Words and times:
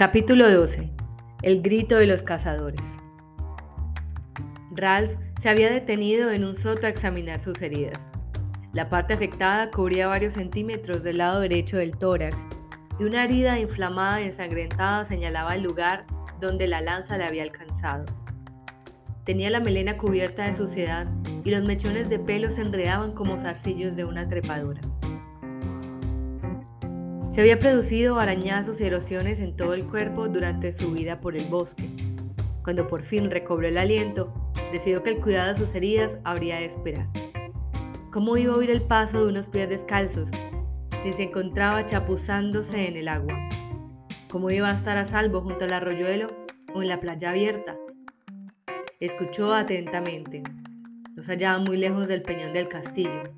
Capítulo 0.00 0.50
12. 0.50 0.90
El 1.42 1.60
grito 1.60 1.96
de 1.96 2.06
los 2.06 2.22
cazadores. 2.22 2.96
Ralph 4.70 5.12
se 5.38 5.50
había 5.50 5.70
detenido 5.70 6.30
en 6.30 6.42
un 6.42 6.56
soto 6.56 6.86
a 6.86 6.90
examinar 6.90 7.38
sus 7.38 7.60
heridas. 7.60 8.10
La 8.72 8.88
parte 8.88 9.12
afectada 9.12 9.70
cubría 9.70 10.06
varios 10.06 10.32
centímetros 10.32 11.02
del 11.02 11.18
lado 11.18 11.40
derecho 11.40 11.76
del 11.76 11.98
tórax 11.98 12.34
y 12.98 13.04
una 13.04 13.24
herida 13.24 13.58
inflamada 13.58 14.22
y 14.22 14.24
ensangrentada 14.24 15.04
señalaba 15.04 15.54
el 15.54 15.64
lugar 15.64 16.06
donde 16.40 16.66
la 16.66 16.80
lanza 16.80 17.18
le 17.18 17.24
había 17.24 17.42
alcanzado. 17.42 18.06
Tenía 19.24 19.50
la 19.50 19.60
melena 19.60 19.98
cubierta 19.98 20.46
de 20.46 20.54
suciedad 20.54 21.08
y 21.44 21.50
los 21.50 21.62
mechones 21.62 22.08
de 22.08 22.18
pelo 22.18 22.48
se 22.48 22.62
enredaban 22.62 23.12
como 23.12 23.38
zarcillos 23.38 23.96
de 23.96 24.06
una 24.06 24.26
trepadura. 24.26 24.80
Había 27.40 27.58
producido 27.58 28.20
arañazos 28.20 28.82
y 28.82 28.84
erosiones 28.84 29.40
en 29.40 29.56
todo 29.56 29.72
el 29.72 29.86
cuerpo 29.86 30.28
durante 30.28 30.72
su 30.72 30.92
vida 30.92 31.22
por 31.22 31.34
el 31.38 31.46
bosque. 31.46 31.88
Cuando 32.62 32.86
por 32.86 33.02
fin 33.02 33.30
recobró 33.30 33.66
el 33.66 33.78
aliento, 33.78 34.30
decidió 34.72 35.02
que 35.02 35.08
el 35.08 35.22
cuidado 35.22 35.54
de 35.54 35.58
sus 35.58 35.74
heridas 35.74 36.18
habría 36.24 36.56
de 36.56 36.66
esperar. 36.66 37.08
¿Cómo 38.12 38.36
iba 38.36 38.52
a 38.52 38.58
oír 38.58 38.70
el 38.70 38.82
paso 38.82 39.24
de 39.24 39.30
unos 39.30 39.48
pies 39.48 39.70
descalzos 39.70 40.28
si 41.02 41.14
se 41.14 41.22
encontraba 41.22 41.86
chapuzándose 41.86 42.86
en 42.86 42.98
el 42.98 43.08
agua? 43.08 43.48
¿Cómo 44.30 44.50
iba 44.50 44.68
a 44.68 44.74
estar 44.74 44.98
a 44.98 45.06
salvo 45.06 45.40
junto 45.40 45.64
al 45.64 45.72
arroyuelo 45.72 46.28
o 46.74 46.82
en 46.82 46.88
la 46.88 47.00
playa 47.00 47.30
abierta? 47.30 47.74
Escuchó 49.00 49.54
atentamente. 49.54 50.42
No 51.16 51.22
se 51.22 51.32
hallaba 51.32 51.58
muy 51.58 51.78
lejos 51.78 52.06
del 52.06 52.20
peñón 52.20 52.52
del 52.52 52.68
castillo. 52.68 53.32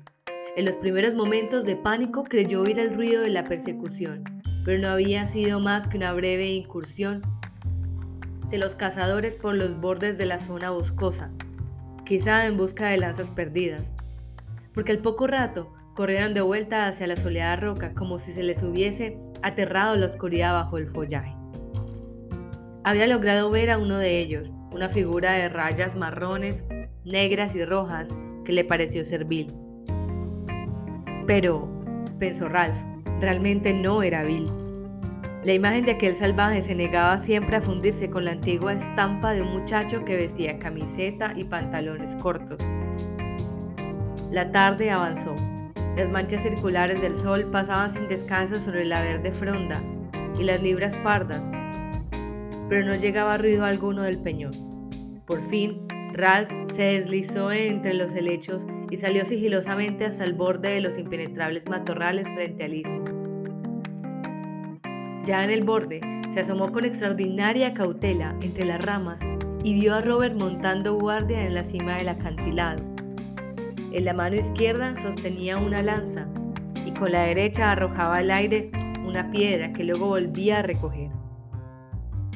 En 0.55 0.65
los 0.65 0.77
primeros 0.77 1.15
momentos 1.15 1.65
de 1.65 1.75
pánico 1.75 2.23
creyó 2.25 2.61
oír 2.61 2.77
el 2.77 2.93
ruido 2.93 3.23
de 3.23 3.29
la 3.29 3.43
persecución, 3.43 4.23
pero 4.63 4.79
no 4.79 4.89
había 4.89 5.25
sido 5.25 5.59
más 5.59 5.87
que 5.87 5.97
una 5.97 6.13
breve 6.13 6.51
incursión 6.51 7.23
de 8.51 8.59
los 8.59 8.75
cazadores 8.75 9.35
por 9.35 9.55
los 9.55 9.81
bordes 9.81 10.19
de 10.19 10.27
la 10.27 10.37
zona 10.37 10.69
boscosa, 10.69 11.31
quizá 12.05 12.45
en 12.45 12.55
busca 12.55 12.87
de 12.89 12.97
lanzas 12.97 13.31
perdidas, 13.31 13.93
porque 14.75 14.91
al 14.91 14.99
poco 14.99 15.25
rato 15.25 15.73
corrieron 15.95 16.35
de 16.35 16.41
vuelta 16.41 16.85
hacia 16.85 17.07
la 17.07 17.15
soleada 17.15 17.55
roca 17.55 17.95
como 17.95 18.19
si 18.19 18.31
se 18.31 18.43
les 18.43 18.61
hubiese 18.61 19.17
aterrado 19.41 19.95
la 19.95 20.05
oscuridad 20.05 20.53
bajo 20.53 20.77
el 20.77 20.87
follaje. 20.87 21.35
Había 22.83 23.07
logrado 23.07 23.49
ver 23.49 23.71
a 23.71 23.79
uno 23.79 23.97
de 23.97 24.19
ellos, 24.19 24.53
una 24.71 24.87
figura 24.87 25.31
de 25.31 25.49
rayas 25.49 25.95
marrones, 25.95 26.63
negras 27.05 27.55
y 27.55 27.65
rojas 27.65 28.15
que 28.45 28.51
le 28.51 28.65
pareció 28.65 29.03
servil. 29.03 29.62
Pero, 31.25 31.67
pensó 32.19 32.49
Ralph, 32.49 32.77
realmente 33.19 33.73
no 33.73 34.03
era 34.03 34.23
Bill. 34.23 34.51
La 35.43 35.53
imagen 35.53 35.85
de 35.85 35.91
aquel 35.91 36.15
salvaje 36.15 36.61
se 36.61 36.75
negaba 36.75 37.17
siempre 37.17 37.57
a 37.57 37.61
fundirse 37.61 38.09
con 38.09 38.25
la 38.25 38.31
antigua 38.31 38.73
estampa 38.73 39.33
de 39.33 39.41
un 39.41 39.51
muchacho 39.51 40.05
que 40.05 40.15
vestía 40.15 40.57
camiseta 40.59 41.33
y 41.35 41.43
pantalones 41.43 42.15
cortos. 42.15 42.69
La 44.31 44.51
tarde 44.51 44.89
avanzó. 44.89 45.35
Las 45.97 46.09
manchas 46.09 46.43
circulares 46.43 47.01
del 47.01 47.15
sol 47.15 47.45
pasaban 47.51 47.89
sin 47.89 48.07
descanso 48.07 48.59
sobre 48.59 48.85
la 48.85 49.01
verde 49.01 49.31
fronda 49.31 49.81
y 50.39 50.43
las 50.43 50.63
libras 50.63 50.95
pardas 50.97 51.49
pero 52.73 52.87
no 52.87 52.95
llegaba 52.95 53.37
ruido 53.37 53.65
alguno 53.65 54.01
del 54.01 54.17
peñón. 54.17 54.53
Por 55.27 55.43
fin, 55.43 55.82
Ralph 56.13 56.51
se 56.67 56.83
deslizó 56.83 57.51
entre 57.51 57.95
los 57.95 58.13
helechos 58.13 58.67
y 58.91 58.97
salió 58.97 59.25
sigilosamente 59.25 60.05
hasta 60.05 60.23
el 60.23 60.33
borde 60.33 60.69
de 60.69 60.81
los 60.81 60.95
impenetrables 60.97 61.67
matorrales 61.67 62.27
frente 62.35 62.63
al 62.63 62.75
istmo. 62.75 63.03
Ya 65.25 65.43
en 65.43 65.49
el 65.49 65.63
borde, 65.63 66.01
se 66.29 66.41
asomó 66.41 66.71
con 66.71 66.85
extraordinaria 66.85 67.73
cautela 67.73 68.35
entre 68.41 68.65
las 68.65 68.83
ramas 68.83 69.21
y 69.63 69.73
vio 69.73 69.95
a 69.95 70.01
Robert 70.01 70.35
montando 70.35 70.93
guardia 70.95 71.45
en 71.45 71.55
la 71.55 71.63
cima 71.63 71.97
del 71.97 72.09
acantilado. 72.09 72.83
En 73.91 74.05
la 74.05 74.13
mano 74.13 74.35
izquierda 74.35 74.95
sostenía 74.95 75.57
una 75.57 75.81
lanza 75.81 76.27
y 76.85 76.91
con 76.91 77.11
la 77.11 77.23
derecha 77.23 77.71
arrojaba 77.71 78.17
al 78.17 78.29
aire 78.29 78.69
una 79.03 79.31
piedra 79.31 79.73
que 79.73 79.83
luego 79.83 80.07
volvía 80.07 80.59
a 80.59 80.61
recoger. 80.61 81.09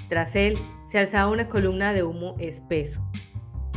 Tras 0.09 0.35
él 0.35 0.57
se 0.88 0.97
alzaba 0.97 1.31
una 1.31 1.47
columna 1.47 1.94
de 1.94 2.03
humo 2.03 2.35
espeso. 2.40 3.06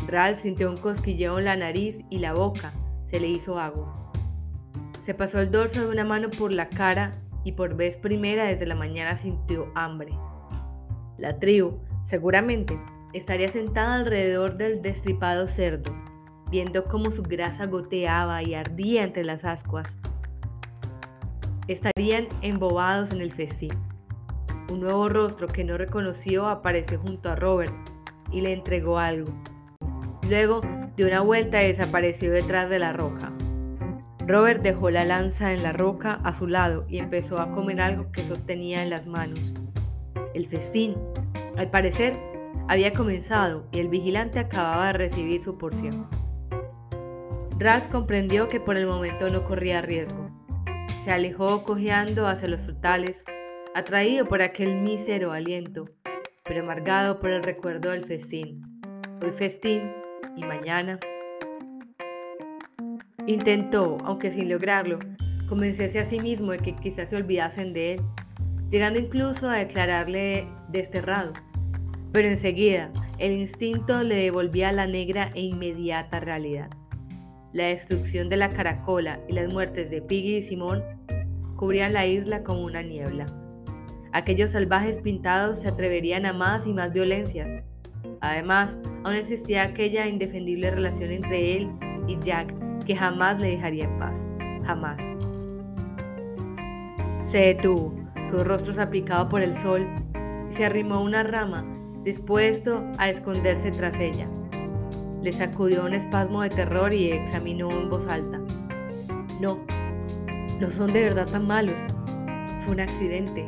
Ralph 0.06 0.38
sintió 0.38 0.70
un 0.70 0.76
cosquilleo 0.76 1.38
en 1.38 1.44
la 1.44 1.56
nariz 1.56 2.02
y 2.10 2.18
la 2.18 2.32
boca. 2.32 2.72
Se 3.06 3.20
le 3.20 3.28
hizo 3.28 3.58
agua. 3.58 4.12
Se 5.02 5.14
pasó 5.14 5.40
el 5.40 5.50
dorso 5.50 5.80
de 5.80 5.88
una 5.88 6.04
mano 6.04 6.30
por 6.30 6.52
la 6.52 6.68
cara 6.68 7.12
y 7.44 7.52
por 7.52 7.74
vez 7.74 7.96
primera 7.96 8.44
desde 8.44 8.66
la 8.66 8.74
mañana 8.74 9.16
sintió 9.16 9.70
hambre. 9.74 10.12
La 11.18 11.38
tribu, 11.38 11.78
seguramente, 12.02 12.78
estaría 13.12 13.48
sentada 13.48 13.96
alrededor 13.96 14.56
del 14.56 14.82
destripado 14.82 15.46
cerdo, 15.46 15.92
viendo 16.50 16.84
cómo 16.84 17.10
su 17.10 17.22
grasa 17.22 17.66
goteaba 17.66 18.42
y 18.42 18.54
ardía 18.54 19.04
entre 19.04 19.24
las 19.24 19.44
ascuas. 19.44 19.98
Estarían 21.68 22.26
embobados 22.42 23.12
en 23.12 23.20
el 23.20 23.32
festín. 23.32 23.72
Un 24.70 24.80
nuevo 24.80 25.08
rostro 25.08 25.48
que 25.48 25.64
no 25.64 25.76
reconoció 25.76 26.46
apareció 26.46 26.98
junto 26.98 27.30
a 27.30 27.36
Robert 27.36 27.72
y 28.30 28.40
le 28.40 28.52
entregó 28.52 28.98
algo. 28.98 29.32
Luego 30.28 30.60
dio 30.96 31.06
una 31.06 31.20
vuelta 31.20 31.62
y 31.62 31.68
desapareció 31.68 32.32
detrás 32.32 32.68
de 32.70 32.78
la 32.78 32.92
roca. 32.92 33.32
Robert 34.26 34.62
dejó 34.62 34.90
la 34.90 35.04
lanza 35.04 35.52
en 35.52 35.62
la 35.62 35.72
roca 35.72 36.20
a 36.24 36.32
su 36.32 36.46
lado 36.46 36.86
y 36.88 36.98
empezó 36.98 37.40
a 37.40 37.50
comer 37.50 37.80
algo 37.80 38.12
que 38.12 38.22
sostenía 38.22 38.82
en 38.82 38.90
las 38.90 39.06
manos. 39.06 39.54
El 40.34 40.46
festín, 40.46 40.94
al 41.56 41.70
parecer, 41.70 42.16
había 42.68 42.92
comenzado 42.92 43.66
y 43.72 43.80
el 43.80 43.88
vigilante 43.88 44.38
acababa 44.38 44.86
de 44.88 44.92
recibir 44.92 45.40
su 45.40 45.58
porción. 45.58 46.06
Ralph 47.58 47.88
comprendió 47.90 48.48
que 48.48 48.60
por 48.60 48.76
el 48.76 48.86
momento 48.86 49.28
no 49.28 49.44
corría 49.44 49.82
riesgo. 49.82 50.30
Se 51.02 51.10
alejó 51.10 51.64
cojeando 51.64 52.26
hacia 52.26 52.48
los 52.48 52.60
frutales 52.60 53.24
atraído 53.74 54.26
por 54.26 54.42
aquel 54.42 54.76
mísero 54.76 55.32
aliento, 55.32 55.88
pero 56.44 56.60
amargado 56.60 57.20
por 57.20 57.30
el 57.30 57.42
recuerdo 57.42 57.90
del 57.90 58.04
festín. 58.04 58.80
Hoy 59.22 59.32
festín 59.32 59.92
y 60.36 60.44
mañana. 60.44 60.98
Intentó, 63.26 63.98
aunque 64.04 64.30
sin 64.30 64.48
lograrlo, 64.48 64.98
convencerse 65.48 65.98
a 66.00 66.04
sí 66.04 66.20
mismo 66.20 66.52
de 66.52 66.58
que 66.58 66.76
quizás 66.76 67.10
se 67.10 67.16
olvidasen 67.16 67.72
de 67.72 67.94
él, 67.94 68.00
llegando 68.70 68.98
incluso 68.98 69.48
a 69.48 69.56
declararle 69.56 70.46
desterrado. 70.68 71.32
Pero 72.12 72.28
enseguida, 72.28 72.90
el 73.18 73.32
instinto 73.32 74.02
le 74.02 74.16
devolvía 74.16 74.72
la 74.72 74.86
negra 74.86 75.30
e 75.34 75.42
inmediata 75.42 76.20
realidad. 76.20 76.70
La 77.52 77.64
destrucción 77.64 78.28
de 78.28 78.36
la 78.36 78.50
caracola 78.50 79.20
y 79.28 79.32
las 79.32 79.52
muertes 79.52 79.90
de 79.90 80.02
Piggy 80.02 80.36
y 80.36 80.42
Simón 80.42 80.82
cubrían 81.56 81.92
la 81.92 82.06
isla 82.06 82.42
como 82.42 82.64
una 82.64 82.82
niebla. 82.82 83.26
Aquellos 84.12 84.52
salvajes 84.52 84.98
pintados 84.98 85.60
se 85.60 85.68
atreverían 85.68 86.26
a 86.26 86.32
más 86.32 86.66
y 86.66 86.72
más 86.72 86.92
violencias. 86.92 87.56
Además, 88.20 88.78
aún 89.04 89.14
existía 89.14 89.62
aquella 89.62 90.06
indefendible 90.06 90.70
relación 90.70 91.10
entre 91.10 91.56
él 91.56 91.70
y 92.06 92.18
Jack 92.18 92.54
que 92.84 92.96
jamás 92.96 93.40
le 93.40 93.50
dejaría 93.52 93.84
en 93.84 93.98
paz. 93.98 94.26
Jamás. 94.64 95.16
Se 97.24 97.38
detuvo, 97.38 97.94
sus 98.30 98.46
rostros 98.46 98.78
aplicados 98.78 99.28
por 99.28 99.40
el 99.42 99.54
sol, 99.54 99.86
y 100.50 100.52
se 100.52 100.64
arrimó 100.64 100.96
a 100.96 101.00
una 101.00 101.22
rama, 101.22 101.64
dispuesto 102.04 102.84
a 102.98 103.08
esconderse 103.08 103.70
tras 103.70 103.98
ella. 104.00 104.28
Le 105.22 105.32
sacudió 105.32 105.84
un 105.84 105.94
espasmo 105.94 106.42
de 106.42 106.50
terror 106.50 106.92
y 106.92 107.12
examinó 107.12 107.70
en 107.70 107.90
voz 107.90 108.06
alta. 108.06 108.40
No, 109.40 109.58
no 110.60 110.70
son 110.70 110.92
de 110.92 111.04
verdad 111.04 111.28
tan 111.28 111.46
malos. 111.46 111.80
Fue 112.60 112.74
un 112.74 112.80
accidente. 112.80 113.46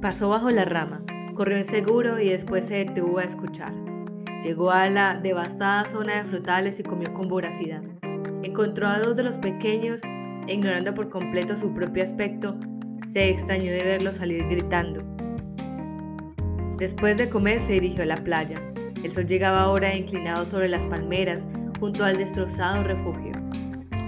Pasó 0.00 0.28
bajo 0.28 0.50
la 0.50 0.64
rama, 0.64 1.02
corrió 1.34 1.58
inseguro 1.58 2.20
y 2.20 2.30
después 2.30 2.66
se 2.66 2.84
detuvo 2.84 3.18
a 3.18 3.24
escuchar. 3.24 3.72
Llegó 4.42 4.70
a 4.70 4.88
la 4.88 5.14
devastada 5.14 5.84
zona 5.84 6.16
de 6.16 6.24
frutales 6.24 6.78
y 6.80 6.82
comió 6.82 7.12
con 7.12 7.28
voracidad. 7.28 7.82
Encontró 8.42 8.88
a 8.88 8.98
dos 8.98 9.16
de 9.16 9.24
los 9.24 9.38
pequeños 9.38 10.00
ignorando 10.46 10.94
por 10.94 11.08
completo 11.08 11.56
su 11.56 11.72
propio 11.72 12.02
aspecto, 12.02 12.56
se 13.06 13.28
extrañó 13.28 13.70
de 13.72 13.82
verlos 13.84 14.16
salir 14.16 14.46
gritando. 14.48 15.02
Después 16.78 17.18
de 17.18 17.28
comer 17.28 17.60
se 17.60 17.74
dirigió 17.74 18.02
a 18.02 18.06
la 18.06 18.16
playa. 18.16 18.60
El 19.02 19.12
sol 19.12 19.26
llegaba 19.26 19.62
ahora 19.62 19.94
inclinado 19.94 20.44
sobre 20.44 20.68
las 20.68 20.86
palmeras 20.86 21.46
junto 21.78 22.04
al 22.04 22.16
destrozado 22.16 22.82
refugio. 22.82 23.32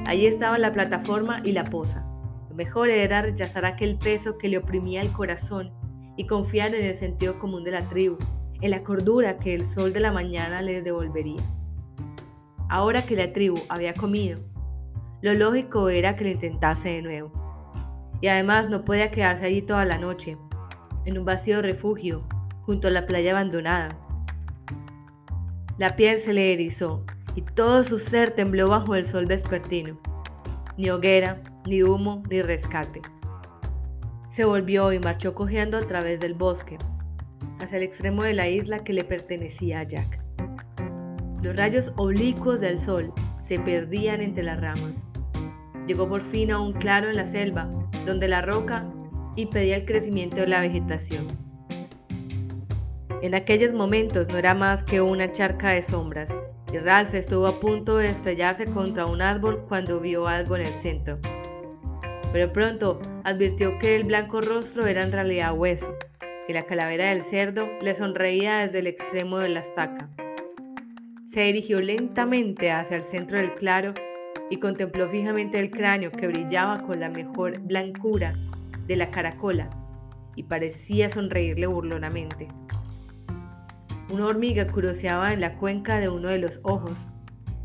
Allí 0.06 0.26
estaba 0.26 0.58
la 0.58 0.72
plataforma 0.72 1.40
y 1.44 1.52
la 1.52 1.64
poza. 1.64 2.06
Lo 2.48 2.54
mejor 2.56 2.88
era 2.88 3.22
rechazar 3.22 3.64
aquel 3.64 3.98
peso 3.98 4.38
que 4.38 4.48
le 4.48 4.58
oprimía 4.58 5.02
el 5.02 5.12
corazón 5.12 5.72
y 6.16 6.26
confiar 6.26 6.74
en 6.74 6.84
el 6.84 6.94
sentido 6.94 7.38
común 7.38 7.64
de 7.64 7.72
la 7.72 7.88
tribu, 7.88 8.16
en 8.60 8.70
la 8.70 8.82
cordura 8.82 9.38
que 9.38 9.54
el 9.54 9.64
sol 9.64 9.92
de 9.92 10.00
la 10.00 10.12
mañana 10.12 10.62
les 10.62 10.82
devolvería. 10.82 11.42
Ahora 12.68 13.04
que 13.04 13.16
la 13.16 13.32
tribu 13.32 13.58
había 13.68 13.94
comido, 13.94 14.40
lo 15.22 15.34
lógico 15.34 15.88
era 15.88 16.16
que 16.16 16.24
lo 16.24 16.30
intentase 16.30 16.90
de 16.90 17.02
nuevo. 17.02 17.32
Y 18.20 18.28
además 18.28 18.68
no 18.68 18.84
podía 18.84 19.10
quedarse 19.10 19.46
allí 19.46 19.62
toda 19.62 19.84
la 19.84 19.98
noche. 19.98 20.36
en 21.04 21.18
un 21.18 21.24
vacío 21.24 21.62
refugio 21.62 22.24
junto 22.62 22.88
a 22.88 22.90
la 22.90 23.06
playa 23.06 23.30
abandonada. 23.30 23.96
La 25.78 25.94
piel 25.94 26.18
se 26.18 26.32
le 26.32 26.52
erizó 26.52 27.04
y 27.36 27.42
todo 27.42 27.84
su 27.84 28.00
ser 28.00 28.32
tembló 28.32 28.66
bajo 28.68 28.96
el 28.96 29.04
sol 29.04 29.26
vespertino. 29.26 30.00
Ni 30.76 30.90
hoguera, 30.90 31.40
ni 31.64 31.84
humo, 31.84 32.24
ni 32.28 32.42
rescate. 32.42 33.02
Se 34.36 34.44
volvió 34.44 34.92
y 34.92 34.98
marchó 34.98 35.34
cojeando 35.34 35.78
a 35.78 35.86
través 35.86 36.20
del 36.20 36.34
bosque, 36.34 36.76
hacia 37.58 37.78
el 37.78 37.84
extremo 37.84 38.22
de 38.22 38.34
la 38.34 38.46
isla 38.46 38.84
que 38.84 38.92
le 38.92 39.02
pertenecía 39.02 39.80
a 39.80 39.84
Jack. 39.84 40.20
Los 41.40 41.56
rayos 41.56 41.90
oblicuos 41.96 42.60
del 42.60 42.78
sol 42.78 43.14
se 43.40 43.58
perdían 43.58 44.20
entre 44.20 44.42
las 44.42 44.60
ramas. 44.60 45.06
Llegó 45.86 46.06
por 46.06 46.20
fin 46.20 46.50
a 46.50 46.60
un 46.60 46.74
claro 46.74 47.08
en 47.08 47.16
la 47.16 47.24
selva, 47.24 47.70
donde 48.04 48.28
la 48.28 48.42
roca 48.42 48.86
impedía 49.36 49.76
el 49.76 49.86
crecimiento 49.86 50.42
de 50.42 50.48
la 50.48 50.60
vegetación. 50.60 51.26
En 53.22 53.34
aquellos 53.34 53.72
momentos 53.72 54.28
no 54.28 54.36
era 54.36 54.54
más 54.54 54.84
que 54.84 55.00
una 55.00 55.32
charca 55.32 55.70
de 55.70 55.80
sombras, 55.80 56.36
y 56.74 56.76
Ralph 56.76 57.14
estuvo 57.14 57.46
a 57.46 57.58
punto 57.58 57.96
de 57.96 58.10
estrellarse 58.10 58.66
contra 58.66 59.06
un 59.06 59.22
árbol 59.22 59.64
cuando 59.66 59.98
vio 59.98 60.28
algo 60.28 60.56
en 60.56 60.66
el 60.66 60.74
centro. 60.74 61.18
Pero 62.36 62.52
pronto 62.52 63.00
advirtió 63.24 63.78
que 63.78 63.96
el 63.96 64.04
blanco 64.04 64.42
rostro 64.42 64.86
era 64.86 65.02
en 65.02 65.10
realidad 65.10 65.56
hueso, 65.56 65.96
que 66.46 66.52
la 66.52 66.66
calavera 66.66 67.08
del 67.08 67.22
cerdo 67.22 67.66
le 67.80 67.94
sonreía 67.94 68.58
desde 68.58 68.80
el 68.80 68.88
extremo 68.88 69.38
de 69.38 69.48
la 69.48 69.60
estaca. 69.60 70.10
Se 71.26 71.44
dirigió 71.44 71.80
lentamente 71.80 72.70
hacia 72.70 72.98
el 72.98 73.04
centro 73.04 73.38
del 73.38 73.54
claro 73.54 73.94
y 74.50 74.58
contempló 74.58 75.08
fijamente 75.08 75.58
el 75.58 75.70
cráneo 75.70 76.12
que 76.12 76.26
brillaba 76.26 76.82
con 76.82 77.00
la 77.00 77.08
mejor 77.08 77.58
blancura 77.60 78.34
de 78.86 78.96
la 78.96 79.10
caracola 79.10 79.70
y 80.34 80.42
parecía 80.42 81.08
sonreírle 81.08 81.66
burlonamente. 81.66 82.48
Una 84.10 84.26
hormiga 84.26 84.66
curoseaba 84.66 85.32
en 85.32 85.40
la 85.40 85.56
cuenca 85.56 86.00
de 86.00 86.10
uno 86.10 86.28
de 86.28 86.40
los 86.40 86.60
ojos, 86.64 87.08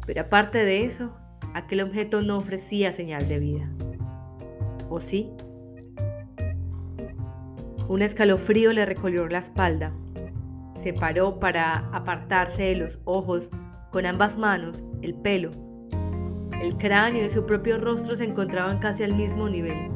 pero 0.05 0.21
aparte 0.21 0.59
de 0.59 0.85
eso, 0.85 1.13
aquel 1.53 1.81
objeto 1.81 2.21
no 2.21 2.37
ofrecía 2.37 2.93
señal 2.93 3.27
de 3.27 3.39
vida. 3.39 3.69
¿O 4.91 4.99
sí? 4.99 5.31
Un 7.87 8.01
escalofrío 8.01 8.73
le 8.73 8.85
recorrió 8.85 9.25
la 9.27 9.37
espalda. 9.37 9.93
Se 10.75 10.91
paró 10.91 11.39
para 11.39 11.87
apartarse 11.93 12.63
de 12.63 12.75
los 12.75 12.99
ojos 13.05 13.49
con 13.89 14.05
ambas 14.05 14.37
manos, 14.37 14.83
el 15.01 15.15
pelo. 15.15 15.51
El 16.61 16.75
cráneo 16.77 17.25
y 17.25 17.29
su 17.29 17.45
propio 17.45 17.77
rostro 17.77 18.17
se 18.17 18.25
encontraban 18.25 18.79
casi 18.79 19.03
al 19.03 19.15
mismo 19.15 19.47
nivel. 19.47 19.89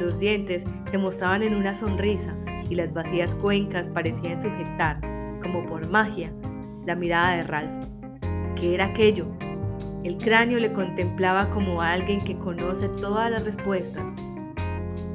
Los 0.00 0.18
dientes 0.18 0.64
se 0.90 0.98
mostraban 0.98 1.44
en 1.44 1.54
una 1.54 1.72
sonrisa 1.72 2.34
y 2.68 2.74
las 2.74 2.92
vacías 2.92 3.36
cuencas 3.36 3.88
parecían 3.88 4.40
sujetar 4.40 5.00
como 5.40 5.64
por 5.66 5.88
magia, 5.88 6.32
la 6.86 6.96
mirada 6.96 7.36
de 7.36 7.42
Ralph. 7.44 7.86
¿Qué 8.56 8.74
era 8.74 8.86
aquello? 8.86 9.28
El 10.02 10.18
cráneo 10.18 10.58
le 10.58 10.72
contemplaba 10.72 11.50
como 11.50 11.80
a 11.80 11.92
alguien 11.92 12.20
que 12.20 12.36
conoce 12.36 12.88
todas 12.88 13.30
las 13.30 13.44
respuestas, 13.44 14.08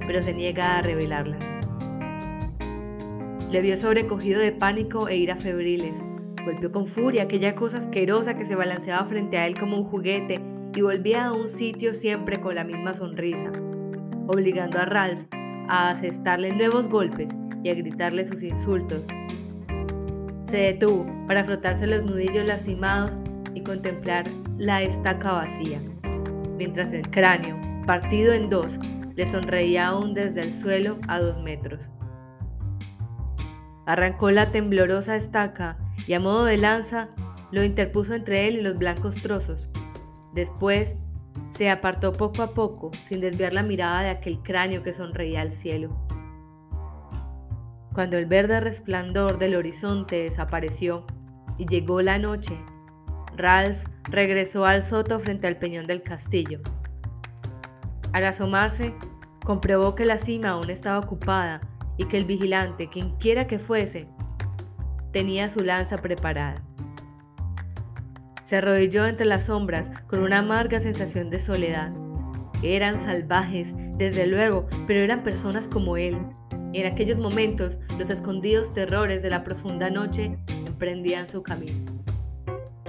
pero 0.05 0.21
se 0.21 0.33
niega 0.33 0.77
a 0.77 0.81
revelarlas. 0.81 1.55
Le 3.51 3.61
vio 3.61 3.77
sobrecogido 3.77 4.39
de 4.39 4.51
pánico 4.51 5.07
e 5.07 5.17
ira 5.17 5.35
febriles. 5.35 6.03
Golpeó 6.43 6.71
con 6.71 6.87
furia 6.87 7.23
aquella 7.23 7.55
cosa 7.55 7.77
asquerosa 7.77 8.35
que 8.35 8.45
se 8.45 8.55
balanceaba 8.55 9.05
frente 9.05 9.37
a 9.37 9.47
él 9.47 9.57
como 9.57 9.77
un 9.77 9.85
juguete 9.85 10.41
y 10.75 10.81
volvía 10.81 11.25
a 11.25 11.33
un 11.33 11.47
sitio 11.47 11.93
siempre 11.93 12.39
con 12.39 12.55
la 12.55 12.63
misma 12.63 12.93
sonrisa, 12.93 13.51
obligando 14.27 14.79
a 14.79 14.85
Ralph 14.85 15.23
a 15.67 15.89
asestarle 15.89 16.51
nuevos 16.53 16.89
golpes 16.89 17.31
y 17.63 17.69
a 17.69 17.73
gritarle 17.73 18.25
sus 18.25 18.43
insultos, 18.43 19.07
se 20.45 20.57
detuvo 20.57 21.05
para 21.27 21.43
frotarse 21.43 21.87
los 21.87 22.03
nudillos 22.03 22.45
lastimados 22.45 23.17
y 23.53 23.61
contemplar 23.61 24.29
la 24.57 24.83
estaca 24.83 25.33
vacía, 25.33 25.81
mientras 26.57 26.93
el 26.93 27.09
cráneo, 27.09 27.59
partido 27.85 28.33
en 28.33 28.49
dos, 28.49 28.79
le 29.15 29.27
sonreía 29.27 29.87
aún 29.87 30.13
desde 30.13 30.41
el 30.41 30.53
suelo 30.53 30.97
a 31.07 31.19
dos 31.19 31.37
metros. 31.39 31.89
Arrancó 33.85 34.31
la 34.31 34.51
temblorosa 34.51 35.15
estaca 35.15 35.77
y 36.07 36.13
a 36.13 36.19
modo 36.19 36.45
de 36.45 36.57
lanza 36.57 37.09
lo 37.51 37.63
interpuso 37.63 38.13
entre 38.13 38.47
él 38.47 38.57
y 38.57 38.61
los 38.61 38.77
blancos 38.77 39.15
trozos. 39.15 39.69
Después 40.33 40.95
se 41.49 41.69
apartó 41.69 42.11
poco 42.11 42.41
a 42.41 42.53
poco, 42.53 42.91
sin 43.03 43.21
desviar 43.21 43.53
la 43.53 43.63
mirada 43.63 44.01
de 44.01 44.09
aquel 44.09 44.39
cráneo 44.39 44.83
que 44.83 44.93
sonreía 44.93 45.41
al 45.41 45.51
cielo. 45.51 45.95
Cuando 47.93 48.17
el 48.17 48.25
verde 48.25 48.59
resplandor 48.59 49.37
del 49.37 49.55
horizonte 49.55 50.23
desapareció 50.23 51.05
y 51.57 51.65
llegó 51.65 52.01
la 52.01 52.17
noche, 52.17 52.59
Ralph 53.37 53.85
regresó 54.09 54.65
al 54.65 54.81
soto 54.81 55.19
frente 55.19 55.47
al 55.47 55.57
peñón 55.57 55.87
del 55.87 56.01
castillo. 56.01 56.59
Al 58.15 58.23
asomarse, 58.23 58.93
comprobó 59.43 59.93
que 59.93 60.05
la 60.05 60.17
cima 60.17 60.51
aún 60.51 60.69
estaba 60.69 60.99
ocupada 60.99 61.59
y 61.97 62.05
que 62.05 62.17
el 62.17 62.23
vigilante, 62.23 62.89
quienquiera 62.89 63.45
que 63.45 63.59
fuese, 63.59 64.07
tenía 65.11 65.49
su 65.49 65.59
lanza 65.59 65.97
preparada. 65.97 66.63
Se 68.43 68.55
arrodilló 68.55 69.05
entre 69.05 69.25
las 69.25 69.47
sombras 69.47 69.91
con 70.07 70.23
una 70.23 70.37
amarga 70.37 70.79
sensación 70.79 71.29
de 71.29 71.39
soledad. 71.39 71.91
Eran 72.63 72.97
salvajes, 72.97 73.75
desde 73.97 74.25
luego, 74.27 74.65
pero 74.87 75.01
eran 75.01 75.21
personas 75.21 75.67
como 75.67 75.97
él, 75.97 76.17
en 76.71 76.85
aquellos 76.85 77.17
momentos 77.17 77.79
los 77.97 78.09
escondidos 78.09 78.71
terrores 78.71 79.23
de 79.23 79.29
la 79.29 79.43
profunda 79.43 79.89
noche 79.89 80.39
emprendían 80.47 81.27
su 81.27 81.43
camino. 81.43 82.01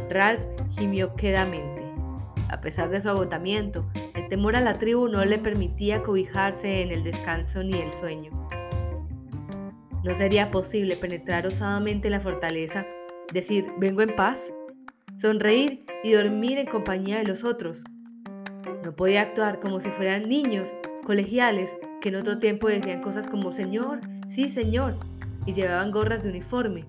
Ralph 0.09 0.45
gimió 0.71 1.17
quedamente. 1.17 1.85
A 2.49 2.61
pesar 2.61 2.91
de 2.91 3.01
su 3.01 3.09
agotamiento, 3.09 3.91
temor 4.29 4.57
a 4.57 4.61
la 4.61 4.75
tribu 4.75 5.09
no 5.09 5.25
le 5.25 5.39
permitía 5.39 6.03
cobijarse 6.03 6.83
en 6.83 6.91
el 6.91 7.03
descanso 7.03 7.63
ni 7.63 7.81
el 7.81 7.93
sueño. 7.93 8.31
No 10.05 10.15
sería 10.15 10.51
posible 10.51 10.97
penetrar 10.97 11.47
osadamente 11.47 12.09
en 12.09 12.13
la 12.13 12.21
fortaleza, 12.21 12.87
decir 13.33 13.67
vengo 13.79 14.03
en 14.03 14.15
paz, 14.15 14.53
sonreír 15.17 15.85
y 16.05 16.13
dormir 16.13 16.59
en 16.59 16.67
compañía 16.67 17.19
de 17.19 17.25
los 17.25 17.45
otros. 17.45 17.85
No 18.85 18.95
podía 18.95 19.23
actuar 19.23 19.59
como 19.61 19.81
si 19.81 19.89
fueran 19.91 20.29
niños 20.29 20.73
colegiales 21.05 21.77
que 22.01 22.11
en 22.11 22.17
otro 22.17 22.39
tiempo 22.39 22.69
decían 22.69 23.03
cosas 23.03 23.27
como 23.27 23.53
Señor, 23.53 24.01
sí, 24.29 24.49
Señor, 24.49 24.97
y 25.45 25.53
llevaban 25.53 25.91
gorras 25.91 26.23
de 26.23 26.31
uniforme. 26.31 26.85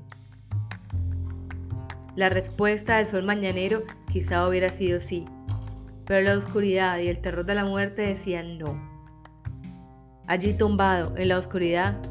La 2.16 2.30
respuesta 2.30 2.98
del 2.98 3.06
sol 3.06 3.24
mañanero 3.24 3.84
quizá 4.12 4.48
hubiera 4.48 4.70
sido 4.70 5.00
sí, 5.00 5.26
pero 6.08 6.26
la 6.26 6.38
oscuridad 6.38 7.00
y 7.00 7.10
el 7.10 7.20
terror 7.20 7.46
de 7.46 7.56
la 7.56 7.66
muerte 7.66 8.02
decían 8.02 8.58
no. 8.58 8.82
Allí 10.26 10.54
tumbado 10.54 11.16
en 11.18 11.28
la 11.28 11.38
oscuridad, 11.38 12.02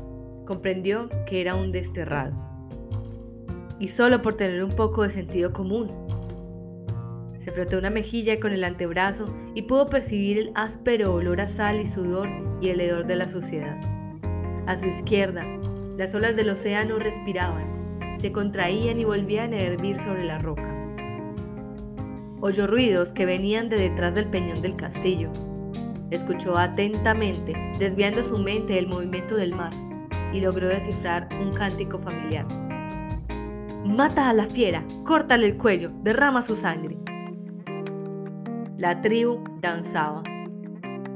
comprendió 0.44 1.08
que 1.26 1.40
era 1.40 1.54
un 1.54 1.72
desterrado. 1.72 2.34
Y 3.78 3.88
solo 3.88 4.22
por 4.22 4.34
tener 4.34 4.62
un 4.62 4.70
poco 4.70 5.02
de 5.02 5.10
sentido 5.10 5.52
común. 5.52 5.90
Se 7.38 7.52
frotó 7.52 7.78
una 7.78 7.90
mejilla 7.90 8.40
con 8.40 8.52
el 8.52 8.64
antebrazo 8.64 9.26
y 9.54 9.62
pudo 9.62 9.88
percibir 9.88 10.38
el 10.38 10.52
áspero 10.54 11.14
olor 11.14 11.40
a 11.40 11.48
sal 11.48 11.80
y 11.80 11.86
sudor 11.86 12.28
y 12.60 12.70
el 12.70 12.80
hedor 12.80 13.06
de 13.06 13.16
la 13.16 13.28
suciedad. 13.28 13.78
A 14.66 14.76
su 14.76 14.86
izquierda, 14.86 15.42
las 15.96 16.14
olas 16.14 16.36
del 16.36 16.50
océano 16.50 16.98
respiraban, 16.98 18.18
se 18.18 18.32
contraían 18.32 18.98
y 18.98 19.04
volvían 19.04 19.52
a 19.52 19.58
hervir 19.58 19.98
sobre 19.98 20.24
la 20.24 20.38
roca. 20.38 20.75
Oyó 22.46 22.68
ruidos 22.68 23.12
que 23.12 23.26
venían 23.26 23.68
de 23.68 23.76
detrás 23.76 24.14
del 24.14 24.26
peñón 24.26 24.62
del 24.62 24.76
castillo. 24.76 25.32
Escuchó 26.12 26.56
atentamente, 26.56 27.54
desviando 27.80 28.22
su 28.22 28.38
mente 28.38 28.74
del 28.74 28.86
movimiento 28.86 29.34
del 29.34 29.52
mar, 29.52 29.72
y 30.32 30.38
logró 30.38 30.68
descifrar 30.68 31.28
un 31.42 31.52
cántico 31.52 31.98
familiar. 31.98 32.46
Mata 33.84 34.28
a 34.28 34.32
la 34.32 34.46
fiera, 34.46 34.84
córtale 35.04 35.44
el 35.44 35.56
cuello, 35.56 35.90
derrama 36.04 36.40
su 36.40 36.54
sangre. 36.54 36.96
La 38.78 39.00
tribu 39.00 39.42
danzaba. 39.60 40.22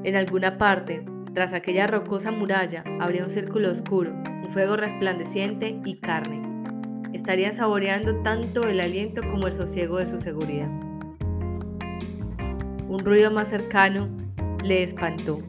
En 0.02 0.16
alguna 0.16 0.58
parte, 0.58 1.04
tras 1.32 1.52
aquella 1.52 1.86
rocosa 1.86 2.32
muralla 2.32 2.82
habría 2.98 3.22
un 3.22 3.30
círculo 3.30 3.70
oscuro, 3.70 4.10
un 4.10 4.48
fuego 4.48 4.74
resplandeciente 4.74 5.80
y 5.84 6.00
carne. 6.00 6.42
Estarían 7.12 7.54
saboreando 7.54 8.16
tanto 8.22 8.64
el 8.64 8.80
aliento 8.80 9.22
como 9.30 9.46
el 9.46 9.54
sosiego 9.54 9.98
de 9.98 10.08
su 10.08 10.18
seguridad. 10.18 10.89
Un 12.90 13.04
ruido 13.04 13.30
más 13.30 13.46
cercano 13.46 14.08
le 14.64 14.82
espantó. 14.82 15.40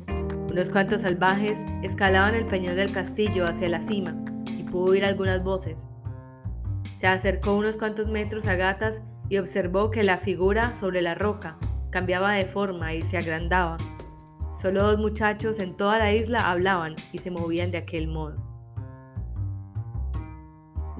Unos 0.51 0.69
cuantos 0.69 1.01
salvajes 1.01 1.65
escalaban 1.81 2.35
el 2.35 2.45
peñón 2.45 2.75
del 2.75 2.91
castillo 2.91 3.45
hacia 3.45 3.67
la 3.67 3.81
cima 3.81 4.15
y 4.45 4.61
pudo 4.61 4.91
oír 4.91 5.03
algunas 5.03 5.43
voces. 5.43 5.87
Se 6.97 7.07
acercó 7.07 7.55
unos 7.55 7.77
cuantos 7.77 8.07
metros 8.07 8.45
a 8.45 8.53
gatas 8.53 9.01
y 9.27 9.39
observó 9.39 9.89
que 9.89 10.03
la 10.03 10.19
figura 10.19 10.75
sobre 10.75 11.01
la 11.01 11.15
roca 11.15 11.57
cambiaba 11.89 12.33
de 12.33 12.45
forma 12.45 12.93
y 12.93 13.01
se 13.01 13.17
agrandaba, 13.17 13.77
Solo 14.61 14.83
dos 14.83 14.99
muchachos 14.99 15.59
en 15.59 15.75
toda 15.75 15.97
la 15.97 16.13
isla 16.13 16.51
hablaban 16.51 16.95
y 17.11 17.17
se 17.17 17.31
movían 17.31 17.71
de 17.71 17.79
aquel 17.79 18.07
modo. 18.07 18.35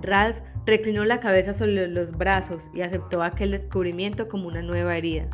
Ralph 0.02 0.40
reclinó 0.66 1.06
la 1.06 1.20
cabeza 1.20 1.54
sobre 1.54 1.88
los 1.88 2.12
brazos 2.18 2.72
y 2.74 2.82
aceptó 2.82 3.22
aquel 3.22 3.52
descubrimiento 3.52 4.28
como 4.28 4.48
una 4.48 4.64
nueva 4.64 4.98
herida. 4.98 5.30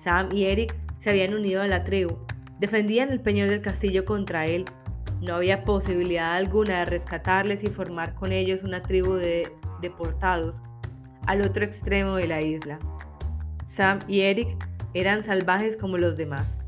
Sam 0.00 0.30
y 0.32 0.44
Eric 0.44 0.74
se 0.96 1.10
habían 1.10 1.34
unido 1.34 1.60
a 1.60 1.66
la 1.66 1.84
tribu, 1.84 2.16
defendían 2.58 3.10
el 3.10 3.20
peñón 3.20 3.50
del 3.50 3.60
castillo 3.60 4.06
contra 4.06 4.46
él. 4.46 4.64
No 5.20 5.34
había 5.34 5.66
posibilidad 5.66 6.32
alguna 6.32 6.78
de 6.78 6.84
rescatarles 6.86 7.62
y 7.64 7.66
formar 7.66 8.14
con 8.14 8.32
ellos 8.32 8.62
una 8.62 8.82
tribu 8.82 9.12
de 9.12 9.52
deportados 9.82 10.62
al 11.26 11.42
otro 11.42 11.64
extremo 11.64 12.14
de 12.14 12.26
la 12.26 12.40
isla. 12.40 12.78
Sam 13.66 13.98
y 14.08 14.20
Eric 14.20 14.48
eran 14.94 15.22
salvajes 15.22 15.76
como 15.76 15.98
los 15.98 16.16
demás. 16.16 16.58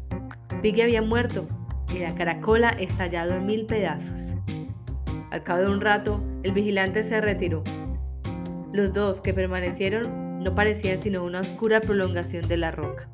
Piggy 0.61 0.83
había 0.83 1.01
muerto 1.01 1.49
y 1.89 2.01
la 2.01 2.15
caracola 2.15 2.69
estallado 2.69 3.33
en 3.33 3.47
mil 3.47 3.65
pedazos. 3.65 4.37
Al 5.31 5.43
cabo 5.43 5.62
de 5.62 5.71
un 5.71 5.81
rato, 5.81 6.23
el 6.43 6.53
vigilante 6.53 7.03
se 7.03 7.19
retiró. 7.23 7.65
Los 8.75 8.93
dos 8.93 9.23
que 9.23 9.33
permanecieron 9.33 10.41
no 10.41 10.55
parecían 10.55 10.99
sino 10.99 11.25
una 11.25 11.41
oscura 11.41 11.81
prolongación 11.81 12.47
de 12.47 12.59
la 12.59 12.73
roca. 12.73 13.09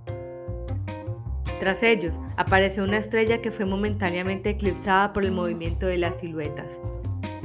Tras 1.60 1.82
ellos, 1.82 2.20
apareció 2.36 2.84
una 2.84 2.98
estrella 2.98 3.42
que 3.42 3.50
fue 3.50 3.66
momentáneamente 3.66 4.50
eclipsada 4.50 5.12
por 5.12 5.24
el 5.24 5.32
movimiento 5.32 5.86
de 5.86 5.98
las 5.98 6.20
siluetas. 6.20 6.80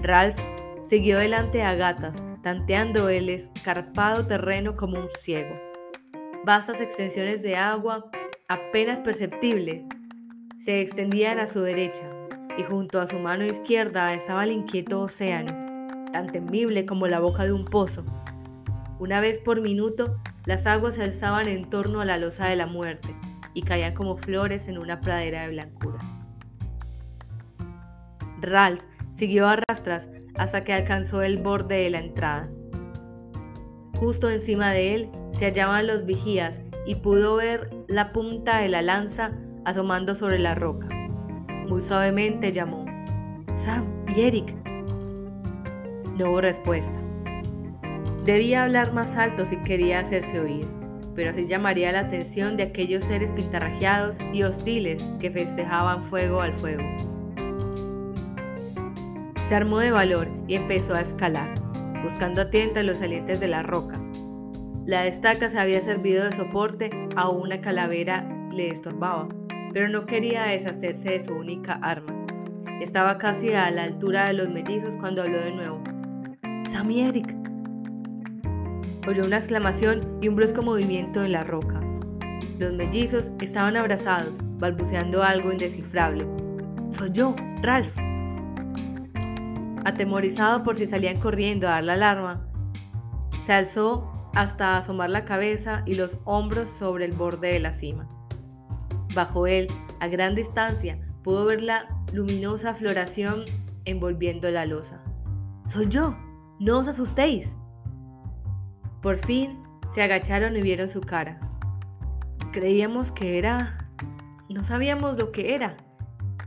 Ralph 0.03 0.38
siguió 0.84 1.17
delante 1.17 1.63
a 1.63 1.74
gatas, 1.74 2.24
tanteando 2.43 3.10
el 3.10 3.29
escarpado 3.29 4.27
terreno 4.27 4.75
como 4.75 5.00
un 5.00 5.10
ciego. 5.10 5.55
Vastas 6.46 6.79
extensiones 6.79 7.41
de 7.41 7.55
agua, 7.55 8.12
apenas 8.50 9.00
perceptibles, 9.00 9.82
se 10.60 10.82
extendían 10.82 11.39
a 11.39 11.48
su 11.48 11.62
derecha, 11.62 12.03
y 12.55 12.63
junto 12.63 13.01
a 13.01 13.08
su 13.08 13.17
mano 13.17 13.46
izquierda 13.46 14.13
estaba 14.13 14.43
el 14.43 14.51
inquieto 14.51 15.01
océano, 15.01 15.51
tan 16.12 16.27
temible 16.27 16.86
como 16.86 17.08
la 17.08 17.20
boca 17.20 17.46
de 17.46 17.51
un 17.51 17.65
pozo. 17.65 18.05
Una 19.00 19.20
vez 19.22 19.39
por 19.39 19.60
minuto, 19.60 20.20
las 20.46 20.67
aguas 20.67 20.96
se 20.96 21.03
alzaban 21.03 21.48
en 21.48 21.67
torno 21.67 22.00
a 22.01 22.05
la 22.05 22.20
losa 22.20 22.46
de 22.46 22.55
la 22.55 22.67
muerte 22.67 23.15
y 23.53 23.62
caían 23.62 23.93
como 23.93 24.17
flores 24.17 24.67
en 24.67 24.77
una 24.77 25.00
pradera 25.00 25.43
de 25.43 25.50
blancura. 25.50 26.00
Ralph 28.41 28.81
siguió 29.13 29.48
a 29.48 29.57
rastras 29.67 30.10
hasta 30.36 30.63
que 30.63 30.74
alcanzó 30.74 31.22
el 31.22 31.38
borde 31.38 31.75
de 31.75 31.89
la 31.89 32.00
entrada. 32.00 32.50
Justo 34.00 34.29
encima 34.29 34.72
de 34.72 34.95
él 34.95 35.12
se 35.31 35.45
hallaban 35.45 35.88
los 35.88 36.05
vigías 36.05 36.62
y 36.86 36.95
pudo 36.95 37.36
ver 37.36 37.69
la 37.88 38.12
punta 38.12 38.60
de 38.60 38.69
la 38.69 38.81
lanza 38.81 39.31
asomando 39.65 40.15
sobre 40.15 40.39
la 40.39 40.55
roca. 40.55 40.88
Muy 41.67 41.79
suavemente 41.79 42.51
llamó, 42.51 42.86
Sam 43.55 43.86
y 44.15 44.22
Eric. 44.22 44.53
No 46.17 46.31
hubo 46.31 46.41
respuesta. 46.41 47.00
Debía 48.25 48.63
hablar 48.63 48.93
más 48.93 49.15
alto 49.15 49.45
si 49.45 49.57
quería 49.57 50.00
hacerse 50.00 50.39
oír, 50.39 50.67
pero 51.15 51.32
así 51.32 51.46
llamaría 51.46 51.91
la 51.91 52.01
atención 52.01 52.58
de 52.58 52.63
aquellos 52.63 53.03
seres 53.03 53.32
pintarrajeados 53.32 54.17
y 54.32 54.43
hostiles 54.43 55.03
que 55.20 55.32
festejaban 55.32 56.03
fuego 56.03 56.41
al 56.41 56.53
fuego. 56.53 56.84
Se 59.48 59.55
armó 59.55 59.79
de 59.79 59.91
valor 59.91 60.29
y 60.48 60.55
empezó 60.55 60.96
a 60.96 61.01
escalar, 61.01 61.53
buscando 62.03 62.41
atenta 62.41 62.84
los 62.84 63.00
salientes 63.00 63.39
de 63.39 63.48
la 63.48 63.63
roca. 63.63 64.00
La 64.86 65.05
estaca 65.08 65.50
se 65.50 65.60
había 65.60 65.82
servido 65.82 66.25
de 66.25 66.32
soporte 66.32 66.89
a 67.15 67.29
una 67.29 67.62
calavera 67.62 68.27
le 68.51 68.70
estorbaba, 68.70 69.27
pero 69.74 69.89
no 69.89 70.05
quería 70.05 70.43
deshacerse 70.43 71.12
de 71.12 71.20
su 71.20 71.34
única 71.34 71.74
arma. 71.82 72.13
Estaba 72.82 73.17
casi 73.17 73.53
a 73.53 73.70
la 73.72 73.84
altura 73.84 74.27
de 74.27 74.34
los 74.34 74.50
mellizos 74.50 74.98
cuando 74.98 75.22
habló 75.22 75.39
de 75.39 75.51
nuevo. 75.51 75.82
¡Sammy 76.65 77.01
Eric! 77.01 77.42
Oyó 79.05 79.25
una 79.25 79.38
exclamación 79.38 80.17
y 80.22 80.29
un 80.29 80.36
brusco 80.36 80.62
movimiento 80.62 81.24
en 81.24 81.33
la 81.33 81.43
roca. 81.43 81.81
Los 82.57 82.72
mellizos 82.72 83.31
estaban 83.41 83.75
abrazados, 83.75 84.38
balbuceando 84.60 85.24
algo 85.24 85.51
indescifrable. 85.51 86.25
¡Soy 86.91 87.10
yo, 87.12 87.36
Ralph! 87.62 87.98
Atemorizado 89.83 90.63
por 90.63 90.77
si 90.77 90.86
salían 90.86 91.19
corriendo 91.19 91.67
a 91.67 91.72
dar 91.72 91.83
la 91.83 91.93
alarma, 91.93 92.48
se 93.45 93.51
alzó 93.51 94.31
hasta 94.33 94.77
asomar 94.77 95.10
la 95.10 95.25
cabeza 95.25 95.83
y 95.86 95.95
los 95.95 96.17
hombros 96.24 96.69
sobre 96.69 97.03
el 97.03 97.12
borde 97.12 97.51
de 97.51 97.60
la 97.60 97.74
cima. 97.74 98.07
Bajo 99.13 99.48
él, 99.48 99.67
a 100.00 100.07
gran 100.07 100.33
distancia, 100.33 100.98
pudo 101.24 101.43
ver 101.45 101.62
la 101.62 101.89
luminosa 102.13 102.74
floración 102.74 103.43
envolviendo 103.83 104.50
la 104.50 104.65
losa. 104.65 105.03
¡Soy 105.67 105.88
yo! 105.89 106.15
¡No 106.62 106.79
os 106.79 106.88
asustéis! 106.88 107.57
Por 109.03 109.19
fin 109.19 109.62
se 109.93 110.01
agacharon 110.01 110.57
y 110.57 110.62
vieron 110.62 110.89
su 110.89 111.01
cara. 111.01 111.39
Creíamos 112.51 113.12
que 113.12 113.38
era... 113.38 113.77
No 114.50 114.63
sabíamos 114.63 115.17
lo 115.17 115.31
que 115.31 115.53
era. 115.53 115.77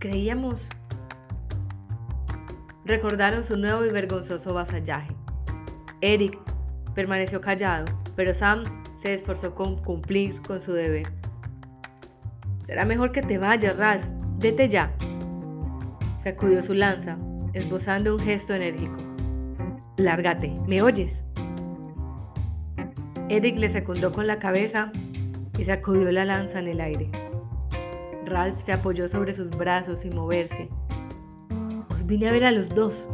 Creíamos 0.01 0.69
recordaron 2.87 3.43
su 3.43 3.57
nuevo 3.57 3.85
y 3.85 3.91
vergonzoso 3.91 4.55
vasallaje. 4.55 5.15
Eric 6.01 6.39
permaneció 6.95 7.41
callado, 7.41 7.87
pero 8.15 8.33
Sam 8.33 8.63
se 8.97 9.13
esforzó 9.13 9.55
con 9.55 9.77
cumplir 9.83 10.41
con 10.43 10.61
su 10.61 10.73
deber. 10.73 11.09
Será 12.65 12.85
mejor 12.85 13.13
que 13.13 13.23
te 13.23 13.39
vayas, 13.39 13.77
Ralph. 13.79 14.05
Vete 14.39 14.69
ya. 14.69 14.93
Sacudió 16.19 16.63
su 16.63 16.75
lanza, 16.75 17.19
esbozando 17.53 18.15
un 18.15 18.21
gesto 18.21 18.55
enérgico. 18.55 18.97
Lárgate, 19.97 20.55
¿me 20.67 20.83
oyes? 20.83 21.26
Eric 23.29 23.59
le 23.59 23.69
secundó 23.69 24.13
con 24.13 24.27
la 24.27 24.39
cabeza 24.39 24.93
y 25.59 25.65
sacudió 25.65 26.11
la 26.13 26.25
lanza 26.25 26.59
en 26.61 26.69
el 26.69 26.81
aire. 26.81 27.11
Ralph 28.25 28.59
se 28.59 28.73
apoyó 28.73 29.09
sobre 29.09 29.33
sus 29.33 29.51
brazos 29.51 30.01
sin 30.01 30.15
moverse 30.15 30.69
vine 32.07 32.29
a 32.29 32.33
ver 32.33 32.45
a 32.45 32.53
los 32.53 32.69
dos. 32.69 33.09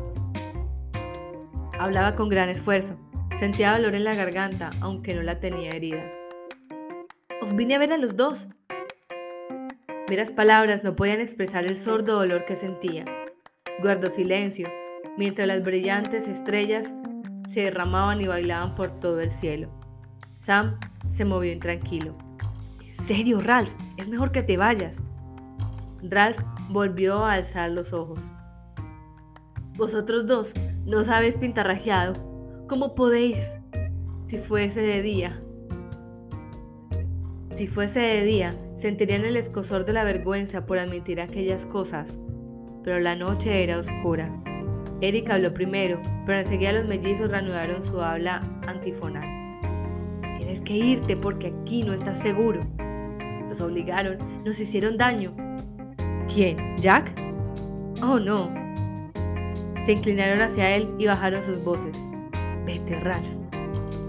Hablaba 1.78 2.14
con 2.14 2.28
gran 2.28 2.48
esfuerzo. 2.48 2.94
Sentía 3.38 3.72
dolor 3.72 3.94
en 3.94 4.04
la 4.04 4.14
garganta, 4.14 4.70
aunque 4.80 5.14
no 5.14 5.22
la 5.22 5.40
tenía 5.40 5.72
herida. 5.72 6.04
Os 7.40 7.56
vine 7.56 7.74
a 7.74 7.78
ver 7.78 7.92
a 7.92 7.98
los 7.98 8.16
dos. 8.16 8.48
Meras 10.08 10.30
palabras 10.30 10.84
no 10.84 10.94
podían 10.94 11.20
expresar 11.20 11.64
el 11.64 11.76
sordo 11.76 12.16
dolor 12.16 12.44
que 12.44 12.54
sentía. 12.54 13.06
Guardó 13.80 14.10
silencio, 14.10 14.68
mientras 15.16 15.48
las 15.48 15.62
brillantes 15.62 16.28
estrellas 16.28 16.94
se 17.48 17.62
derramaban 17.62 18.20
y 18.20 18.26
bailaban 18.26 18.74
por 18.74 19.00
todo 19.00 19.20
el 19.20 19.30
cielo. 19.30 19.81
Sam 20.42 20.76
se 21.06 21.24
movió 21.24 21.52
intranquilo. 21.52 22.16
¿En 22.84 22.96
serio, 22.96 23.40
Ralph? 23.40 23.70
Es 23.96 24.08
mejor 24.08 24.32
que 24.32 24.42
te 24.42 24.56
vayas. 24.56 25.00
Ralph 26.02 26.40
volvió 26.68 27.24
a 27.24 27.34
alzar 27.34 27.70
los 27.70 27.92
ojos. 27.92 28.32
Vosotros 29.76 30.26
dos 30.26 30.52
no 30.84 31.04
sabéis 31.04 31.36
pintarrajeado. 31.36 32.14
¿Cómo 32.68 32.96
podéis? 32.96 33.56
Si 34.26 34.36
fuese 34.36 34.80
de 34.80 35.00
día. 35.00 35.40
Si 37.54 37.68
fuese 37.68 38.00
de 38.00 38.24
día, 38.24 38.50
sentirían 38.74 39.24
el 39.24 39.36
escosor 39.36 39.84
de 39.84 39.92
la 39.92 40.02
vergüenza 40.02 40.66
por 40.66 40.76
admitir 40.80 41.20
aquellas 41.20 41.66
cosas. 41.66 42.18
Pero 42.82 42.98
la 42.98 43.14
noche 43.14 43.62
era 43.62 43.78
oscura. 43.78 44.28
Eric 45.02 45.30
habló 45.30 45.54
primero, 45.54 46.02
pero 46.26 46.40
enseguida 46.40 46.72
los 46.72 46.86
mellizos 46.86 47.30
reanudaron 47.30 47.80
su 47.80 48.00
habla 48.00 48.42
antifonal. 48.66 49.41
Tienes 50.52 50.68
que 50.68 50.76
irte 50.76 51.16
porque 51.16 51.46
aquí 51.46 51.82
no 51.82 51.94
estás 51.94 52.18
seguro. 52.18 52.60
Nos 53.48 53.62
obligaron, 53.62 54.18
nos 54.44 54.60
hicieron 54.60 54.98
daño. 54.98 55.34
¿Quién? 56.28 56.76
¿Jack? 56.76 57.10
Oh, 58.02 58.18
no, 58.18 58.52
se 59.82 59.92
inclinaron 59.92 60.42
hacia 60.42 60.76
él 60.76 60.94
y 60.98 61.06
bajaron 61.06 61.42
sus 61.42 61.64
voces. 61.64 61.96
Vete, 62.66 63.00
Ralph. 63.00 63.26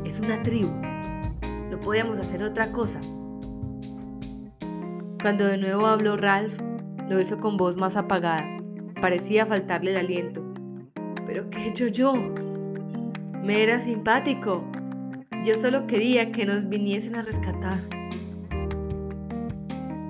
Es 0.04 0.20
una 0.20 0.44
tribu. 0.44 0.70
No 1.72 1.80
podíamos 1.80 2.20
hacer 2.20 2.44
otra 2.44 2.74
cosa. 2.74 3.00
Cuando 5.22 5.46
de 5.46 5.58
nuevo 5.58 5.88
habló 5.88 6.18
Ralph, 6.18 6.60
lo 7.08 7.22
hizo 7.22 7.40
con 7.40 7.56
voz 7.56 7.78
más 7.78 7.96
apagada. 7.96 8.46
Parecía 9.00 9.46
faltarle 9.46 9.92
el 9.92 9.98
aliento. 9.98 10.44
¿Pero 11.26 11.50
qué 11.50 11.60
he 11.60 11.68
hecho 11.70 11.88
yo? 11.88 12.16
Me 13.42 13.64
era 13.64 13.80
simpático. 13.80 14.62
Yo 15.44 15.58
solo 15.58 15.88
quería 15.88 16.32
que 16.32 16.46
nos 16.46 16.70
viniesen 16.70 17.18
a 17.18 17.22
rescatar. 17.22 17.82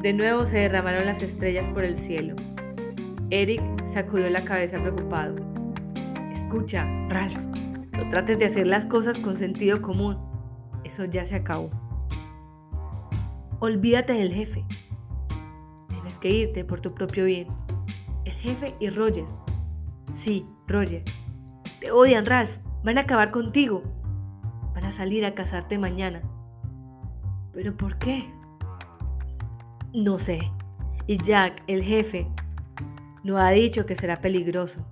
De 0.04 0.14
nuevo 0.14 0.46
se 0.46 0.60
derramaron 0.60 1.08
las 1.08 1.24
estrellas 1.24 1.68
por 1.70 1.84
el 1.84 1.98
cielo. 1.98 2.36
Eric 3.32 3.64
sacudió 3.88 4.30
la 4.30 4.44
cabeza 4.44 4.80
preocupado. 4.80 5.36
Escucha, 6.32 6.86
Ralph, 7.10 7.36
no 7.98 8.10
trates 8.10 8.38
de 8.38 8.46
hacer 8.46 8.68
las 8.68 8.86
cosas 8.86 9.18
con 9.18 9.36
sentido 9.36 9.82
común. 9.82 10.20
Eso 10.84 11.06
ya 11.06 11.26
se 11.26 11.36
acabó. 11.36 11.72
Olvídate 13.60 14.14
del 14.14 14.32
jefe. 14.32 14.64
Tienes 15.90 16.20
que 16.20 16.30
irte 16.30 16.64
por 16.64 16.80
tu 16.80 16.94
propio 16.94 17.26
bien. 17.26 17.48
El 18.26 18.34
jefe 18.34 18.76
y 18.80 18.90
Roger. 18.90 19.26
Sí, 20.14 20.46
Roger. 20.68 21.04
Te 21.80 21.90
odian, 21.92 22.28
Ralph. 22.28 22.58
Van 22.84 23.00
a 23.00 23.02
acabar 23.02 23.32
contigo. 23.32 23.82
Van 24.84 24.92
a 24.92 24.96
salir 24.96 25.26
a 25.26 25.34
casarte 25.34 25.78
mañana. 25.80 26.22
¿Pero 27.54 27.74
por 27.78 27.98
qué? 28.00 28.30
No 29.94 30.20
sé. 30.20 30.52
Y 31.08 31.16
Jack, 31.24 31.64
el 31.68 31.82
jefe, 31.82 32.28
nos 33.24 33.40
ha 33.40 33.52
dicho 33.52 33.86
que 33.86 33.96
será 33.96 34.20
peligroso. 34.20 34.86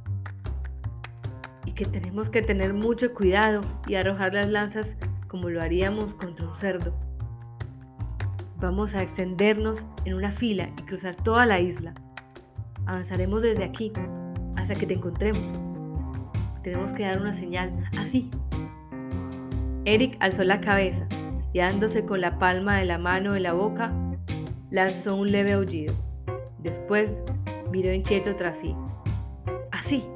Y 1.66 1.74
que 1.74 1.86
tenemos 1.86 2.30
que 2.30 2.42
tener 2.42 2.74
mucho 2.74 3.14
cuidado 3.14 3.60
y 3.86 3.96
arrojar 3.96 4.34
las 4.34 4.48
lanzas 4.48 4.96
como 5.28 5.50
lo 5.50 5.62
haríamos 5.62 6.16
contra 6.16 6.48
un 6.48 6.56
cerdo. 6.56 6.94
Vamos 8.62 8.96
a 8.96 9.02
extendernos 9.02 9.86
en 10.06 10.14
una 10.14 10.32
fila 10.32 10.70
y 10.80 10.84
cruzar 10.84 11.18
toda 11.18 11.46
la 11.46 11.60
isla. 11.60 11.94
Avanzaremos 12.86 13.42
desde 13.42 13.66
aquí 13.66 13.92
hasta 14.56 14.74
que 14.74 14.86
te 14.86 14.94
encontremos. 14.94 15.52
Tenemos 16.64 16.94
que 16.94 17.04
dar 17.04 17.20
una 17.20 17.34
señal 17.34 17.90
así. 18.00 18.32
Eric 19.86 20.16
alzó 20.20 20.44
la 20.44 20.62
cabeza 20.62 21.08
y 21.54 21.60
dándose 21.60 22.06
con 22.06 22.22
la 22.22 22.38
palma 22.38 22.78
de 22.78 22.86
la 22.86 22.98
mano 22.98 23.36
en 23.36 23.44
la 23.44 23.54
boca, 23.54 23.92
lanzó 24.70 25.16
un 25.16 25.32
leve 25.32 25.54
aullido. 25.54 25.94
Después 26.60 27.16
miró 27.72 27.92
inquieto 27.92 28.36
tras 28.36 28.60
sí. 28.60 28.76
Así. 29.72 30.08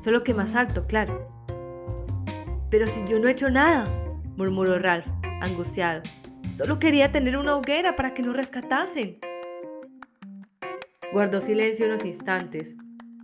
Solo 0.00 0.24
que 0.24 0.34
más 0.34 0.54
alto, 0.54 0.86
claro. 0.86 1.28
Pero 2.68 2.86
si 2.86 3.04
yo 3.06 3.20
no 3.20 3.28
he 3.28 3.32
hecho 3.32 3.48
nada, 3.48 3.84
murmuró 4.36 4.78
Ralph, 4.78 5.06
angustiado. 5.40 6.02
Solo 6.56 6.78
quería 6.78 7.12
tener 7.12 7.36
una 7.36 7.54
hoguera 7.54 7.94
para 7.96 8.12
que 8.12 8.22
nos 8.22 8.36
rescatasen. 8.36 9.18
Guardó 11.12 11.40
silencio 11.40 11.86
unos 11.86 12.04
instantes, 12.04 12.74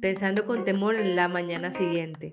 pensando 0.01 0.47
con 0.47 0.65
temor 0.65 0.95
en 0.95 1.17
la 1.17 1.29
mañana 1.29 1.73
siguiente. 1.73 2.33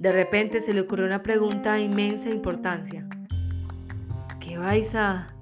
De 0.00 0.12
repente 0.12 0.62
se 0.62 0.72
le 0.72 0.80
ocurrió 0.80 1.04
una 1.04 1.22
pregunta 1.22 1.74
de 1.74 1.82
inmensa 1.82 2.30
importancia. 2.30 3.06
¿Qué 4.40 4.56
vais 4.56 4.94
a...? 4.94 5.34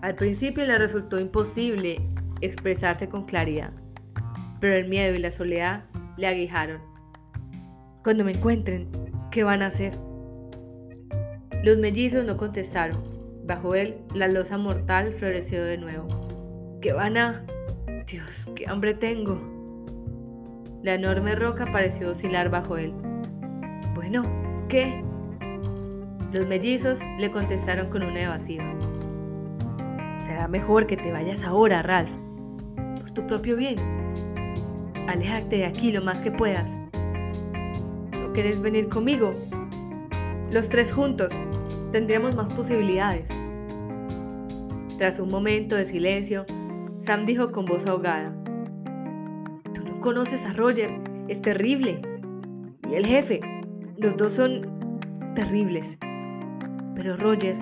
Al 0.00 0.14
principio 0.14 0.64
le 0.64 0.78
resultó 0.78 1.20
imposible 1.20 2.00
expresarse 2.40 3.10
con 3.10 3.26
claridad, 3.26 3.70
pero 4.60 4.74
el 4.74 4.88
miedo 4.88 5.14
y 5.14 5.18
la 5.18 5.30
soledad 5.30 5.84
le 6.16 6.26
aguijaron. 6.26 6.80
Cuando 8.02 8.24
me 8.24 8.32
encuentren, 8.32 8.88
¿qué 9.30 9.44
van 9.44 9.60
a 9.60 9.66
hacer? 9.66 9.92
Los 11.62 11.76
mellizos 11.76 12.24
no 12.24 12.38
contestaron. 12.38 12.98
Bajo 13.44 13.74
él, 13.74 13.98
la 14.14 14.26
losa 14.26 14.56
mortal 14.56 15.12
floreció 15.12 15.62
de 15.62 15.76
nuevo. 15.76 16.78
¿Qué 16.80 16.94
van 16.94 17.18
a...? 17.18 17.44
Dios, 18.06 18.48
qué 18.56 18.66
hambre 18.66 18.94
tengo. 18.94 19.51
La 20.82 20.94
enorme 20.94 21.36
roca 21.36 21.66
pareció 21.70 22.10
oscilar 22.10 22.50
bajo 22.50 22.76
él. 22.76 22.92
Bueno, 23.94 24.24
¿qué? 24.68 25.00
Los 26.32 26.48
mellizos 26.48 26.98
le 27.18 27.30
contestaron 27.30 27.88
con 27.88 28.02
una 28.02 28.22
evasiva. 28.22 28.64
Será 30.18 30.48
mejor 30.48 30.88
que 30.88 30.96
te 30.96 31.12
vayas 31.12 31.44
ahora, 31.44 31.82
Ralph. 31.82 32.10
Por 33.00 33.12
tu 33.12 33.24
propio 33.28 33.56
bien. 33.56 33.76
Aléjate 35.06 35.58
de 35.58 35.66
aquí 35.66 35.92
lo 35.92 36.02
más 36.02 36.20
que 36.20 36.32
puedas. 36.32 36.76
¿No 38.12 38.32
quieres 38.32 38.60
venir 38.60 38.88
conmigo? 38.88 39.34
Los 40.50 40.68
tres 40.68 40.92
juntos. 40.92 41.28
Tendríamos 41.92 42.34
más 42.34 42.52
posibilidades. 42.54 43.28
Tras 44.98 45.20
un 45.20 45.30
momento 45.30 45.76
de 45.76 45.84
silencio, 45.84 46.44
Sam 46.98 47.24
dijo 47.24 47.52
con 47.52 47.66
voz 47.66 47.86
ahogada. 47.86 48.34
Conoces 50.02 50.44
a 50.46 50.52
Roger. 50.52 50.90
Es 51.28 51.40
terrible. 51.40 52.02
Y 52.90 52.94
el 52.94 53.06
jefe. 53.06 53.40
Los 53.96 54.16
dos 54.16 54.32
son 54.32 55.00
terribles. 55.36 55.96
Pero 56.96 57.16
Roger 57.16 57.56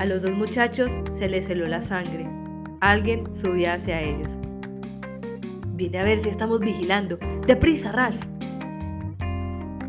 a 0.00 0.06
los 0.06 0.22
dos 0.22 0.32
muchachos 0.32 0.98
se 1.12 1.28
les 1.28 1.48
heló 1.50 1.68
la 1.68 1.80
sangre. 1.80 2.26
Alguien 2.80 3.32
subía 3.34 3.74
hacia 3.74 4.00
ellos. 4.00 4.38
Viene 5.74 5.98
a 5.98 6.04
ver 6.04 6.16
si 6.18 6.30
estamos 6.30 6.58
vigilando. 6.60 7.18
¡Deprisa, 7.46 7.92
Ralph! 7.92 8.20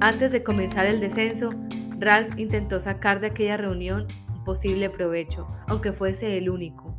Antes 0.02 0.34
de 0.34 0.44
comenzar 0.44 0.86
el 0.86 1.00
descenso, 1.00 1.52
Ralph 1.98 2.38
intentó 2.38 2.82
sacar 2.82 3.22
de 3.22 3.28
aquella 3.28 3.56
reunión 3.56 4.06
un 4.28 4.44
posible 4.44 4.90
provecho, 4.90 5.48
aunque 5.68 5.94
fuese 5.94 6.38
el 6.38 6.50
único. 6.50 6.94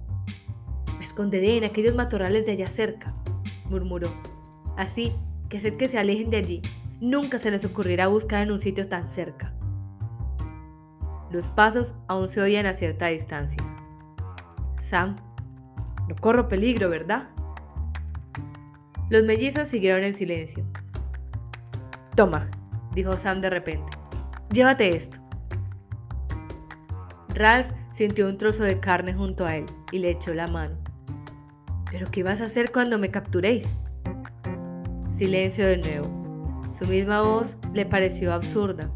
Me 0.99 1.05
esconderé 1.05 1.59
en 1.59 1.65
aquellos 1.65 1.95
matorrales 1.95 2.47
de 2.47 2.53
allá 2.53 2.67
cerca, 2.67 3.15
murmuró. 3.73 4.09
Así 4.77 5.13
que 5.49 5.59
sé 5.59 5.77
que 5.77 5.89
se 5.89 5.99
alejen 5.99 6.31
de 6.31 6.37
allí. 6.37 6.63
Nunca 7.01 7.39
se 7.39 7.51
les 7.51 7.65
ocurrirá 7.65 8.07
buscar 8.07 8.43
en 8.43 8.53
un 8.53 8.59
sitio 8.59 8.89
tan 8.89 9.09
cerca. 9.09 9.53
Los 11.31 11.49
pasos 11.49 11.95
aún 12.07 12.29
se 12.29 12.41
oían 12.41 12.67
a 12.67 12.75
cierta 12.75 13.07
distancia. 13.07 13.63
Sam, 14.79 15.17
no 16.09 16.15
corro 16.17 16.49
peligro, 16.49 16.91
¿verdad? 16.91 17.29
Los 19.09 19.25
mellizos 19.25 19.69
siguieron 19.69 20.05
en 20.05 20.13
silencio. 20.13 20.65
Toma, 22.15 22.51
dijo 22.95 23.17
Sam 23.17 23.41
de 23.41 23.51
repente. 23.51 23.93
Llévate 24.53 24.95
esto. 24.95 25.19
Ralph 27.35 27.73
sintió 27.93 28.29
un 28.29 28.37
trozo 28.37 28.63
de 28.65 28.79
carne 28.79 29.15
junto 29.15 29.47
a 29.47 29.57
él 29.57 29.67
y 29.91 29.99
le 29.99 30.11
echó 30.11 30.35
la 30.35 30.47
mano. 30.47 30.77
¿Pero 31.93 32.11
qué 32.11 32.23
vas 32.23 32.41
a 32.41 32.47
hacer 32.47 32.73
cuando 32.73 32.99
me 32.99 33.11
capturéis? 33.11 33.75
Silencio 35.07 35.67
de 35.67 35.77
nuevo. 35.77 36.63
Su 36.73 36.87
misma 36.87 37.21
voz 37.21 37.59
le 37.75 37.85
pareció 37.85 38.33
absurda, 38.33 38.91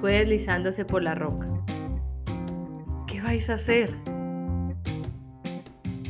fue 0.00 0.12
deslizándose 0.12 0.86
por 0.86 1.02
la 1.02 1.14
roca. 1.14 1.46
¿Qué 3.06 3.20
vais 3.20 3.50
a 3.50 3.54
hacer? 3.54 3.94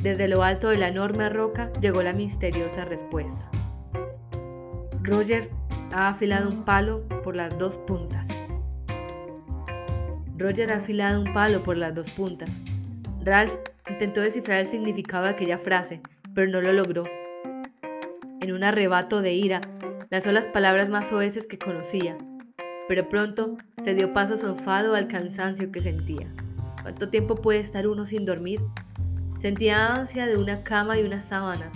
Desde 0.00 0.28
lo 0.28 0.44
alto 0.44 0.68
de 0.68 0.78
la 0.78 0.88
enorme 0.88 1.28
roca 1.28 1.72
llegó 1.80 2.04
la 2.04 2.12
misteriosa 2.12 2.84
respuesta. 2.84 3.50
Roger 5.02 5.50
ha 5.92 6.08
afilado 6.08 6.48
un 6.48 6.64
palo 6.64 7.02
por 7.24 7.34
las 7.34 7.58
dos 7.58 7.76
puntas. 7.78 8.28
Roger 10.38 10.72
ha 10.72 10.76
afilado 10.76 11.20
un 11.20 11.32
palo 11.32 11.64
por 11.64 11.76
las 11.76 11.96
dos 11.96 12.08
puntas. 12.12 12.62
Ralph 13.22 13.52
intentó 13.90 14.22
descifrar 14.22 14.60
el 14.60 14.66
significado 14.66 15.24
de 15.24 15.30
aquella 15.30 15.58
frase, 15.58 16.00
pero 16.34 16.50
no 16.50 16.62
lo 16.62 16.72
logró. 16.72 17.04
En 18.40 18.52
un 18.52 18.64
arrebato 18.64 19.20
de 19.20 19.34
ira, 19.34 19.60
lanzó 20.08 20.32
las 20.32 20.46
palabras 20.46 20.88
más 20.88 21.08
soeces 21.10 21.46
que 21.46 21.58
conocía, 21.58 22.16
pero 22.88 23.08
pronto 23.10 23.58
se 23.84 23.94
dio 23.94 24.14
paso 24.14 24.38
sofado 24.38 24.94
al 24.94 25.06
cansancio 25.06 25.70
que 25.70 25.82
sentía. 25.82 26.32
¿Cuánto 26.80 27.10
tiempo 27.10 27.36
puede 27.36 27.60
estar 27.60 27.86
uno 27.86 28.06
sin 28.06 28.24
dormir? 28.24 28.60
Sentía 29.38 29.94
ansia 29.94 30.26
de 30.26 30.38
una 30.38 30.64
cama 30.64 30.98
y 30.98 31.02
unas 31.02 31.26
sábanas, 31.26 31.74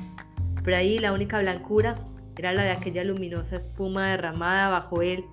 pero 0.64 0.78
ahí 0.78 0.98
la 0.98 1.12
única 1.12 1.40
blancura 1.40 1.96
era 2.38 2.54
la 2.54 2.62
de 2.62 2.70
aquella 2.70 3.04
luminosa 3.04 3.57
espuma 3.57 4.09
derramada 4.09 4.70
bajo 4.70 5.02
él 5.02 5.24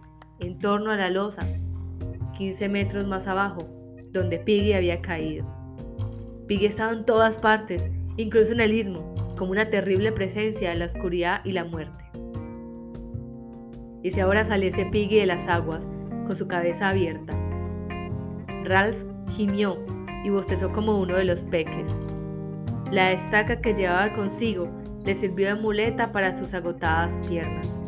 en 0.42 0.60
torno 0.60 0.92
a 0.92 0.98
la 0.98 1.10
losa, 1.10 1.42
15 2.38 2.68
metros 2.68 3.08
más 3.08 3.28
abajo, 3.28 3.70
donde 4.12 4.40
Piggy 4.40 4.74
había 4.74 5.02
caído. 5.02 5.61
Piggy 6.52 6.66
estaba 6.66 6.92
en 6.92 7.06
todas 7.06 7.38
partes, 7.38 7.90
incluso 8.18 8.52
en 8.52 8.60
el 8.60 8.74
istmo, 8.74 9.16
como 9.38 9.52
una 9.52 9.70
terrible 9.70 10.12
presencia 10.12 10.72
de 10.72 10.76
la 10.76 10.86
oscuridad 10.86 11.40
y 11.46 11.54
la 11.54 11.64
muerte 11.64 12.12
y 14.04 14.10
si 14.10 14.20
ahora 14.20 14.44
saliese 14.44 14.86
Piggy 14.86 15.18
de 15.18 15.26
las 15.26 15.48
aguas, 15.48 15.88
con 16.26 16.36
su 16.36 16.48
cabeza 16.48 16.90
abierta. 16.90 17.34
Ralph 18.64 19.04
gimió 19.30 19.78
y 20.24 20.30
bostezó 20.30 20.72
como 20.72 21.00
uno 21.00 21.16
de 21.16 21.26
los 21.26 21.44
peques. 21.44 21.98
La 22.92 23.12
estaca 23.12 23.62
que 23.62 23.74
llevaba 23.74 24.14
consigo 24.14 24.70
le 25.06 25.16
sirvió 25.16 25.48
de 25.48 25.62
muleta 25.62 26.12
para 26.12 26.36
sus 26.38 26.54
agotadas 26.54 27.18
piernas. 27.28 27.80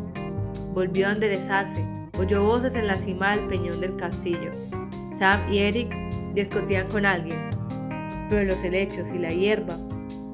Volvió 0.72 1.08
a 1.08 1.12
enderezarse, 1.12 1.84
oyó 2.18 2.42
voces 2.42 2.74
en 2.74 2.86
la 2.86 2.98
cima 2.98 3.36
del 3.36 3.46
peñón 3.46 3.80
del 3.80 3.96
castillo. 3.96 4.50
Sam 5.16 5.52
y 5.52 5.58
Eric 5.58 5.94
discutían 6.34 6.88
con 6.88 7.06
alguien, 7.06 7.53
pero 8.28 8.44
los 8.44 8.62
helechos 8.62 9.10
y 9.14 9.18
la 9.18 9.30
hierba 9.30 9.78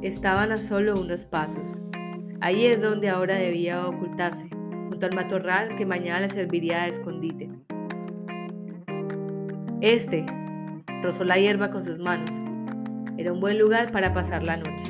estaban 0.02 0.52
a 0.52 0.56
solo 0.56 1.00
unos 1.00 1.26
pasos. 1.26 1.78
Ahí 2.40 2.66
es 2.66 2.80
donde 2.80 3.08
ahora 3.08 3.34
debía 3.34 3.86
ocultarse 3.86 4.48
al 5.06 5.14
matorral 5.14 5.74
que 5.76 5.86
mañana 5.86 6.20
le 6.20 6.28
serviría 6.28 6.82
de 6.82 6.90
escondite. 6.90 7.50
Este 9.80 10.24
rozó 11.02 11.24
la 11.24 11.38
hierba 11.38 11.70
con 11.70 11.84
sus 11.84 11.98
manos. 11.98 12.30
Era 13.16 13.32
un 13.32 13.40
buen 13.40 13.58
lugar 13.58 13.92
para 13.92 14.12
pasar 14.12 14.42
la 14.42 14.56
noche. 14.56 14.88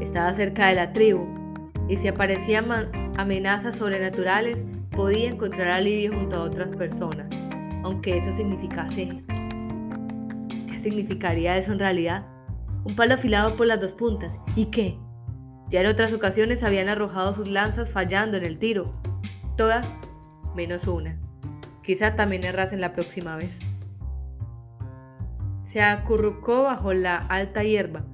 Estaba 0.00 0.32
cerca 0.34 0.68
de 0.68 0.74
la 0.74 0.92
tribu 0.92 1.26
y 1.88 1.96
si 1.96 2.08
aparecían 2.08 2.66
amenazas 3.16 3.76
sobrenaturales 3.76 4.64
podía 4.90 5.28
encontrar 5.28 5.68
alivio 5.68 6.12
junto 6.12 6.36
a 6.36 6.42
otras 6.42 6.70
personas, 6.76 7.28
aunque 7.82 8.16
eso 8.16 8.32
significase... 8.32 9.22
¿Qué 10.70 10.78
significaría 10.78 11.56
eso 11.56 11.72
en 11.72 11.78
realidad? 11.78 12.26
Un 12.84 12.96
palo 12.96 13.14
afilado 13.14 13.56
por 13.56 13.66
las 13.66 13.80
dos 13.80 13.92
puntas. 13.92 14.38
¿Y 14.56 14.66
qué? 14.66 14.98
Ya 15.68 15.80
en 15.80 15.86
otras 15.86 16.12
ocasiones 16.12 16.62
habían 16.62 16.88
arrojado 16.88 17.32
sus 17.32 17.48
lanzas 17.48 17.92
fallando 17.92 18.36
en 18.36 18.44
el 18.44 18.58
tiro, 18.58 18.92
todas 19.56 19.92
menos 20.54 20.86
una. 20.86 21.18
Quizá 21.82 22.12
también 22.12 22.44
errasen 22.44 22.80
la 22.80 22.92
próxima 22.92 23.36
vez. 23.36 23.58
Se 25.64 25.80
acurrucó 25.82 26.64
bajo 26.64 26.92
la 26.92 27.16
alta 27.16 27.62
hierba 27.62 28.04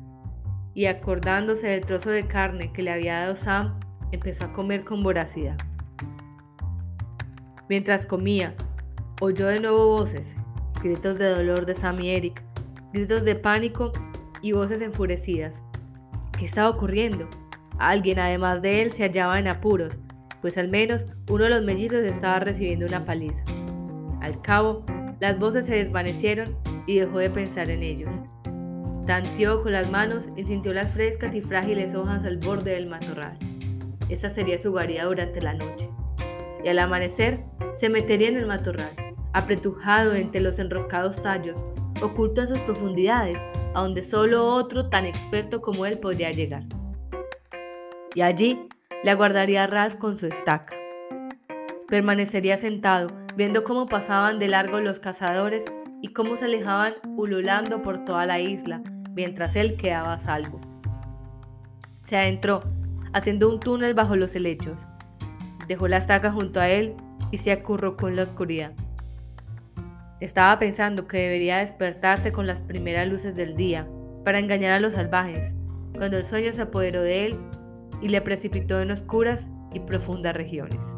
y 0.75 0.87
acordándose 0.87 1.67
del 1.67 1.85
trozo 1.85 2.11
de 2.11 2.29
carne 2.29 2.73
que 2.73 2.83
le 2.83 2.93
había 2.93 3.21
dado 3.21 3.35
Sam, 3.35 3.81
empezó 4.13 4.45
a 4.45 4.53
comer 4.53 4.85
con 4.85 5.03
voracidad. 5.03 5.57
Mientras 7.69 8.07
comía, 8.07 8.55
oyó 9.21 9.49
de 9.49 9.59
nuevo 9.59 9.89
voces, 9.89 10.37
gritos 10.81 11.19
de 11.19 11.29
dolor 11.29 11.67
de 11.67 11.75
Sam 11.75 12.01
y 12.01 12.11
Eric, 12.11 12.43
gritos 12.93 13.25
de 13.25 13.35
pánico 13.35 13.91
y 14.43 14.53
voces 14.53 14.81
enfurecidas. 14.81 15.63
¿Qué 16.39 16.47
estaba 16.47 16.71
ocurriendo? 16.71 17.29
Alguien 17.79 18.19
además 18.19 18.63
de 18.63 18.83
él 18.83 18.91
se 18.93 19.05
hallaba 19.05 19.39
en 19.39 19.49
apuros, 19.49 19.99
pues 20.41 20.59
al 20.59 20.69
menos 20.69 21.07
uno 21.29 21.45
de 21.45 21.51
los 21.51 21.63
mellizos 21.63 22.05
estaba 22.05 22.41
recibiendo 22.41 22.87
una 22.87 23.05
paliza. 23.05 23.45
Al 24.21 24.41
cabo, 24.43 24.85
las 25.21 25.39
voces 25.39 25.67
se 25.67 25.77
desvanecieron 25.77 26.57
y 26.87 26.99
dejó 26.99 27.19
de 27.19 27.31
pensar 27.31 27.71
en 27.71 27.83
ellos. 27.83 28.21
Tanteó 29.07 29.63
con 29.63 29.73
las 29.73 29.91
manos 29.91 30.29
y 30.37 30.45
sintió 30.45 30.73
las 30.75 30.93
frescas 30.93 31.35
y 31.35 31.41
frágiles 31.41 31.95
hojas 31.95 32.25
al 32.25 32.39
borde 32.39 32.73
del 32.73 32.89
matorral. 32.89 33.39
Esa 34.09 34.31
sería 34.31 34.59
su 34.59 34.71
guarida 34.71 35.05
durante 35.05 35.41
la 35.41 35.55
noche. 35.55 35.89
Y 36.65 36.69
al 36.69 36.79
amanecer 36.79 37.43
se 37.77 37.89
metería 37.89 38.29
en 38.29 38.37
el 38.37 38.47
matorral, 38.47 38.93
apretujado 39.33 40.15
entre 40.15 40.41
los 40.41 40.59
enroscados 40.59 41.21
tallos, 41.23 41.65
oculto 42.03 42.43
en 42.43 42.49
sus 42.49 42.59
profundidades, 42.61 43.41
a 43.79 43.83
donde 43.83 44.03
solo 44.03 44.47
otro 44.47 44.89
tan 44.89 45.07
experto 45.07 45.61
como 45.61 45.87
él 45.87 45.99
podría 45.99 46.31
llegar. 46.33 46.65
Y 48.15 48.23
allí 48.23 48.69
le 49.05 49.11
aguardaría 49.11 49.67
Ralph 49.67 49.97
con 49.97 50.17
su 50.17 50.27
estaca. 50.27 50.75
Permanecería 51.87 52.59
sentado, 52.59 53.09
viendo 53.37 53.65
cómo 53.65 53.87
pasaban 53.87 54.39
de 54.39 54.49
largo 54.49 54.81
los 54.81 55.01
cazadores 55.01 55.65
y 56.03 56.09
cómo 56.09 56.37
se 56.37 56.47
alejaban 56.47 56.95
ululando 57.17 57.83
por 57.83 58.05
toda 58.05 58.27
la 58.27 58.41
isla, 58.41 58.83
mientras 59.15 59.57
él 59.57 59.77
quedaba 59.77 60.15
a 60.15 60.19
salvo. 60.19 60.61
Se 62.05 62.17
adentró, 62.17 62.63
haciendo 63.13 63.49
un 63.49 63.61
túnel 63.61 63.95
bajo 63.95 64.17
los 64.17 64.35
helechos. 64.35 64.87
Dejó 65.67 65.89
la 65.89 65.99
estaca 65.99 66.33
junto 66.33 66.61
a 66.61 66.69
él 66.69 66.95
y 67.31 67.39
se 67.39 67.53
acurrucó 67.53 68.09
en 68.09 68.17
la 68.17 68.23
oscuridad. 68.23 68.73
Estaba 70.21 70.59
pensando 70.59 71.07
que 71.07 71.19
debería 71.19 71.59
despertarse 71.59 72.33
con 72.33 72.47
las 72.47 72.61
primeras 72.61 73.07
luces 73.07 73.37
del 73.37 73.55
día 73.55 73.87
para 74.25 74.41
engañar 74.41 74.73
a 74.73 74.81
los 74.81 74.95
salvajes, 74.95 75.55
cuando 75.97 76.17
el 76.17 76.25
sueño 76.25 76.53
se 76.53 76.63
apoderó 76.63 77.03
de 77.03 77.27
él 77.27 77.37
y 78.01 78.09
le 78.09 78.21
precipitó 78.21 78.81
en 78.81 78.91
oscuras 78.91 79.49
y 79.73 79.81
profundas 79.81 80.35
regiones. 80.35 80.97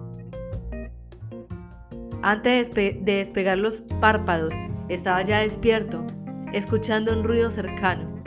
Antes 2.23 2.73
de, 2.73 2.99
despegar 3.03 3.59
los 3.59 3.83
párpados, 4.01 4.55
estaba 4.89 5.23
ya 5.23 5.41
despierto 5.41 6.07
escuchando 6.53 7.13
un 7.13 7.23
ruido 7.23 7.51
cercano. 7.51 8.23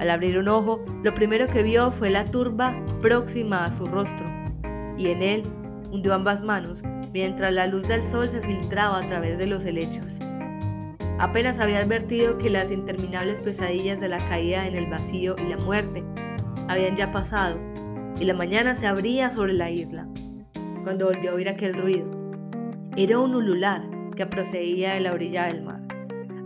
Al 0.00 0.10
abrir 0.10 0.38
un 0.38 0.48
ojo, 0.48 0.84
lo 1.04 1.14
primero 1.14 1.46
que 1.46 1.62
vio 1.62 1.92
fue 1.92 2.10
la 2.10 2.24
turba 2.24 2.74
próxima 3.00 3.64
a 3.64 3.72
su 3.72 3.86
rostro, 3.86 4.26
y 4.96 5.08
en 5.08 5.22
él 5.22 5.42
hundió 5.92 6.14
ambas 6.14 6.42
manos 6.42 6.82
mientras 7.12 7.52
la 7.52 7.66
luz 7.66 7.86
del 7.88 8.02
sol 8.02 8.28
se 8.30 8.40
filtraba 8.40 8.98
a 8.98 9.06
través 9.06 9.38
de 9.38 9.46
los 9.46 9.64
helechos. 9.64 10.18
Apenas 11.18 11.60
había 11.60 11.80
advertido 11.80 12.38
que 12.38 12.50
las 12.50 12.70
interminables 12.70 13.40
pesadillas 13.40 14.00
de 14.00 14.08
la 14.08 14.18
caída 14.28 14.66
en 14.66 14.74
el 14.74 14.86
vacío 14.86 15.36
y 15.38 15.48
la 15.50 15.58
muerte 15.58 16.02
habían 16.68 16.96
ya 16.96 17.10
pasado, 17.10 17.58
y 18.18 18.24
la 18.24 18.34
mañana 18.34 18.74
se 18.74 18.86
abría 18.86 19.30
sobre 19.30 19.52
la 19.52 19.70
isla, 19.70 20.06
cuando 20.82 21.06
volvió 21.06 21.30
a 21.30 21.34
oír 21.34 21.48
aquel 21.48 21.74
ruido. 21.74 22.10
Era 22.96 23.18
un 23.18 23.34
ulular 23.34 23.82
que 24.16 24.26
procedía 24.26 24.94
de 24.94 25.00
la 25.00 25.12
orilla 25.12 25.46
del 25.46 25.62
mar 25.62 25.82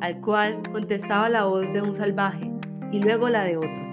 al 0.00 0.20
cual 0.20 0.62
contestaba 0.72 1.28
la 1.28 1.44
voz 1.44 1.72
de 1.72 1.82
un 1.82 1.94
salvaje 1.94 2.50
y 2.92 3.00
luego 3.00 3.28
la 3.28 3.44
de 3.44 3.56
otro. 3.56 3.86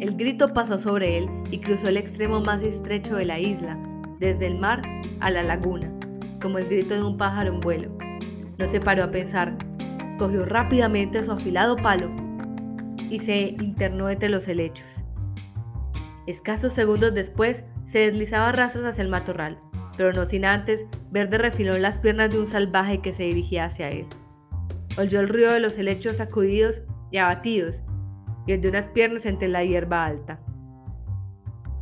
El 0.00 0.16
grito 0.16 0.52
pasó 0.52 0.78
sobre 0.78 1.18
él 1.18 1.28
y 1.50 1.58
cruzó 1.58 1.88
el 1.88 1.96
extremo 1.96 2.40
más 2.40 2.62
estrecho 2.62 3.16
de 3.16 3.24
la 3.24 3.38
isla, 3.38 3.78
desde 4.22 4.46
el 4.46 4.56
mar 4.56 4.80
a 5.18 5.30
la 5.30 5.42
laguna, 5.42 5.92
como 6.40 6.58
el 6.58 6.66
grito 6.66 6.94
de 6.94 7.02
un 7.02 7.16
pájaro 7.16 7.50
en 7.50 7.60
vuelo. 7.60 7.90
No 8.56 8.66
se 8.68 8.80
paró 8.80 9.02
a 9.02 9.10
pensar, 9.10 9.56
cogió 10.16 10.44
rápidamente 10.44 11.22
su 11.24 11.32
afilado 11.32 11.76
palo 11.76 12.08
y 13.10 13.18
se 13.18 13.56
internó 13.60 14.08
entre 14.08 14.28
los 14.28 14.46
helechos. 14.46 15.04
Escasos 16.28 16.72
segundos 16.72 17.12
después, 17.14 17.64
se 17.84 17.98
deslizaba 17.98 18.52
rastros 18.52 18.84
hacia 18.84 19.02
el 19.02 19.10
matorral, 19.10 19.58
pero 19.96 20.12
no 20.12 20.24
sin 20.24 20.44
antes 20.44 20.86
ver 21.10 21.28
de 21.28 21.38
refilón 21.38 21.82
las 21.82 21.98
piernas 21.98 22.30
de 22.30 22.38
un 22.38 22.46
salvaje 22.46 23.00
que 23.00 23.12
se 23.12 23.24
dirigía 23.24 23.64
hacia 23.64 23.90
él. 23.90 24.06
Oyó 24.96 25.18
el 25.18 25.28
ruido 25.28 25.52
de 25.52 25.60
los 25.60 25.76
helechos 25.78 26.18
sacudidos 26.18 26.82
y 27.10 27.18
abatidos, 27.18 27.82
y 28.46 28.52
el 28.52 28.60
de 28.60 28.68
unas 28.68 28.86
piernas 28.86 29.26
entre 29.26 29.48
la 29.48 29.64
hierba 29.64 30.04
alta. 30.04 30.38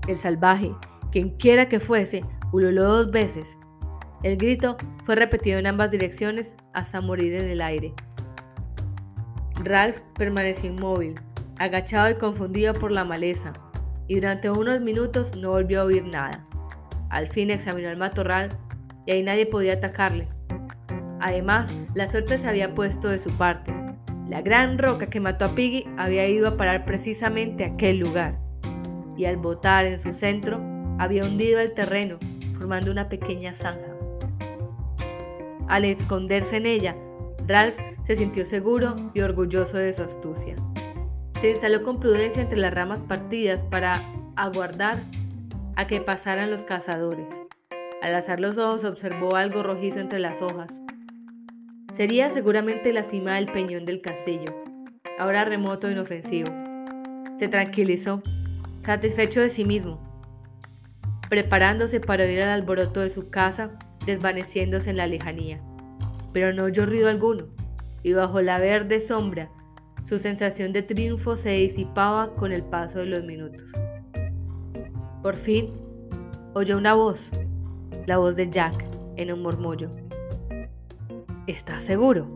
El 0.08 0.16
salvaje, 0.16 0.72
quien 1.10 1.30
quiera 1.30 1.68
que 1.68 1.80
fuese, 1.80 2.24
ululó 2.52 2.84
dos 2.84 3.10
veces. 3.10 3.56
El 4.22 4.36
grito 4.36 4.76
fue 5.04 5.16
repetido 5.16 5.58
en 5.58 5.66
ambas 5.66 5.90
direcciones 5.90 6.54
hasta 6.72 7.00
morir 7.00 7.34
en 7.34 7.48
el 7.48 7.62
aire. 7.62 7.94
Ralph 9.64 9.98
permaneció 10.14 10.70
inmóvil, 10.70 11.14
agachado 11.58 12.10
y 12.10 12.14
confundido 12.14 12.74
por 12.74 12.92
la 12.92 13.04
maleza, 13.04 13.52
y 14.08 14.16
durante 14.16 14.50
unos 14.50 14.80
minutos 14.80 15.36
no 15.36 15.50
volvió 15.50 15.82
a 15.82 15.84
oír 15.84 16.04
nada. 16.04 16.46
Al 17.10 17.28
fin 17.28 17.50
examinó 17.50 17.88
el 17.88 17.96
matorral 17.96 18.50
y 19.06 19.12
ahí 19.12 19.22
nadie 19.22 19.46
podía 19.46 19.74
atacarle. 19.74 20.28
Además, 21.20 21.72
la 21.94 22.08
suerte 22.08 22.38
se 22.38 22.48
había 22.48 22.74
puesto 22.74 23.08
de 23.08 23.18
su 23.18 23.30
parte. 23.32 23.74
La 24.28 24.42
gran 24.42 24.78
roca 24.78 25.06
que 25.06 25.20
mató 25.20 25.46
a 25.46 25.54
Piggy 25.54 25.86
había 25.98 26.26
ido 26.28 26.48
a 26.48 26.56
parar 26.56 26.84
precisamente 26.84 27.64
a 27.64 27.68
aquel 27.68 27.98
lugar, 27.98 28.38
y 29.16 29.24
al 29.24 29.36
botar 29.36 29.86
en 29.86 29.98
su 29.98 30.12
centro 30.12 30.69
había 31.00 31.24
hundido 31.24 31.60
el 31.60 31.72
terreno, 31.72 32.18
formando 32.52 32.92
una 32.92 33.08
pequeña 33.08 33.54
zanja. 33.54 33.96
Al 35.66 35.86
esconderse 35.86 36.58
en 36.58 36.66
ella, 36.66 36.94
Ralph 37.48 37.78
se 38.04 38.16
sintió 38.16 38.44
seguro 38.44 39.10
y 39.14 39.22
orgulloso 39.22 39.78
de 39.78 39.94
su 39.94 40.02
astucia. 40.02 40.56
Se 41.40 41.48
instaló 41.48 41.82
con 41.84 42.00
prudencia 42.00 42.42
entre 42.42 42.58
las 42.58 42.74
ramas 42.74 43.00
partidas 43.00 43.62
para 43.62 44.02
aguardar 44.36 44.98
a 45.74 45.86
que 45.86 46.02
pasaran 46.02 46.50
los 46.50 46.64
cazadores. 46.64 47.28
Al 48.02 48.14
alzar 48.14 48.38
los 48.38 48.58
ojos 48.58 48.84
observó 48.84 49.36
algo 49.36 49.62
rojizo 49.62 50.00
entre 50.00 50.18
las 50.18 50.42
hojas. 50.42 50.82
Sería 51.94 52.28
seguramente 52.28 52.92
la 52.92 53.04
cima 53.04 53.36
del 53.36 53.50
peñón 53.50 53.86
del 53.86 54.02
castillo, 54.02 54.54
ahora 55.18 55.46
remoto 55.46 55.88
e 55.88 55.92
inofensivo. 55.92 56.52
Se 57.38 57.48
tranquilizó, 57.48 58.22
satisfecho 58.82 59.40
de 59.40 59.48
sí 59.48 59.64
mismo, 59.64 60.09
preparándose 61.30 62.00
para 62.00 62.24
oír 62.24 62.42
al 62.42 62.50
alboroto 62.50 63.00
de 63.00 63.08
su 63.08 63.30
casa 63.30 63.70
desvaneciéndose 64.04 64.90
en 64.90 64.98
la 64.98 65.06
lejanía. 65.06 65.62
Pero 66.34 66.52
no 66.52 66.64
oyó 66.64 66.84
ruido 66.84 67.08
alguno, 67.08 67.46
y 68.02 68.12
bajo 68.12 68.42
la 68.42 68.58
verde 68.58 69.00
sombra, 69.00 69.48
su 70.04 70.18
sensación 70.18 70.72
de 70.72 70.82
triunfo 70.82 71.36
se 71.36 71.50
disipaba 71.50 72.34
con 72.34 72.52
el 72.52 72.62
paso 72.62 72.98
de 72.98 73.06
los 73.06 73.24
minutos. 73.24 73.72
Por 75.22 75.36
fin, 75.36 75.68
oyó 76.54 76.76
una 76.76 76.94
voz, 76.94 77.30
la 78.06 78.18
voz 78.18 78.36
de 78.36 78.50
Jack, 78.50 78.84
en 79.16 79.32
un 79.32 79.42
murmullo. 79.42 79.90
¿Estás 81.46 81.84
seguro? 81.84 82.26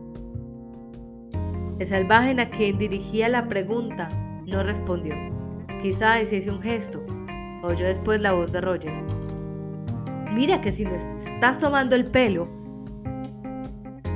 El 1.79 1.87
salvaje 1.87 2.39
a 2.39 2.49
quien 2.49 2.77
dirigía 2.77 3.27
la 3.27 3.49
pregunta 3.49 4.07
no 4.45 4.63
respondió. 4.63 5.15
Quizá 5.81 6.21
hiciese 6.21 6.49
un 6.49 6.61
gesto. 6.61 7.05
Oyó 7.65 7.87
después 7.87 8.21
la 8.21 8.33
voz 8.33 8.51
de 8.51 8.61
Roger. 8.61 8.93
Mira 10.31 10.61
que 10.61 10.71
si 10.71 10.85
me 10.85 10.97
estás 11.17 11.57
tomando 11.57 11.95
el 11.95 12.05
pelo. 12.05 12.47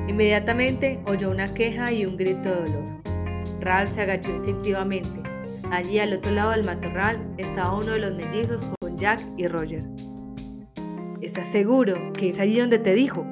Inmediatamente 0.08 1.00
oyó 1.08 1.32
una 1.32 1.52
queja 1.52 1.92
y 1.92 2.06
un 2.06 2.16
grito 2.16 2.48
de 2.48 2.56
dolor. 2.56 2.84
Ralph 3.60 3.90
se 3.90 4.02
agachó 4.02 4.30
instintivamente. 4.30 5.24
Allí 5.72 5.98
al 5.98 6.14
otro 6.14 6.32
lado 6.32 6.52
del 6.52 6.64
matorral 6.64 7.20
estaba 7.38 7.76
uno 7.76 7.94
de 7.94 8.00
los 8.00 8.14
mellizos 8.14 8.64
con 8.80 8.98
Jack 8.98 9.24
y 9.36 9.48
Roger. 9.48 9.84
¿Estás 11.22 11.48
seguro 11.48 12.14
que 12.14 12.30
es 12.30 12.40
allí 12.40 12.60
donde 12.60 12.78
te 12.78 12.94
dijo? 12.94 13.26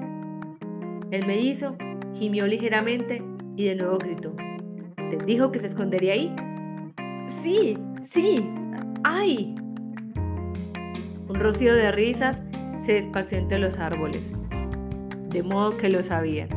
El 1.11 1.27
mellizo 1.27 1.75
gimió 2.15 2.47
ligeramente 2.47 3.23
y 3.55 3.65
de 3.65 3.75
nuevo 3.75 3.99
gritó. 3.99 4.33
¿Te 5.11 5.17
dijo 5.25 5.51
que 5.51 5.59
se 5.59 5.67
escondería 5.67 6.13
ahí? 6.13 6.35
Sí, 7.27 7.77
sí, 8.09 8.43
¡ay! 9.03 9.53
Rocío 11.39 11.75
de 11.75 11.91
risas 11.91 12.43
se 12.79 12.97
esparció 12.97 13.37
entre 13.37 13.59
los 13.59 13.77
árboles, 13.77 14.31
de 15.29 15.43
modo 15.43 15.77
que 15.77 15.89
lo 15.89 16.03
sabían. 16.03 16.49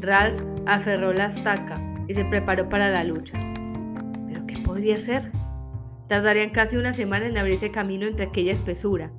Ralph 0.00 0.40
aferró 0.66 1.12
la 1.12 1.26
estaca 1.26 1.80
y 2.08 2.14
se 2.14 2.24
preparó 2.24 2.68
para 2.68 2.90
la 2.90 3.04
lucha 3.04 3.34
podría 4.74 4.98
ser? 4.98 5.30
Tardarían 6.08 6.50
casi 6.50 6.76
una 6.76 6.92
semana 6.92 7.26
en 7.26 7.38
abrirse 7.38 7.70
camino 7.70 8.06
entre 8.06 8.26
aquella 8.26 8.52
espesura, 8.52 9.12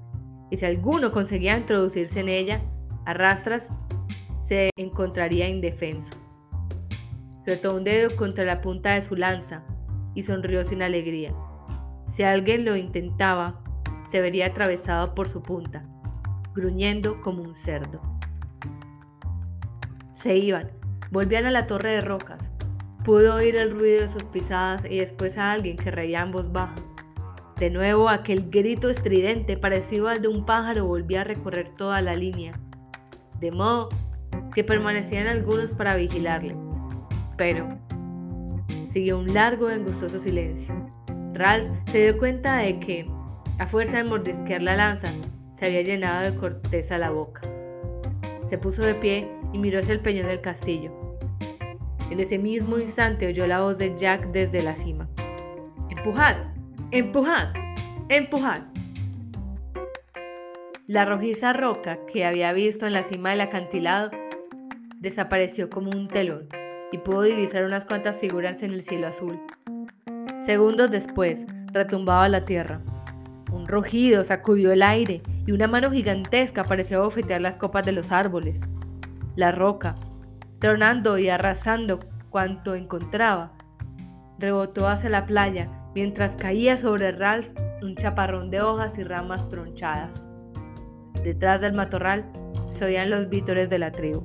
y 0.52 0.58
si 0.58 0.66
alguno 0.66 1.14
conseguía 1.14 1.58
introducirse 1.58 2.20
en 2.20 2.28
ella, 2.28 2.62
a 3.06 3.14
rastras, 3.14 3.70
se 4.44 4.70
encontraría 4.76 5.48
indefenso. 5.48 6.12
Frotó 7.46 7.74
un 7.74 7.86
dedo 7.86 8.16
contra 8.18 8.44
la 8.44 8.62
punta 8.62 8.96
de 8.96 9.02
su 9.02 9.16
lanza 9.16 9.64
y 10.14 10.24
sonrió 10.24 10.66
sin 10.66 10.82
alegría. 10.82 11.34
Si 12.06 12.24
alguien 12.24 12.66
lo 12.66 12.76
intentaba, 12.76 13.64
se 14.08 14.22
vería 14.22 14.48
atravesado 14.48 15.16
por 15.16 15.28
su 15.28 15.42
punta, 15.42 15.84
gruñendo 16.54 17.22
como 17.22 17.44
un 17.44 17.56
cerdo. 17.56 18.02
Se 20.14 20.38
iban, 20.38 20.72
volvían 21.12 21.46
a 21.46 21.52
la 21.52 21.68
torre 21.68 21.92
de 21.92 22.02
rocas. 22.02 22.52
Pudo 23.04 23.36
oír 23.36 23.56
el 23.56 23.72
ruido 23.72 24.02
de 24.02 24.08
sus 24.08 24.24
pisadas 24.24 24.86
y 24.86 24.98
después 24.98 25.38
a 25.38 25.52
alguien 25.52 25.78
que 25.78 25.92
reía 25.92 26.22
en 26.22 26.32
voz 26.32 26.52
baja. 26.52 26.76
De 27.58 27.70
nuevo 27.70 28.10
aquel 28.10 28.50
grito 28.50 28.90
estridente 28.90 29.56
parecido 29.56 30.08
al 30.08 30.22
de 30.22 30.28
un 30.28 30.46
pájaro 30.46 30.86
volvía 30.86 31.22
a 31.22 31.24
recorrer 31.24 31.70
toda 31.70 32.02
la 32.02 32.16
línea, 32.16 32.60
de 33.40 33.52
modo 33.52 33.90
que 34.54 34.64
permanecían 34.64 35.28
algunos 35.28 35.72
para 35.72 35.96
vigilarle. 35.96 36.56
Pero 37.38 37.78
siguió 38.90 39.20
un 39.20 39.34
largo 39.34 39.70
y 39.70 39.74
angustoso 39.74 40.20
silencio. 40.20 40.74
Ralph 41.34 41.68
se 41.92 42.04
dio 42.04 42.18
cuenta 42.18 42.58
de 42.58 42.80
que, 42.80 43.10
a 43.58 43.66
fuerza 43.66 43.98
de 43.98 44.04
mordisquear 44.04 44.62
la 44.62 44.76
lanza, 44.76 45.12
se 45.54 45.66
había 45.66 45.82
llenado 45.82 46.30
de 46.30 46.38
corteza 46.38 46.98
la 46.98 47.10
boca. 47.10 47.42
Se 48.48 48.58
puso 48.58 48.84
de 48.84 48.96
pie 48.96 49.30
y 49.54 49.58
miró 49.58 49.80
hacia 49.80 49.94
el 49.94 50.02
peñón 50.02 50.28
del 50.28 50.42
castillo. 50.42 50.92
En 52.12 52.20
ese 52.20 52.38
mismo 52.38 52.78
instante 52.78 53.28
oyó 53.28 53.48
la 53.48 53.62
voz 53.62 53.78
de 53.78 53.96
Jack 53.96 54.28
desde 54.32 54.62
la 54.62 54.76
cima. 54.76 55.08
¡Empujad! 55.90 56.36
¡Empujad! 56.92 57.54
¡Empujad! 58.10 58.64
La 60.88 61.06
rojiza 61.06 61.52
roca 61.54 61.98
que 62.06 62.26
había 62.26 62.54
visto 62.54 62.86
en 62.86 62.94
la 62.94 63.02
cima 63.02 63.32
del 63.32 63.42
acantilado 63.42 64.12
desapareció 65.00 65.70
como 65.70 65.90
un 65.90 66.08
telón 66.08 66.48
y 66.92 67.00
pudo 67.00 67.24
divisar 67.24 67.66
unas 67.66 67.86
cuantas 67.86 68.20
figuras 68.20 68.62
en 68.62 68.72
el 68.72 68.84
cielo 68.84 69.08
azul. 69.08 69.40
Segundos 70.44 70.92
después, 70.92 71.48
retumbaba 71.74 72.30
la 72.30 72.46
tierra. 72.46 72.82
Un 73.52 73.68
rugido 73.68 74.24
sacudió 74.24 74.72
el 74.72 74.82
aire 74.82 75.22
y 75.46 75.52
una 75.52 75.68
mano 75.68 75.92
gigantesca 75.92 76.64
pareció 76.64 77.04
bofetear 77.04 77.42
las 77.42 77.58
copas 77.58 77.86
de 77.86 77.92
los 77.92 78.12
árboles. 78.12 78.60
La 79.36 79.52
roca, 79.52 79.96
tronando 80.60 81.18
y 81.18 81.30
arrasando 81.30 82.00
cuanto 82.30 82.76
encontraba, 82.76 83.54
rebotó 84.40 84.88
hacia 84.88 85.10
la 85.10 85.26
playa 85.26 85.70
mientras 85.94 86.36
caía 86.36 86.78
sobre 86.78 87.12
Ralph 87.12 87.50
un 87.82 87.96
chaparrón 87.96 88.50
de 88.50 88.62
hojas 88.62 88.98
y 88.98 89.04
ramas 89.04 89.48
tronchadas. 89.50 90.28
Detrás 91.24 91.62
del 91.62 91.74
matorral 91.74 92.26
se 92.70 92.86
oían 92.86 93.10
los 93.10 93.30
vítores 93.30 93.70
de 93.70 93.80
la 93.80 93.92
tribu. 93.92 94.24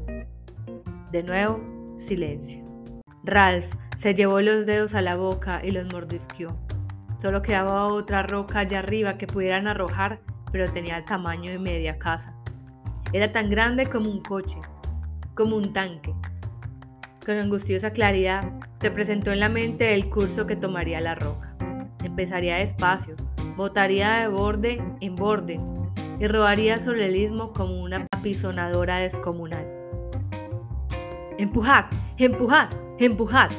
De 1.12 1.22
nuevo, 1.22 1.60
silencio. 1.96 2.64
Ralph 3.24 3.72
se 3.96 4.14
llevó 4.14 4.40
los 4.40 4.66
dedos 4.66 4.94
a 4.94 5.02
la 5.02 5.16
boca 5.16 5.60
y 5.62 5.70
los 5.72 5.92
mordisqueó. 5.92 6.56
Solo 7.20 7.42
quedaba 7.42 7.86
otra 7.86 8.22
roca 8.22 8.60
allá 8.60 8.78
arriba 8.78 9.18
que 9.18 9.26
pudieran 9.26 9.66
arrojar, 9.66 10.20
pero 10.52 10.72
tenía 10.72 10.96
el 10.96 11.04
tamaño 11.04 11.50
de 11.50 11.58
media 11.58 11.98
casa. 11.98 12.34
Era 13.12 13.30
tan 13.30 13.50
grande 13.50 13.86
como 13.86 14.10
un 14.10 14.22
coche, 14.22 14.58
como 15.34 15.56
un 15.56 15.72
tanque. 15.74 16.14
Con 17.24 17.36
angustiosa 17.36 17.90
claridad 17.90 18.50
se 18.80 18.90
presentó 18.90 19.32
en 19.32 19.40
la 19.40 19.50
mente 19.50 19.92
el 19.92 20.08
curso 20.08 20.46
que 20.46 20.56
tomaría 20.56 21.00
la 21.00 21.14
roca. 21.14 21.54
Empezaría 22.02 22.56
despacio, 22.56 23.16
botaría 23.54 24.12
de 24.20 24.28
borde 24.28 24.82
en 25.00 25.14
borde 25.14 25.60
y 26.18 26.26
rodaría 26.26 26.78
sobre 26.78 27.04
el 27.06 27.16
istmo 27.16 27.52
como 27.52 27.82
una 27.82 28.06
apisonadora 28.12 28.96
descomunal. 28.96 29.66
¡Empujad! 31.36 31.84
¡Empujad! 32.16 32.70
¡Empujad! 32.98 33.50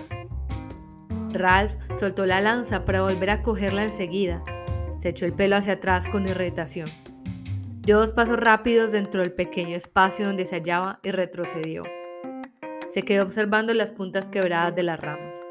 Ralph 1.33 1.73
soltó 1.95 2.25
la 2.25 2.41
lanza 2.41 2.85
para 2.85 3.01
volver 3.01 3.29
a 3.29 3.41
cogerla 3.41 3.83
enseguida. 3.83 4.43
Se 4.99 5.09
echó 5.09 5.25
el 5.25 5.33
pelo 5.33 5.55
hacia 5.55 5.73
atrás 5.73 6.07
con 6.07 6.27
irritación. 6.27 6.87
Dio 7.81 7.97
dos 7.97 8.11
pasos 8.11 8.39
rápidos 8.39 8.91
dentro 8.91 9.21
del 9.21 9.33
pequeño 9.33 9.75
espacio 9.75 10.27
donde 10.27 10.45
se 10.45 10.55
hallaba 10.55 10.99
y 11.03 11.11
retrocedió. 11.11 11.83
Se 12.89 13.01
quedó 13.03 13.23
observando 13.23 13.73
las 13.73 13.91
puntas 13.91 14.27
quebradas 14.27 14.75
de 14.75 14.83
las 14.83 14.99
ramas. 14.99 15.43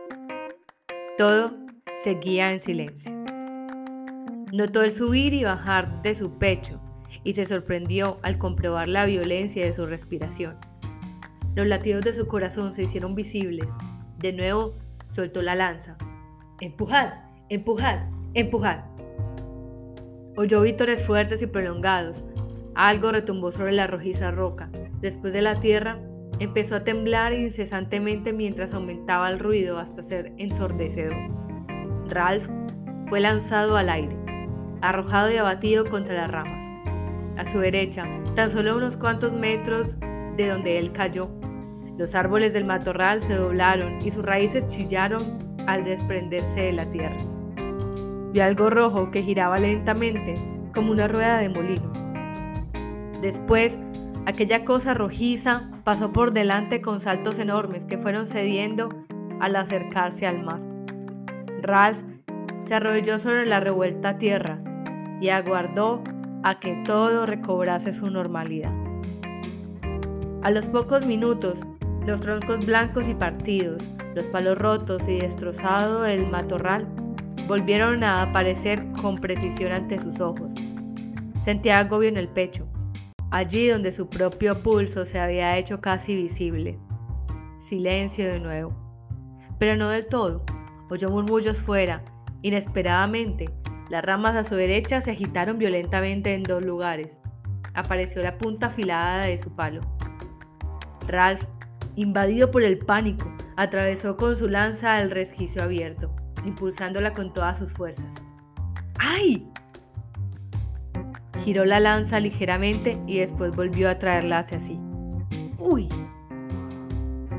Todo 1.18 1.56
seguía 1.92 2.52
en 2.52 2.60
silencio. 2.60 3.12
Notó 4.52 4.82
el 4.82 4.92
subir 4.92 5.34
y 5.34 5.44
bajar 5.44 6.02
de 6.02 6.14
su 6.14 6.38
pecho 6.38 6.80
y 7.24 7.32
se 7.32 7.44
sorprendió 7.44 8.18
al 8.22 8.38
comprobar 8.38 8.88
la 8.88 9.04
violencia 9.06 9.64
de 9.64 9.72
su 9.72 9.86
respiración. 9.86 10.56
Los 11.54 11.66
latidos 11.66 12.04
de 12.04 12.12
su 12.12 12.26
corazón 12.26 12.72
se 12.72 12.82
hicieron 12.82 13.14
visibles. 13.14 13.72
De 14.18 14.32
nuevo 14.32 14.74
soltó 15.10 15.42
la 15.42 15.54
lanza. 15.54 15.96
¡Empujad! 16.60 17.14
¡Empujad! 17.48 18.00
¡Empujad! 18.34 18.80
Oyó 20.36 20.60
vítores 20.60 21.06
fuertes 21.06 21.40
y 21.40 21.46
prolongados. 21.46 22.22
Algo 22.74 23.12
retumbó 23.12 23.50
sobre 23.50 23.72
la 23.72 23.86
rojiza 23.86 24.30
roca. 24.30 24.68
Después 25.00 25.32
de 25.32 25.40
la 25.40 25.58
tierra, 25.58 25.98
empezó 26.38 26.76
a 26.76 26.84
temblar 26.84 27.32
incesantemente 27.32 28.34
mientras 28.34 28.74
aumentaba 28.74 29.30
el 29.30 29.38
ruido 29.38 29.78
hasta 29.78 30.02
ser 30.02 30.34
ensordecedor. 30.36 31.16
Ralph 32.08 32.46
fue 33.06 33.20
lanzado 33.20 33.78
al 33.78 33.88
aire, 33.88 34.14
arrojado 34.82 35.32
y 35.32 35.38
abatido 35.38 35.86
contra 35.86 36.14
las 36.14 36.30
ramas. 36.30 36.66
A 37.38 37.46
su 37.46 37.58
derecha, 37.58 38.06
tan 38.34 38.50
solo 38.50 38.76
unos 38.76 38.98
cuantos 38.98 39.32
metros 39.32 39.96
de 40.36 40.48
donde 40.48 40.78
él 40.78 40.92
cayó, 40.92 41.30
los 41.96 42.14
árboles 42.14 42.52
del 42.52 42.66
matorral 42.66 43.22
se 43.22 43.34
doblaron 43.34 43.98
y 44.02 44.10
sus 44.10 44.24
raíces 44.24 44.68
chillaron 44.68 45.49
al 45.66 45.84
desprenderse 45.84 46.60
de 46.60 46.72
la 46.72 46.88
tierra. 46.90 47.18
Vio 48.32 48.44
algo 48.44 48.70
rojo 48.70 49.10
que 49.10 49.22
giraba 49.22 49.58
lentamente 49.58 50.34
como 50.74 50.92
una 50.92 51.08
rueda 51.08 51.38
de 51.38 51.48
molino. 51.48 51.92
Después, 53.20 53.78
aquella 54.26 54.64
cosa 54.64 54.94
rojiza 54.94 55.70
pasó 55.84 56.12
por 56.12 56.32
delante 56.32 56.80
con 56.80 57.00
saltos 57.00 57.38
enormes 57.38 57.84
que 57.84 57.98
fueron 57.98 58.26
cediendo 58.26 58.88
al 59.40 59.56
acercarse 59.56 60.26
al 60.26 60.42
mar. 60.42 60.60
Ralph 61.62 62.00
se 62.62 62.74
arrodilló 62.74 63.18
sobre 63.18 63.46
la 63.46 63.60
revuelta 63.60 64.16
tierra 64.16 64.62
y 65.20 65.28
aguardó 65.28 66.02
a 66.42 66.60
que 66.60 66.82
todo 66.86 67.26
recobrase 67.26 67.92
su 67.92 68.10
normalidad. 68.10 68.72
A 70.42 70.50
los 70.50 70.68
pocos 70.68 71.04
minutos, 71.04 71.66
los 72.06 72.20
troncos 72.20 72.64
blancos 72.64 73.08
y 73.08 73.14
partidos, 73.14 73.90
los 74.14 74.26
palos 74.26 74.58
rotos 74.58 75.08
y 75.08 75.18
destrozado 75.18 76.04
el 76.04 76.26
matorral 76.26 76.88
volvieron 77.46 78.04
a 78.04 78.22
aparecer 78.22 78.84
con 79.00 79.18
precisión 79.18 79.72
ante 79.72 79.98
sus 79.98 80.20
ojos. 80.20 80.54
Sentía 81.44 81.78
agobio 81.78 82.08
en 82.08 82.16
el 82.16 82.28
pecho, 82.28 82.68
allí 83.30 83.68
donde 83.68 83.92
su 83.92 84.08
propio 84.08 84.62
pulso 84.62 85.04
se 85.04 85.18
había 85.18 85.56
hecho 85.56 85.80
casi 85.80 86.14
visible. 86.14 86.78
Silencio 87.58 88.26
de 88.26 88.40
nuevo. 88.40 88.72
Pero 89.58 89.76
no 89.76 89.88
del 89.88 90.06
todo. 90.06 90.44
Oyó 90.90 91.10
murmullos 91.10 91.58
fuera. 91.58 92.04
Inesperadamente, 92.42 93.50
las 93.88 94.04
ramas 94.04 94.36
a 94.36 94.44
su 94.44 94.54
derecha 94.54 95.00
se 95.00 95.10
agitaron 95.10 95.58
violentamente 95.58 96.34
en 96.34 96.42
dos 96.42 96.64
lugares. 96.64 97.20
Apareció 97.74 98.22
la 98.22 98.38
punta 98.38 98.66
afilada 98.68 99.26
de 99.26 99.36
su 99.36 99.54
palo. 99.54 99.80
Ralph 101.06 101.44
Invadido 102.00 102.50
por 102.50 102.62
el 102.62 102.78
pánico, 102.78 103.30
atravesó 103.56 104.16
con 104.16 104.34
su 104.34 104.48
lanza 104.48 105.02
el 105.02 105.10
resquicio 105.10 105.62
abierto, 105.62 106.10
impulsándola 106.46 107.12
con 107.12 107.30
todas 107.34 107.58
sus 107.58 107.74
fuerzas. 107.74 108.14
¡Ay! 108.98 109.46
Giró 111.44 111.66
la 111.66 111.78
lanza 111.78 112.18
ligeramente 112.18 112.98
y 113.06 113.18
después 113.18 113.54
volvió 113.54 113.90
a 113.90 113.98
traerla 113.98 114.38
hacia 114.38 114.58
sí. 114.60 114.80
¡Uy! 115.58 115.90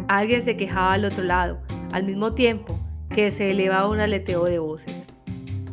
Alguien 0.08 0.43
se 0.43 0.56
quejaba 0.56 0.93
al 0.93 1.06
otro 1.06 1.24
lado, 1.24 1.60
al 1.91 2.04
mismo 2.04 2.36
tiempo 2.36 2.80
que 3.10 3.32
se 3.32 3.50
elevaba 3.50 3.89
un 3.89 4.00
aleteo 4.00 4.43
de 4.43 4.60
voces. 4.60 5.08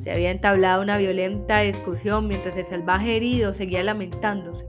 Se 0.01 0.13
había 0.13 0.31
entablado 0.31 0.81
una 0.81 0.97
violenta 0.97 1.59
discusión 1.59 2.27
mientras 2.27 2.57
el 2.57 2.65
salvaje 2.65 3.17
herido 3.17 3.53
seguía 3.53 3.83
lamentándose. 3.83 4.67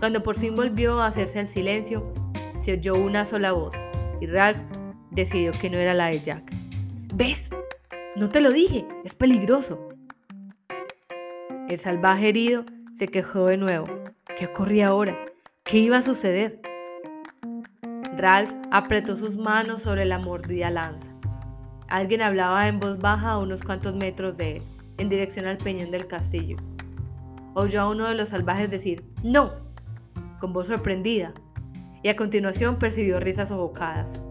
Cuando 0.00 0.24
por 0.24 0.34
fin 0.36 0.56
volvió 0.56 1.00
a 1.00 1.06
hacerse 1.06 1.38
el 1.38 1.46
silencio, 1.46 2.12
se 2.64 2.72
oyó 2.72 2.94
una 2.94 3.26
sola 3.26 3.52
voz 3.52 3.74
y 4.22 4.26
Ralph 4.26 4.56
decidió 5.10 5.52
que 5.52 5.68
no 5.68 5.76
era 5.76 5.92
la 5.92 6.06
de 6.06 6.22
Jack. 6.22 6.50
¿Ves? 7.14 7.50
No 8.16 8.30
te 8.30 8.40
lo 8.40 8.52
dije, 8.52 8.86
es 9.04 9.14
peligroso. 9.14 9.90
El 11.68 11.78
salvaje 11.78 12.30
herido 12.30 12.64
se 12.94 13.08
quejó 13.08 13.48
de 13.48 13.58
nuevo. 13.58 13.86
¿Qué 14.38 14.46
ocurría 14.46 14.88
ahora? 14.88 15.14
¿Qué 15.62 15.76
iba 15.76 15.98
a 15.98 16.02
suceder? 16.02 16.62
Ralph 18.16 18.50
apretó 18.70 19.14
sus 19.18 19.36
manos 19.36 19.82
sobre 19.82 20.06
la 20.06 20.18
mordida 20.18 20.70
lanza. 20.70 21.12
Alguien 21.88 22.22
hablaba 22.22 22.66
en 22.66 22.80
voz 22.80 22.98
baja 22.98 23.32
a 23.32 23.38
unos 23.40 23.62
cuantos 23.62 23.94
metros 23.94 24.38
de 24.38 24.56
él, 24.56 24.62
en 24.96 25.10
dirección 25.10 25.44
al 25.44 25.58
peñón 25.58 25.90
del 25.90 26.06
castillo. 26.06 26.56
Oyó 27.52 27.82
a 27.82 27.90
uno 27.90 28.08
de 28.08 28.14
los 28.14 28.30
salvajes 28.30 28.70
decir, 28.70 29.04
¡No! 29.22 29.52
con 30.40 30.54
voz 30.54 30.68
sorprendida, 30.68 31.34
y 32.04 32.10
a 32.10 32.16
continuación 32.16 32.78
percibió 32.78 33.18
risas 33.18 33.48
sofocadas. 33.48 34.22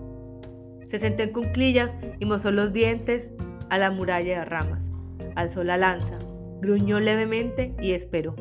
Se 0.85 0.99
sentó 0.99 1.23
en 1.23 1.33
cunclillas 1.33 1.97
y 2.19 2.25
mostró 2.25 2.51
los 2.51 2.71
dientes 2.71 3.33
a 3.71 3.79
la 3.79 3.89
muralla 3.89 4.39
de 4.39 4.45
ramas. 4.45 4.91
Alzó 5.35 5.63
la 5.63 5.75
lanza, 5.75 6.19
gruñó 6.61 6.99
levemente 6.99 7.75
y 7.81 7.93
esperó. 7.93 8.35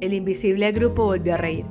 El 0.00 0.14
invisible 0.14 0.72
grupo 0.72 1.04
volvió 1.04 1.34
a 1.34 1.36
reír. 1.36 1.66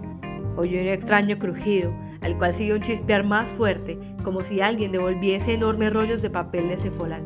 Oyó 0.56 0.80
un 0.80 0.88
extraño 0.88 1.39
crujido, 1.39 1.91
al 2.22 2.38
cual 2.38 2.54
siguió 2.54 2.76
un 2.76 2.82
chispear 2.82 3.24
más 3.24 3.50
fuerte, 3.50 3.98
como 4.24 4.41
si 4.41 4.62
alguien 4.62 4.91
devolviese 4.91 5.54
enormes 5.54 5.91
rollos 5.91 6.22
de 6.22 6.30
papel 6.30 6.70
de 6.70 6.78
cefalán. 6.78 7.26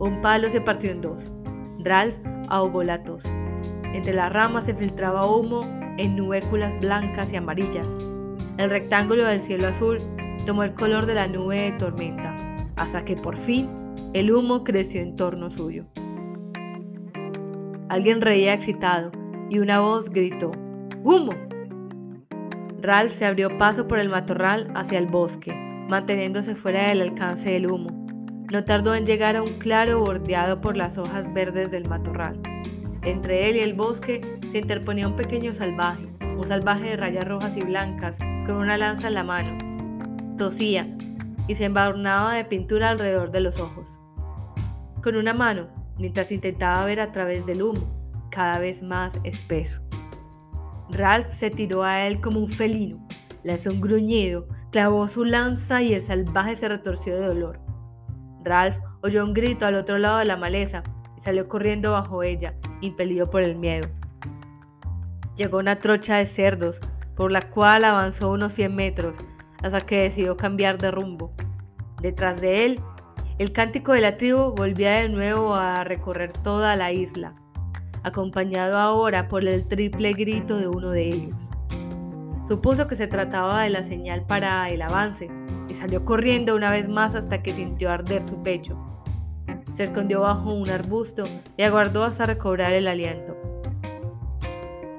Un 0.00 0.20
palo 0.20 0.50
se 0.50 0.60
partió 0.60 0.90
en 0.90 1.00
dos. 1.00 1.30
Ralph 1.78 2.16
ahogó 2.48 2.82
la 2.82 3.04
tos. 3.04 3.24
Entre 3.94 4.14
las 4.14 4.32
ramas 4.32 4.64
se 4.64 4.74
filtraba 4.74 5.30
humo 5.30 5.79
en 6.00 6.16
nubéculas 6.16 6.78
blancas 6.80 7.32
y 7.32 7.36
amarillas. 7.36 7.86
El 8.56 8.70
rectángulo 8.70 9.24
del 9.24 9.40
cielo 9.40 9.68
azul 9.68 9.98
tomó 10.46 10.62
el 10.62 10.74
color 10.74 11.04
de 11.04 11.14
la 11.14 11.28
nube 11.28 11.58
de 11.58 11.72
tormenta, 11.72 12.34
hasta 12.76 13.04
que 13.04 13.16
por 13.16 13.36
fin 13.36 13.68
el 14.14 14.32
humo 14.32 14.64
creció 14.64 15.02
en 15.02 15.14
torno 15.14 15.50
suyo. 15.50 15.84
Alguien 17.90 18.22
reía 18.22 18.54
excitado 18.54 19.10
y 19.50 19.58
una 19.58 19.80
voz 19.80 20.08
gritó, 20.08 20.52
¡Humo! 21.04 21.32
Ralph 22.80 23.12
se 23.12 23.26
abrió 23.26 23.58
paso 23.58 23.86
por 23.86 23.98
el 23.98 24.08
matorral 24.08 24.72
hacia 24.74 24.98
el 24.98 25.06
bosque, 25.06 25.52
manteniéndose 25.88 26.54
fuera 26.54 26.88
del 26.88 27.02
alcance 27.02 27.50
del 27.50 27.70
humo. 27.70 27.90
No 28.50 28.64
tardó 28.64 28.94
en 28.94 29.04
llegar 29.04 29.36
a 29.36 29.42
un 29.42 29.58
claro 29.58 30.00
bordeado 30.00 30.62
por 30.62 30.78
las 30.78 30.96
hojas 30.96 31.32
verdes 31.34 31.70
del 31.70 31.88
matorral. 31.88 32.40
Entre 33.02 33.50
él 33.50 33.56
y 33.56 33.60
el 33.60 33.74
bosque 33.74 34.39
se 34.50 34.58
interponía 34.58 35.06
un 35.06 35.14
pequeño 35.14 35.54
salvaje, 35.54 36.08
un 36.36 36.46
salvaje 36.46 36.90
de 36.90 36.96
rayas 36.96 37.26
rojas 37.26 37.56
y 37.56 37.62
blancas, 37.62 38.18
con 38.18 38.56
una 38.56 38.76
lanza 38.76 39.06
en 39.06 39.14
la 39.14 39.22
mano. 39.22 39.56
Tosía 40.36 40.88
y 41.46 41.54
se 41.54 41.66
embadurnaba 41.66 42.34
de 42.34 42.44
pintura 42.44 42.90
alrededor 42.90 43.30
de 43.30 43.40
los 43.40 43.60
ojos. 43.60 43.98
Con 45.02 45.14
una 45.14 45.34
mano, 45.34 45.68
mientras 45.98 46.32
intentaba 46.32 46.84
ver 46.84 46.98
a 46.98 47.12
través 47.12 47.46
del 47.46 47.62
humo, 47.62 47.88
cada 48.30 48.58
vez 48.58 48.82
más 48.82 49.20
espeso. 49.22 49.82
Ralph 50.90 51.30
se 51.30 51.50
tiró 51.50 51.84
a 51.84 52.06
él 52.06 52.20
como 52.20 52.40
un 52.40 52.48
felino, 52.48 53.06
lanzó 53.44 53.70
un 53.70 53.80
gruñido, 53.80 54.48
clavó 54.72 55.06
su 55.06 55.24
lanza 55.24 55.80
y 55.80 55.94
el 55.94 56.02
salvaje 56.02 56.56
se 56.56 56.68
retorció 56.68 57.14
de 57.14 57.26
dolor. 57.26 57.60
Ralph 58.42 58.78
oyó 59.02 59.24
un 59.24 59.32
grito 59.32 59.64
al 59.64 59.76
otro 59.76 59.98
lado 59.98 60.18
de 60.18 60.24
la 60.24 60.36
maleza 60.36 60.82
y 61.16 61.20
salió 61.20 61.46
corriendo 61.46 61.92
bajo 61.92 62.24
ella, 62.24 62.54
impelido 62.80 63.30
por 63.30 63.42
el 63.42 63.54
miedo. 63.54 63.88
Llegó 65.40 65.56
una 65.56 65.80
trocha 65.80 66.16
de 66.16 66.26
cerdos, 66.26 66.80
por 67.16 67.32
la 67.32 67.40
cual 67.40 67.86
avanzó 67.86 68.30
unos 68.30 68.52
100 68.52 68.76
metros, 68.76 69.16
hasta 69.62 69.80
que 69.80 70.02
decidió 70.02 70.36
cambiar 70.36 70.76
de 70.76 70.90
rumbo. 70.90 71.32
Detrás 72.02 72.42
de 72.42 72.66
él, 72.66 72.80
el 73.38 73.50
cántico 73.50 73.94
de 73.94 74.02
la 74.02 74.18
tribu 74.18 74.52
volvía 74.54 74.96
de 74.96 75.08
nuevo 75.08 75.54
a 75.54 75.82
recorrer 75.82 76.30
toda 76.30 76.76
la 76.76 76.92
isla, 76.92 77.36
acompañado 78.02 78.76
ahora 78.76 79.28
por 79.28 79.42
el 79.46 79.66
triple 79.66 80.12
grito 80.12 80.58
de 80.58 80.68
uno 80.68 80.90
de 80.90 81.08
ellos. 81.08 81.50
Supuso 82.46 82.86
que 82.86 82.96
se 82.96 83.06
trataba 83.06 83.62
de 83.62 83.70
la 83.70 83.82
señal 83.82 84.26
para 84.26 84.68
el 84.68 84.82
avance 84.82 85.30
y 85.70 85.72
salió 85.72 86.04
corriendo 86.04 86.54
una 86.54 86.70
vez 86.70 86.86
más 86.86 87.14
hasta 87.14 87.42
que 87.42 87.54
sintió 87.54 87.90
arder 87.90 88.20
su 88.20 88.42
pecho. 88.42 88.78
Se 89.72 89.84
escondió 89.84 90.20
bajo 90.20 90.52
un 90.52 90.68
arbusto 90.68 91.24
y 91.56 91.62
aguardó 91.62 92.04
hasta 92.04 92.26
recobrar 92.26 92.74
el 92.74 92.86
aliento. 92.86 93.29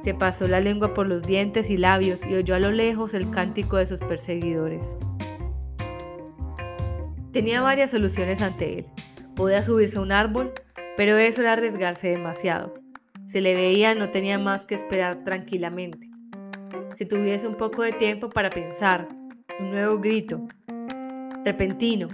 Se 0.02 0.16
pasó 0.16 0.48
la 0.48 0.60
lengua 0.60 0.96
por 0.96 1.08
los 1.08 1.22
dientes 1.22 1.70
y 1.70 1.78
labios 1.78 2.22
y 2.26 2.34
oyó 2.34 2.56
a 2.56 2.60
lo 2.60 2.72
lejos 2.72 3.14
el 3.14 3.30
cántico 3.30 3.78
de 3.78 3.86
sus 3.86 4.00
perseguidores. 4.00 4.96
Tenía 7.32 7.62
varias 7.62 7.92
soluciones 7.92 8.42
ante 8.42 8.80
él. 8.80 8.86
Podía 9.36 9.62
subirse 9.62 9.98
a 9.98 10.02
un 10.02 10.12
árbol, 10.12 10.54
pero 10.98 11.18
eso 11.18 11.42
era 11.42 11.54
arriesgarse 11.54 12.10
demasiado. 12.10 12.74
Se 13.26 13.42
le 13.42 13.54
veía 13.54 13.94
no 13.94 14.10
tenía 14.10 14.40
más 14.40 14.66
que 14.66 14.76
esperar 14.76 15.24
tranquilamente. 15.24 16.10
Si 16.96 17.06
tuviese 17.06 17.48
un 17.48 17.56
poco 17.56 17.84
de 17.84 17.94
tiempo 17.94 18.30
para 18.30 18.50
pensar, 18.50 19.08
un 19.60 19.72
nuevo 19.72 20.00
grito, 20.00 20.42
repentino, 21.46 22.10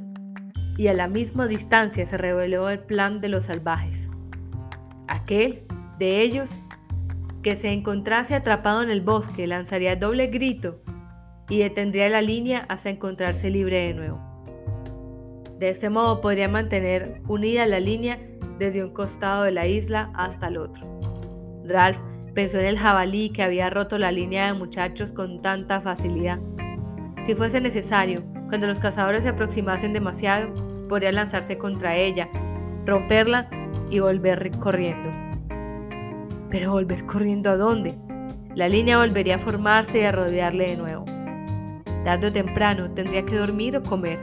y 0.77 0.87
a 0.87 0.93
la 0.93 1.07
misma 1.07 1.47
distancia 1.47 2.05
se 2.05 2.17
reveló 2.17 2.69
el 2.69 2.79
plan 2.79 3.21
de 3.21 3.29
los 3.29 3.45
salvajes. 3.45 4.09
Aquel 5.07 5.63
de 5.97 6.21
ellos 6.21 6.59
que 7.47 7.55
se 7.55 7.71
encontrase 7.71 8.35
atrapado 8.35 8.83
en 8.83 8.89
el 8.89 8.99
bosque 8.99 9.47
lanzaría 9.47 9.95
doble 9.95 10.27
grito 10.27 10.81
y 11.47 11.59
detendría 11.59 12.09
la 12.09 12.21
línea 12.21 12.65
hasta 12.67 12.89
encontrarse 12.89 13.49
libre 13.49 13.87
de 13.87 13.93
nuevo. 13.93 14.19
De 15.57 15.69
este 15.69 15.89
modo 15.89 16.19
podría 16.19 16.49
mantener 16.49 17.21
unida 17.25 17.65
la 17.65 17.79
línea 17.79 18.19
desde 18.59 18.83
un 18.83 18.89
costado 18.89 19.43
de 19.43 19.53
la 19.53 19.65
isla 19.65 20.11
hasta 20.13 20.49
el 20.49 20.57
otro. 20.57 20.99
Ralph 21.63 22.01
pensó 22.33 22.59
en 22.59 22.65
el 22.65 22.77
jabalí 22.77 23.29
que 23.29 23.43
había 23.43 23.69
roto 23.69 23.97
la 23.97 24.11
línea 24.11 24.47
de 24.47 24.59
muchachos 24.59 25.11
con 25.11 25.41
tanta 25.41 25.79
facilidad. 25.79 26.39
Si 27.25 27.33
fuese 27.33 27.61
necesario, 27.61 28.25
cuando 28.49 28.67
los 28.67 28.79
cazadores 28.79 29.23
se 29.23 29.29
aproximasen 29.29 29.93
demasiado, 29.93 30.53
podría 30.89 31.13
lanzarse 31.13 31.57
contra 31.57 31.95
ella, 31.95 32.27
romperla 32.85 33.49
y 33.89 33.99
volver 34.01 34.51
corriendo. 34.59 35.26
Pero 36.49 36.71
volver 36.71 37.05
corriendo 37.05 37.49
a 37.49 37.57
dónde? 37.57 37.93
La 38.55 38.69
línea 38.69 38.97
volvería 38.97 39.35
a 39.35 39.39
formarse 39.39 39.99
y 39.99 40.03
a 40.03 40.11
rodearle 40.11 40.69
de 40.69 40.77
nuevo. 40.77 41.05
Tarde 42.03 42.27
o 42.27 42.31
temprano 42.31 42.89
tendría 42.91 43.25
que 43.25 43.35
dormir 43.35 43.75
o 43.75 43.83
comer, 43.83 44.19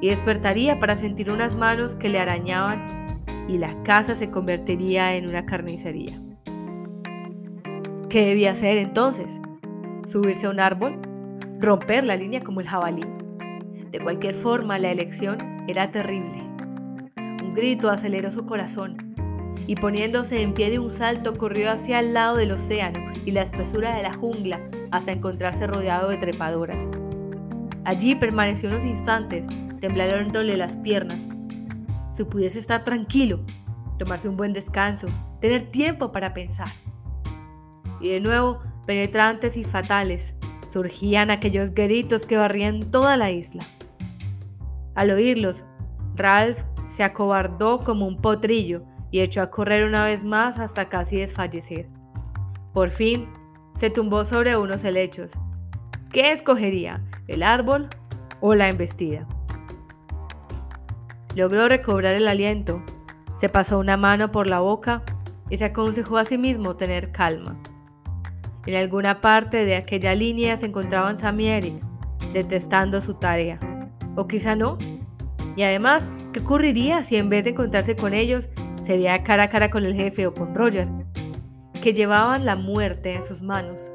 y 0.00 0.08
despertaría 0.08 0.80
para 0.80 0.96
sentir 0.96 1.30
unas 1.30 1.54
manos 1.54 1.94
que 1.94 2.08
le 2.08 2.18
arañaban 2.18 3.22
y 3.48 3.58
la 3.58 3.82
casa 3.84 4.14
se 4.14 4.30
convertiría 4.30 5.14
en 5.14 5.28
una 5.28 5.46
carnicería. 5.46 6.18
¿Qué 8.08 8.26
debía 8.26 8.50
hacer 8.50 8.78
entonces? 8.78 9.40
¿Subirse 10.06 10.46
a 10.46 10.50
un 10.50 10.58
árbol? 10.58 11.00
¿Romper 11.60 12.04
la 12.04 12.16
línea 12.16 12.42
como 12.42 12.60
el 12.60 12.68
jabalí? 12.68 13.04
De 13.90 14.00
cualquier 14.00 14.34
forma, 14.34 14.78
la 14.78 14.90
elección 14.90 15.38
era 15.68 15.90
terrible. 15.90 16.42
Un 17.42 17.54
grito 17.54 17.90
aceleró 17.90 18.30
su 18.30 18.44
corazón 18.44 19.11
y 19.66 19.76
poniéndose 19.76 20.42
en 20.42 20.54
pie 20.54 20.70
de 20.70 20.78
un 20.78 20.90
salto 20.90 21.36
corrió 21.36 21.70
hacia 21.70 22.00
el 22.00 22.14
lado 22.14 22.36
del 22.36 22.52
océano 22.52 23.12
y 23.24 23.30
la 23.32 23.42
espesura 23.42 23.96
de 23.96 24.02
la 24.02 24.12
jungla 24.12 24.60
hasta 24.90 25.12
encontrarse 25.12 25.66
rodeado 25.66 26.08
de 26.08 26.18
trepadoras. 26.18 26.88
Allí 27.84 28.14
permaneció 28.14 28.68
unos 28.68 28.84
instantes, 28.84 29.46
temblándole 29.80 30.56
las 30.56 30.76
piernas. 30.76 31.20
Si 32.12 32.24
pudiese 32.24 32.58
estar 32.58 32.84
tranquilo, 32.84 33.40
tomarse 33.98 34.28
un 34.28 34.36
buen 34.36 34.52
descanso, 34.52 35.08
tener 35.40 35.68
tiempo 35.68 36.12
para 36.12 36.32
pensar. 36.34 36.68
Y 38.00 38.10
de 38.10 38.20
nuevo, 38.20 38.60
penetrantes 38.86 39.56
y 39.56 39.64
fatales, 39.64 40.34
surgían 40.68 41.30
aquellos 41.30 41.74
gritos 41.74 42.26
que 42.26 42.36
barrían 42.36 42.90
toda 42.90 43.16
la 43.16 43.30
isla. 43.30 43.64
Al 44.94 45.10
oírlos, 45.10 45.64
Ralph 46.16 46.60
se 46.88 47.02
acobardó 47.02 47.80
como 47.80 48.06
un 48.06 48.18
potrillo 48.20 48.84
y 49.12 49.20
echó 49.20 49.42
a 49.42 49.50
correr 49.50 49.84
una 49.86 50.04
vez 50.04 50.24
más 50.24 50.58
hasta 50.58 50.88
casi 50.88 51.18
desfallecer. 51.18 51.86
Por 52.72 52.90
fin, 52.90 53.28
se 53.76 53.90
tumbó 53.90 54.24
sobre 54.24 54.56
unos 54.56 54.82
helechos. 54.82 55.32
¿Qué 56.10 56.32
escogería, 56.32 57.04
el 57.28 57.44
árbol 57.44 57.88
o 58.40 58.54
la 58.54 58.68
embestida? 58.68 59.28
Logró 61.36 61.68
recobrar 61.68 62.14
el 62.14 62.26
aliento, 62.26 62.82
se 63.36 63.48
pasó 63.48 63.78
una 63.78 63.96
mano 63.96 64.32
por 64.32 64.48
la 64.48 64.60
boca 64.60 65.02
y 65.50 65.58
se 65.58 65.66
aconsejó 65.66 66.16
a 66.16 66.24
sí 66.24 66.38
mismo 66.38 66.76
tener 66.76 67.12
calma. 67.12 67.56
En 68.66 68.76
alguna 68.76 69.20
parte 69.20 69.64
de 69.64 69.76
aquella 69.76 70.14
línea 70.14 70.56
se 70.56 70.66
encontraban 70.66 71.18
Sam 71.18 71.38
detestando 72.32 73.00
su 73.00 73.14
tarea. 73.14 73.58
O 74.16 74.26
quizá 74.26 74.54
no. 74.54 74.78
Y 75.56 75.62
además, 75.62 76.06
¿qué 76.32 76.40
ocurriría 76.40 77.02
si 77.02 77.16
en 77.16 77.28
vez 77.28 77.44
de 77.44 77.50
encontrarse 77.50 77.96
con 77.96 78.14
ellos, 78.14 78.48
se 78.82 78.96
veía 78.96 79.22
cara 79.22 79.44
a 79.44 79.48
cara 79.48 79.70
con 79.70 79.84
el 79.84 79.94
jefe 79.94 80.26
o 80.26 80.34
con 80.34 80.54
Roger, 80.54 80.88
que 81.80 81.92
llevaban 81.92 82.44
la 82.44 82.56
muerte 82.56 83.14
en 83.14 83.22
sus 83.22 83.42
manos. 83.42 83.90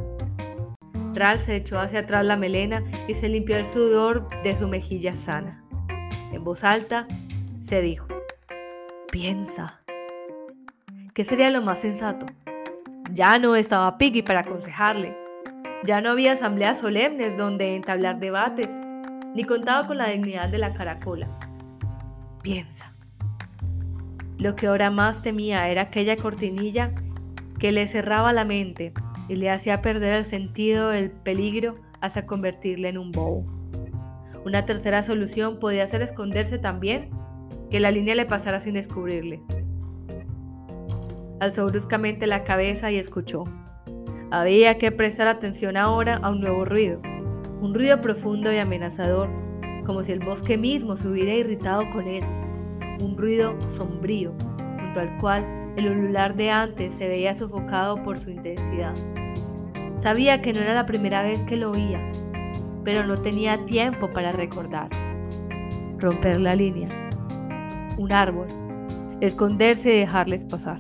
Ralph 1.14 1.42
se 1.42 1.56
echó 1.56 1.80
hacia 1.80 2.02
atrás 2.02 2.26
la 2.26 2.38
melena 2.38 2.84
y 3.08 3.14
se 3.14 3.30
limpió 3.30 3.58
el 3.58 3.66
sudor 3.66 4.30
de 4.44 4.56
su 4.56 4.68
mejilla 4.68 5.16
sana. 5.16 5.64
En 6.32 6.44
voz 6.44 6.64
alta 6.64 7.08
se 7.60 7.82
dijo, 7.82 8.08
piensa, 9.12 9.82
¿qué 11.14 11.24
sería 11.24 11.50
lo 11.50 11.62
más 11.62 11.80
sensato? 11.80 12.26
Ya 13.14 13.40
no 13.40 13.56
estaba 13.56 13.98
Piggy 13.98 14.22
para 14.22 14.42
aconsejarle. 14.42 15.18
Ya 15.84 16.02
no 16.02 16.12
había 16.12 16.34
asambleas 16.34 16.80
solemnes 16.80 17.38
donde 17.38 17.76
entablar 17.76 18.20
debates, 18.20 18.70
ni 19.34 19.44
contaba 19.44 19.88
con 19.88 19.98
la 19.98 20.10
dignidad 20.10 20.50
de 20.50 20.58
la 20.58 20.74
caracola. 20.74 21.28
Piensa. 22.42 22.97
Lo 24.38 24.56
que 24.56 24.68
ahora 24.68 24.92
más 24.92 25.22
temía 25.22 25.70
era 25.70 25.84
aquella 25.84 26.16
cortinilla 26.16 26.94
que 27.60 27.72
le 27.72 27.88
cerraba 27.88 28.34
la 28.34 28.46
mente 28.46 28.94
y 29.28 29.36
le 29.36 29.50
hacía 29.50 29.82
perder 29.82 30.14
el 30.14 30.26
sentido 30.26 30.90
del 30.90 31.10
peligro 31.12 31.76
hasta 32.02 32.26
convertirle 32.26 32.90
en 32.90 32.98
un 33.00 33.12
bobo. 33.12 33.46
Una 34.46 34.66
tercera 34.66 35.02
solución 35.04 35.60
podía 35.60 35.88
ser 35.88 36.02
esconderse 36.04 36.60
también, 36.60 37.10
que 37.70 37.80
la 37.80 37.92
línea 37.92 38.16
le 38.16 38.26
pasara 38.26 38.60
sin 38.60 38.76
descubrirle. 38.76 39.42
Alzó 41.40 41.66
bruscamente 41.68 42.28
la 42.28 42.44
cabeza 42.44 42.92
y 42.92 42.98
escuchó. 42.98 43.44
Había 44.32 44.78
que 44.78 44.92
prestar 44.92 45.28
atención 45.28 45.78
ahora 45.78 46.18
a 46.18 46.30
un 46.30 46.42
nuevo 46.42 46.64
ruido, 46.64 47.02
un 47.62 47.74
ruido 47.74 48.00
profundo 48.02 48.52
y 48.54 48.58
amenazador, 48.58 49.30
como 49.86 50.04
si 50.04 50.12
el 50.12 50.20
bosque 50.20 50.58
mismo 50.58 50.96
se 50.96 51.08
hubiera 51.08 51.34
irritado 51.34 51.90
con 51.92 52.08
él, 52.08 52.24
un 53.00 53.18
ruido 53.18 53.56
sombrío, 53.70 54.34
junto 54.80 55.00
al 55.00 55.18
cual 55.18 55.46
el 55.78 55.90
ulular 55.90 56.36
de 56.36 56.50
antes 56.50 56.94
se 56.96 57.08
veía 57.08 57.36
sofocado 57.36 58.02
por 58.04 58.18
su 58.18 58.32
intensidad. 58.32 58.96
Sabía 59.98 60.42
que 60.42 60.54
no 60.54 60.60
era 60.60 60.74
la 60.74 60.86
primera 60.86 61.22
vez 61.22 61.44
que 61.44 61.58
lo 61.58 61.72
oía, 61.72 62.00
pero 62.84 63.06
no 63.06 63.18
tenía 63.18 63.64
tiempo 63.66 64.10
para 64.12 64.32
recordar. 64.32 64.90
Romper 65.98 66.40
la 66.40 66.56
línea. 66.56 66.90
Un 67.98 68.12
árbol. 68.12 68.48
Esconderse 69.22 69.94
y 69.94 70.00
dejarles 70.00 70.46
pasar. 70.46 70.80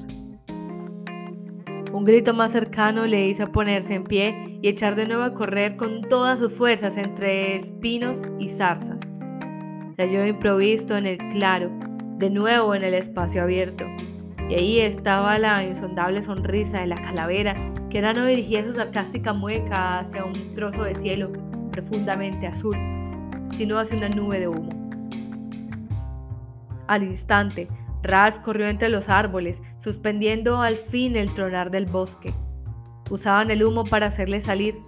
Un 1.91 2.05
grito 2.05 2.33
más 2.33 2.51
cercano 2.51 3.07
le 3.07 3.27
hizo 3.27 3.51
ponerse 3.51 3.95
en 3.95 4.03
pie 4.03 4.59
y 4.61 4.67
echar 4.67 4.95
de 4.95 5.07
nuevo 5.07 5.23
a 5.23 5.33
correr 5.33 5.75
con 5.77 6.01
todas 6.03 6.37
sus 6.37 6.53
fuerzas 6.53 6.95
entre 6.97 7.55
espinos 7.55 8.21
y 8.37 8.49
zarzas. 8.49 9.01
Se 9.95 10.03
halló 10.03 10.25
improvisto 10.27 10.95
en 10.95 11.07
el 11.07 11.17
claro, 11.29 11.71
de 12.17 12.29
nuevo 12.31 12.73
en 12.73 12.83
el 12.83 12.93
espacio 12.93 13.43
abierto. 13.43 13.85
Y 14.49 14.55
ahí 14.55 14.79
estaba 14.79 15.37
la 15.37 15.63
insondable 15.63 16.21
sonrisa 16.21 16.79
de 16.79 16.87
la 16.87 16.95
calavera, 16.95 17.55
que 17.89 17.99
ahora 17.99 18.13
no 18.13 18.25
dirigía 18.25 18.63
su 18.63 18.73
sarcástica 18.73 19.33
mueca 19.33 19.99
hacia 19.99 20.25
un 20.25 20.55
trozo 20.55 20.83
de 20.83 20.95
cielo 20.95 21.31
profundamente 21.71 22.47
azul, 22.47 22.75
sino 23.51 23.77
hacia 23.77 23.97
una 23.97 24.09
nube 24.09 24.39
de 24.39 24.47
humo. 24.47 24.69
Al 26.87 27.03
instante, 27.03 27.67
Ralph 28.01 28.39
corrió 28.39 28.67
entre 28.67 28.89
los 28.89 29.09
árboles, 29.09 29.61
suspendiendo 29.77 30.61
al 30.61 30.77
fin 30.77 31.15
el 31.15 31.33
tronar 31.33 31.69
del 31.69 31.85
bosque. 31.85 32.33
Usaban 33.11 33.51
el 33.51 33.63
humo 33.63 33.83
para 33.83 34.07
hacerle 34.07 34.41
salir, 34.41 34.79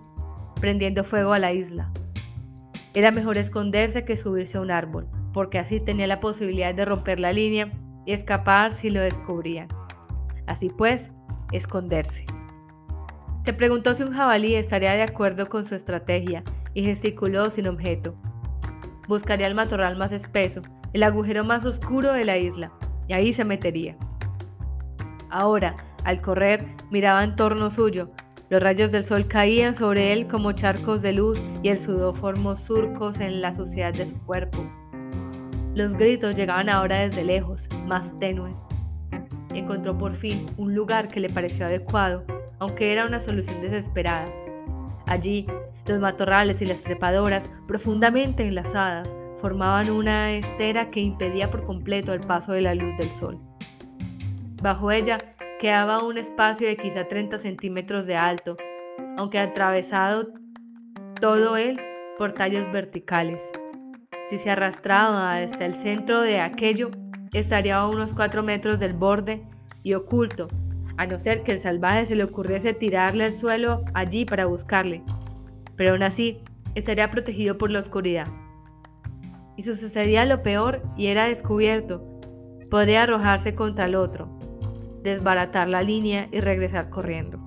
prendiendo 0.60 1.04
fuego 1.04 1.34
a 1.34 1.40
la 1.40 1.52
isla. 1.52 1.92
Era 2.94 3.12
mejor 3.12 3.38
esconderse 3.38 4.04
que 4.04 4.16
subirse 4.16 4.58
a 4.58 4.62
un 4.62 4.72
árbol, 4.72 5.08
porque 5.34 5.60
así 5.60 5.80
tenía 5.80 6.08
la 6.08 6.20
posibilidad 6.20 6.74
de 6.74 6.86
romper 6.86 7.20
la 7.20 7.34
línea 7.34 7.72
y 8.06 8.14
escapar 8.14 8.72
si 8.72 8.90
lo 8.90 9.02
descubrían. 9.02 9.68
Así 10.48 10.70
pues, 10.70 11.12
esconderse. 11.52 12.26
Se 13.46 13.54
preguntó 13.54 13.94
si 13.94 14.04
un 14.04 14.12
jabalí 14.12 14.56
estaría 14.56 14.94
de 14.94 15.04
acuerdo 15.04 15.48
con 15.48 15.66
su 15.66 15.76
estrategia 15.76 16.44
y 16.74 16.84
gesticuló 16.84 17.50
sin 17.50 17.68
objeto. 17.68 18.16
Buscaría 19.08 19.48
el 19.48 19.56
matorral 19.56 19.98
más 19.98 20.12
espeso, 20.12 20.62
el 20.94 21.04
agujero 21.04 21.44
más 21.44 21.66
oscuro 21.66 22.14
de 22.14 22.26
la 22.26 22.38
isla, 22.38 22.72
y 23.08 23.14
ahí 23.14 23.34
se 23.34 23.46
metería. 23.46 23.98
Ahora, 25.30 25.78
al 26.06 26.22
correr, 26.22 26.66
miraba 26.92 27.24
en 27.24 27.36
torno 27.36 27.70
suyo. 27.70 28.12
Los 28.50 28.62
rayos 28.62 28.92
del 28.92 29.04
sol 29.04 29.28
caían 29.28 29.74
sobre 29.74 30.14
él 30.14 30.28
como 30.28 30.52
charcos 30.54 31.02
de 31.02 31.14
luz 31.14 31.40
y 31.62 31.70
el 31.70 31.78
sudor 31.78 32.16
formó 32.16 32.56
surcos 32.56 33.20
en 33.20 33.42
la 33.42 33.52
suciedad 33.52 33.94
de 33.94 34.08
su 34.08 34.18
cuerpo. 34.26 34.60
Los 35.76 35.94
gritos 35.94 36.36
llegaban 36.36 36.68
ahora 36.68 37.00
desde 37.00 37.24
lejos, 37.24 37.68
más 37.86 38.18
tenues. 38.20 38.66
Encontró 39.54 39.98
por 39.98 40.14
fin 40.14 40.46
un 40.58 40.74
lugar 40.74 41.08
que 41.08 41.20
le 41.20 41.30
pareció 41.30 41.66
adecuado, 41.66 42.24
aunque 42.60 42.92
era 42.92 43.06
una 43.06 43.20
solución 43.20 43.62
desesperada. 43.62 44.26
Allí, 45.06 45.46
los 45.88 46.00
matorrales 46.00 46.62
y 46.62 46.66
las 46.66 46.84
trepadoras, 46.84 47.50
profundamente 47.68 48.48
enlazadas, 48.48 49.14
formaban 49.38 49.90
una 49.90 50.34
estera 50.34 50.90
que 50.90 51.00
impedía 51.00 51.50
por 51.50 51.64
completo 51.66 52.14
el 52.14 52.20
paso 52.20 52.52
de 52.52 52.62
la 52.62 52.76
luz 52.76 52.98
del 52.98 53.10
sol. 53.12 53.40
Bajo 54.62 54.92
ella 54.92 55.18
quedaba 55.60 56.04
un 56.04 56.18
espacio 56.18 56.68
de 56.68 56.78
quizá 56.78 57.08
30 57.08 57.38
centímetros 57.38 58.08
de 58.08 58.16
alto, 58.16 58.58
aunque 59.18 59.40
atravesado 59.40 60.30
todo 61.22 61.58
él 61.58 61.80
por 62.18 62.34
tallos 62.34 62.70
verticales. 62.72 63.42
Si 64.30 64.38
se 64.38 64.52
arrastraba 64.52 65.38
hasta 65.38 65.66
el 65.66 65.74
centro 65.74 66.22
de 66.22 66.40
aquello, 66.40 66.92
estaría 67.34 67.78
a 67.78 67.88
unos 67.88 68.14
4 68.14 68.44
metros 68.44 68.80
del 68.80 68.94
borde 68.94 69.42
y 69.82 69.96
oculto, 69.96 70.50
a 70.98 71.08
no 71.08 71.18
ser 71.18 71.42
que 71.42 71.52
el 71.52 71.60
salvaje 71.60 72.06
se 72.06 72.16
le 72.16 72.26
ocurriese 72.26 72.76
tirarle 72.76 73.24
al 73.24 73.34
suelo 73.34 73.84
allí 73.96 74.26
para 74.26 74.46
buscarle. 74.46 75.02
Pero 75.76 75.94
aún 75.94 76.04
así, 76.04 76.44
estaría 76.76 77.10
protegido 77.10 77.58
por 77.58 77.72
la 77.72 77.80
oscuridad. 77.80 78.28
Y 79.58 79.64
sucedería 79.64 80.26
lo 80.26 80.44
peor 80.44 80.84
y 80.96 81.08
era 81.08 81.26
descubierto. 81.26 82.04
Podría 82.70 83.04
arrojarse 83.04 83.56
contra 83.56 83.86
el 83.86 83.96
otro, 83.96 84.30
desbaratar 85.02 85.68
la 85.70 85.82
línea 85.82 86.30
y 86.32 86.40
regresar 86.40 86.92
corriendo. 86.92 87.40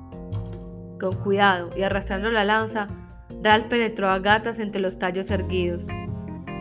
Con 0.98 1.12
cuidado 1.22 1.70
y 1.76 1.82
arrastrando 1.82 2.28
la 2.32 2.42
lanza, 2.42 2.88
Dal 3.40 3.68
penetró 3.68 4.08
a 4.08 4.18
gatas 4.18 4.58
entre 4.58 4.80
los 4.80 4.98
tallos 4.98 5.30
erguidos 5.30 5.86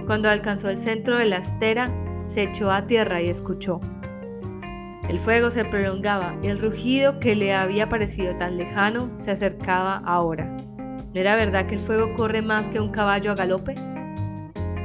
cuando 0.06 0.30
alcanzó 0.30 0.70
el 0.70 0.78
centro 0.78 1.18
de 1.18 1.26
la 1.26 1.38
estera, 1.38 1.89
se 2.28 2.43
echó 2.43 2.72
a 2.72 2.88
tierra 2.88 3.22
y 3.22 3.30
escuchó. 3.30 3.80
El 5.10 5.20
fuego 5.20 5.52
se 5.52 5.66
prolongaba 5.66 6.36
y 6.41 6.47
el 6.47 6.60
rugido 6.60 7.20
que 7.20 7.36
le 7.36 7.54
había 7.54 7.89
parecido 7.89 8.36
tan 8.38 8.58
lejano 8.58 9.12
se 9.18 9.32
acercaba 9.32 9.97
ahora. 10.06 10.56
¿No 11.14 11.20
era 11.20 11.36
verdad 11.36 11.66
que 11.66 11.76
el 11.76 11.82
fuego 11.82 12.14
corre 12.14 12.41
más 12.41 12.70
que 12.70 12.80
un 12.80 12.91
caballo 12.91 13.32
a 13.32 13.36
galope? 13.36 13.76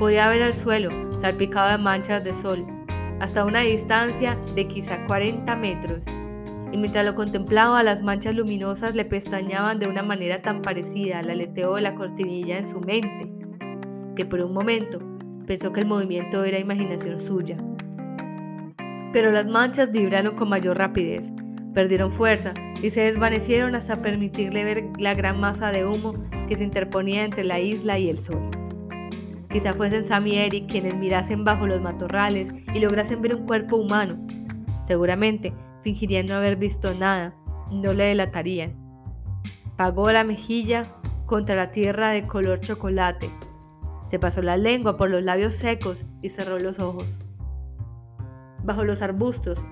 Podía 0.00 0.28
ver 0.28 0.42
el 0.42 0.54
suelo, 0.54 0.90
salpicado 1.20 1.70
de 1.70 1.78
manchas 1.78 2.24
de 2.24 2.34
sol, 2.34 2.66
hasta 3.20 3.44
una 3.44 3.60
distancia 3.60 4.36
de 4.54 4.66
quizá 4.66 5.04
40 5.06 5.54
metros, 5.54 6.04
y 6.72 6.76
mientras 6.76 7.04
lo 7.04 7.14
contemplaba 7.14 7.82
las 7.82 8.02
manchas 8.02 8.34
luminosas 8.34 8.96
le 8.96 9.04
pestañaban 9.04 9.78
de 9.78 9.86
una 9.86 10.02
manera 10.02 10.42
tan 10.42 10.60
parecida 10.60 11.20
al 11.20 11.30
aleteo 11.30 11.76
de 11.76 11.82
la 11.82 11.94
cortinilla 11.94 12.58
en 12.58 12.66
su 12.66 12.80
mente, 12.80 13.30
que 14.16 14.26
por 14.26 14.40
un 14.40 14.52
momento 14.52 14.98
pensó 15.46 15.72
que 15.72 15.80
el 15.80 15.86
movimiento 15.86 16.42
era 16.44 16.58
imaginación 16.58 17.20
suya. 17.20 17.56
Pero 19.12 19.30
las 19.30 19.46
manchas 19.46 19.92
vibraron 19.92 20.34
con 20.34 20.48
mayor 20.48 20.78
rapidez, 20.78 21.32
perdieron 21.72 22.10
fuerza 22.10 22.52
y 22.82 22.90
se 22.90 23.02
desvanecieron 23.02 23.74
hasta 23.74 24.02
permitirle 24.02 24.64
ver 24.64 24.84
la 24.98 25.14
gran 25.14 25.40
masa 25.40 25.70
de 25.70 25.86
humo 25.86 26.14
que 26.48 26.56
se 26.56 26.64
interponía 26.64 27.24
entre 27.24 27.44
la 27.44 27.60
isla 27.60 27.98
y 27.98 28.10
el 28.10 28.18
sol. 28.18 28.50
Quizá 29.48 29.72
fuesen 29.72 30.04
Sam 30.04 30.26
y 30.26 30.36
Eric 30.36 30.68
quienes 30.68 30.94
mirasen 30.96 31.44
bajo 31.44 31.66
los 31.66 31.80
matorrales 31.80 32.50
y 32.74 32.80
lograsen 32.80 33.22
ver 33.22 33.36
un 33.36 33.46
cuerpo 33.46 33.76
humano. 33.76 34.18
Seguramente 34.86 35.54
fingirían 35.82 36.26
no 36.26 36.34
haber 36.34 36.56
visto 36.56 36.92
nada, 36.92 37.34
no 37.70 37.92
le 37.92 38.04
delatarían. 38.04 38.74
Pagó 39.76 40.10
la 40.10 40.24
mejilla 40.24 40.84
contra 41.26 41.54
la 41.54 41.70
tierra 41.70 42.10
de 42.10 42.26
color 42.26 42.60
chocolate 42.60 43.30
se 44.06 44.18
pasó 44.18 44.40
la 44.42 44.56
lengua 44.56 44.96
por 44.96 45.10
los 45.10 45.22
labios 45.22 45.54
secos 45.54 46.04
y 46.22 46.28
cerró 46.28 46.58
los 46.58 46.78
ojos. 46.78 47.18
Bajo 48.62 48.84
los 48.84 49.02
arbustos, 49.02 49.64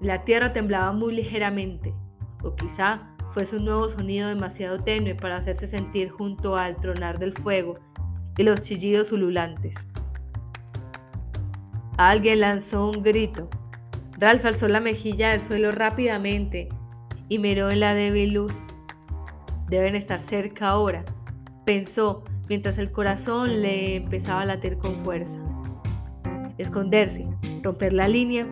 la 0.00 0.24
tierra 0.24 0.52
temblaba 0.52 0.92
muy 0.92 1.14
ligeramente, 1.14 1.94
o 2.42 2.54
quizá 2.54 3.10
fuese 3.32 3.56
un 3.56 3.64
nuevo 3.66 3.88
sonido 3.88 4.28
demasiado 4.28 4.82
tenue 4.82 5.14
para 5.14 5.36
hacerse 5.36 5.66
sentir 5.66 6.10
junto 6.10 6.56
al 6.56 6.76
tronar 6.80 7.18
del 7.18 7.32
fuego 7.32 7.78
y 8.36 8.42
los 8.42 8.60
chillidos 8.60 9.12
ululantes. 9.12 9.76
Alguien 11.96 12.40
lanzó 12.40 12.88
un 12.88 13.02
grito. 13.02 13.48
Ralph 14.18 14.44
alzó 14.44 14.68
la 14.68 14.80
mejilla 14.80 15.30
del 15.30 15.42
suelo 15.42 15.70
rápidamente 15.70 16.68
y 17.28 17.38
miró 17.38 17.70
en 17.70 17.80
la 17.80 17.94
débil 17.94 18.34
luz. 18.34 18.68
Deben 19.68 19.94
estar 19.94 20.20
cerca 20.20 20.70
ahora, 20.70 21.04
pensó 21.64 22.24
mientras 22.50 22.78
el 22.78 22.90
corazón 22.90 23.62
le 23.62 23.94
empezaba 23.94 24.40
a 24.40 24.44
latir 24.44 24.76
con 24.76 24.96
fuerza. 24.96 25.38
Esconderse, 26.58 27.24
romper 27.62 27.92
la 27.92 28.08
línea, 28.08 28.44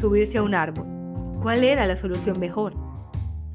subirse 0.00 0.38
a 0.38 0.42
un 0.42 0.54
árbol. 0.54 0.86
¿Cuál 1.42 1.62
era 1.62 1.86
la 1.86 1.94
solución 1.94 2.40
mejor? 2.40 2.74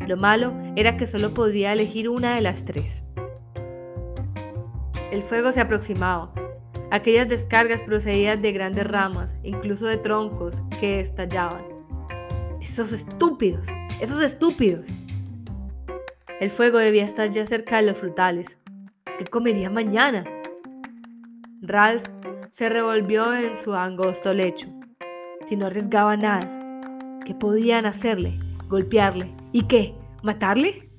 Lo 0.05 0.15
malo 0.15 0.53
era 0.75 0.95
que 0.95 1.07
solo 1.07 1.33
podía 1.33 1.73
elegir 1.73 2.07
una 2.07 2.35
de 2.35 2.41
las 2.41 2.65
tres. 2.65 3.01
El 5.11 5.23
fuego 5.23 5.51
se 5.51 5.61
aproximaba. 5.61 6.31
Aquellas 6.91 7.27
descargas 7.27 7.81
procedían 7.81 8.43
de 8.43 8.51
grandes 8.51 8.85
ramas, 8.85 9.33
incluso 9.41 9.87
de 9.87 9.97
troncos, 9.97 10.61
que 10.79 10.99
estallaban. 10.99 11.65
Esos 12.61 12.91
estúpidos, 12.91 13.65
esos 13.99 14.21
estúpidos. 14.21 14.85
El 16.39 16.51
fuego 16.51 16.77
debía 16.77 17.05
estar 17.05 17.31
ya 17.31 17.47
cerca 17.47 17.77
de 17.77 17.87
los 17.87 17.97
frutales, 17.97 18.58
¿Qué 19.19 19.25
comería 19.25 19.69
mañana? 19.69 20.23
Ralph 21.61 22.05
se 22.51 22.69
revolvió 22.69 23.33
en 23.33 23.53
su 23.53 23.75
angosto 23.75 24.33
lecho. 24.33 24.67
Si 25.45 25.57
no 25.57 25.65
arriesgaba 25.65 26.15
nada, 26.15 26.79
¿qué 27.25 27.35
podían 27.35 27.85
hacerle? 27.85 28.39
¿Golpearle? 28.69 29.35
¿Y 29.51 29.63
qué? 29.63 29.93
¿Matarle? 30.23 30.89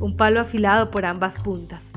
Un 0.00 0.16
palo 0.16 0.40
afilado 0.40 0.90
por 0.90 1.06
ambas 1.06 1.36
puntas. 1.36 1.92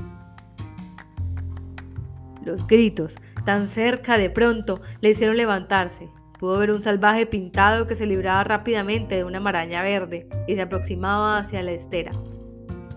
Los 2.45 2.67
gritos, 2.67 3.15
tan 3.43 3.67
cerca 3.67 4.19
de 4.19 4.29
pronto, 4.29 4.81
le 5.01 5.09
hicieron 5.09 5.35
levantarse. 5.35 6.11
Pudo 6.39 6.59
ver 6.59 6.69
un 6.69 6.83
salvaje 6.83 7.25
pintado 7.25 7.87
que 7.87 7.95
se 7.95 8.05
libraba 8.05 8.43
rápidamente 8.43 9.15
de 9.15 9.23
una 9.23 9.39
maraña 9.39 9.81
verde 9.81 10.29
y 10.47 10.53
se 10.53 10.61
aproximaba 10.61 11.39
hacia 11.39 11.63
la 11.63 11.71
estera. 11.71 12.11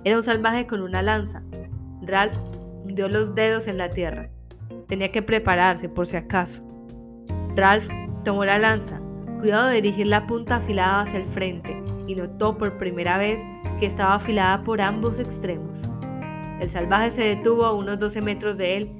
Era 0.05 0.17
un 0.17 0.23
salvaje 0.23 0.67
con 0.67 0.83
una 0.83 1.01
lanza. 1.01 1.43
Ralph 2.03 2.37
hundió 2.95 3.09
los 3.09 3.35
dedos 3.35 3.67
en 3.67 3.77
la 3.77 3.91
tierra. 3.91 4.29
Tenía 4.87 5.11
que 5.11 5.21
prepararse 5.21 5.89
por 5.89 6.07
si 6.07 6.17
acaso. 6.17 6.63
Ralph 7.57 7.89
tomó 8.25 8.45
la 8.45 8.57
lanza, 8.57 9.01
cuidado 9.41 9.67
de 9.67 9.83
dirigir 9.83 10.07
la 10.07 10.29
punta 10.29 10.57
afilada 10.59 11.01
hacia 11.01 11.19
el 11.19 11.27
frente, 11.27 11.77
y 12.07 12.15
notó 12.15 12.57
por 12.57 12.79
primera 12.79 13.19
vez 13.19 13.41
que 13.81 13.87
estaba 13.87 14.15
afilada 14.15 14.63
por 14.63 14.81
ambos 14.81 15.19
extremos. 15.19 15.83
El 16.61 16.69
salvaje 16.69 17.11
se 17.11 17.23
detuvo 17.23 17.65
a 17.65 17.73
unos 17.73 17.99
12 17.99 18.23
metros 18.23 18.59
de 18.59 18.77
él 18.77 18.91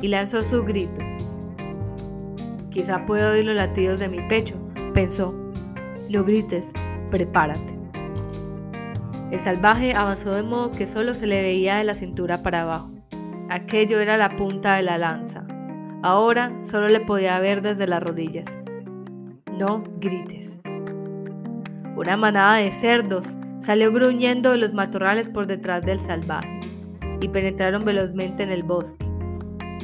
y 0.00 0.06
lanzó 0.06 0.40
su 0.42 0.62
grito. 0.62 1.00
Quizá 2.70 3.04
puedo 3.04 3.32
oír 3.32 3.46
los 3.46 3.56
latidos 3.56 3.98
de 3.98 4.10
mi 4.10 4.20
pecho, 4.28 4.54
pensó. 4.92 5.34
No 6.08 6.22
grites, 6.22 6.70
prepárate. 7.10 7.74
El 9.32 9.40
salvaje 9.40 9.92
avanzó 9.92 10.34
de 10.34 10.44
modo 10.44 10.70
que 10.70 10.86
solo 10.86 11.14
se 11.14 11.26
le 11.26 11.42
veía 11.42 11.78
de 11.78 11.84
la 11.84 11.96
cintura 11.96 12.44
para 12.44 12.62
abajo. 12.62 12.93
Aquello 13.50 14.00
era 14.00 14.16
la 14.16 14.34
punta 14.36 14.76
de 14.76 14.82
la 14.82 14.96
lanza. 14.96 15.44
Ahora 16.02 16.52
solo 16.62 16.88
le 16.88 17.00
podía 17.00 17.38
ver 17.40 17.60
desde 17.62 17.86
las 17.86 18.02
rodillas. 18.02 18.58
No 19.52 19.84
grites. 20.00 20.58
Una 21.96 22.16
manada 22.16 22.56
de 22.56 22.72
cerdos 22.72 23.36
salió 23.60 23.92
gruñendo 23.92 24.52
de 24.52 24.58
los 24.58 24.72
matorrales 24.72 25.28
por 25.28 25.46
detrás 25.46 25.84
del 25.84 26.00
salvaje 26.00 26.60
y 27.20 27.28
penetraron 27.28 27.84
velozmente 27.84 28.42
en 28.42 28.50
el 28.50 28.62
bosque. 28.62 29.06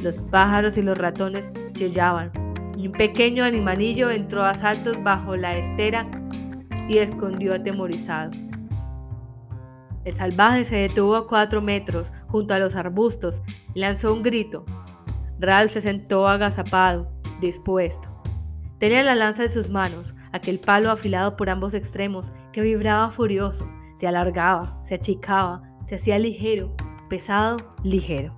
Los 0.01 0.21
pájaros 0.23 0.77
y 0.77 0.81
los 0.81 0.97
ratones 0.97 1.51
chillaban 1.73 2.31
y 2.77 2.87
un 2.87 2.93
pequeño 2.93 3.43
animalillo 3.43 4.09
entró 4.09 4.43
a 4.43 4.53
saltos 4.53 5.01
bajo 5.03 5.35
la 5.35 5.55
estera 5.55 6.07
y 6.87 6.97
escondió 6.97 7.53
atemorizado. 7.53 8.31
El 10.03 10.13
salvaje 10.13 10.63
se 10.63 10.75
detuvo 10.77 11.15
a 11.15 11.27
cuatro 11.27 11.61
metros 11.61 12.11
junto 12.31 12.53
a 12.53 12.59
los 12.59 12.75
arbustos 12.75 13.41
lanzó 13.75 14.13
un 14.13 14.23
grito. 14.23 14.65
Ralph 15.39 15.71
se 15.71 15.81
sentó 15.81 16.27
agazapado, 16.27 17.11
dispuesto. 17.39 18.09
Tenía 18.79 19.03
la 19.03 19.15
lanza 19.15 19.43
en 19.43 19.49
sus 19.49 19.69
manos, 19.69 20.15
aquel 20.31 20.59
palo 20.59 20.89
afilado 20.89 21.35
por 21.35 21.49
ambos 21.49 21.73
extremos 21.73 22.31
que 22.51 22.61
vibraba 22.61 23.11
furioso, 23.11 23.69
se 23.97 24.07
alargaba, 24.07 24.81
se 24.85 24.95
achicaba, 24.95 25.61
se 25.85 25.95
hacía 25.95 26.17
ligero, 26.17 26.75
pesado, 27.09 27.57
ligero. 27.83 28.35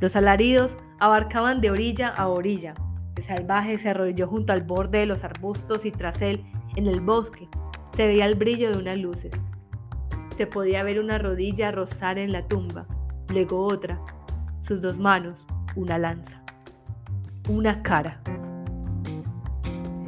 Los 0.00 0.14
alaridos 0.16 0.76
abarcaban 1.00 1.60
de 1.60 1.70
orilla 1.70 2.08
a 2.08 2.28
orilla. 2.28 2.74
El 3.16 3.22
salvaje 3.22 3.78
se 3.78 3.88
arrodilló 3.88 4.28
junto 4.28 4.52
al 4.52 4.62
borde 4.62 4.98
de 4.98 5.06
los 5.06 5.24
arbustos 5.24 5.84
y 5.84 5.90
tras 5.90 6.22
él, 6.22 6.44
en 6.76 6.86
el 6.86 7.00
bosque, 7.00 7.48
se 7.92 8.06
veía 8.06 8.26
el 8.26 8.34
brillo 8.34 8.70
de 8.70 8.78
unas 8.78 8.98
luces. 8.98 9.32
Se 10.36 10.46
podía 10.46 10.82
ver 10.82 10.98
una 10.98 11.18
rodilla 11.18 11.70
rozar 11.72 12.18
en 12.18 12.32
la 12.32 12.48
tumba, 12.48 12.86
luego 13.28 13.66
otra, 13.66 14.00
sus 14.60 14.80
dos 14.80 14.98
manos, 14.98 15.46
una 15.76 15.98
lanza, 15.98 16.42
una 17.48 17.82
cara. 17.82 18.22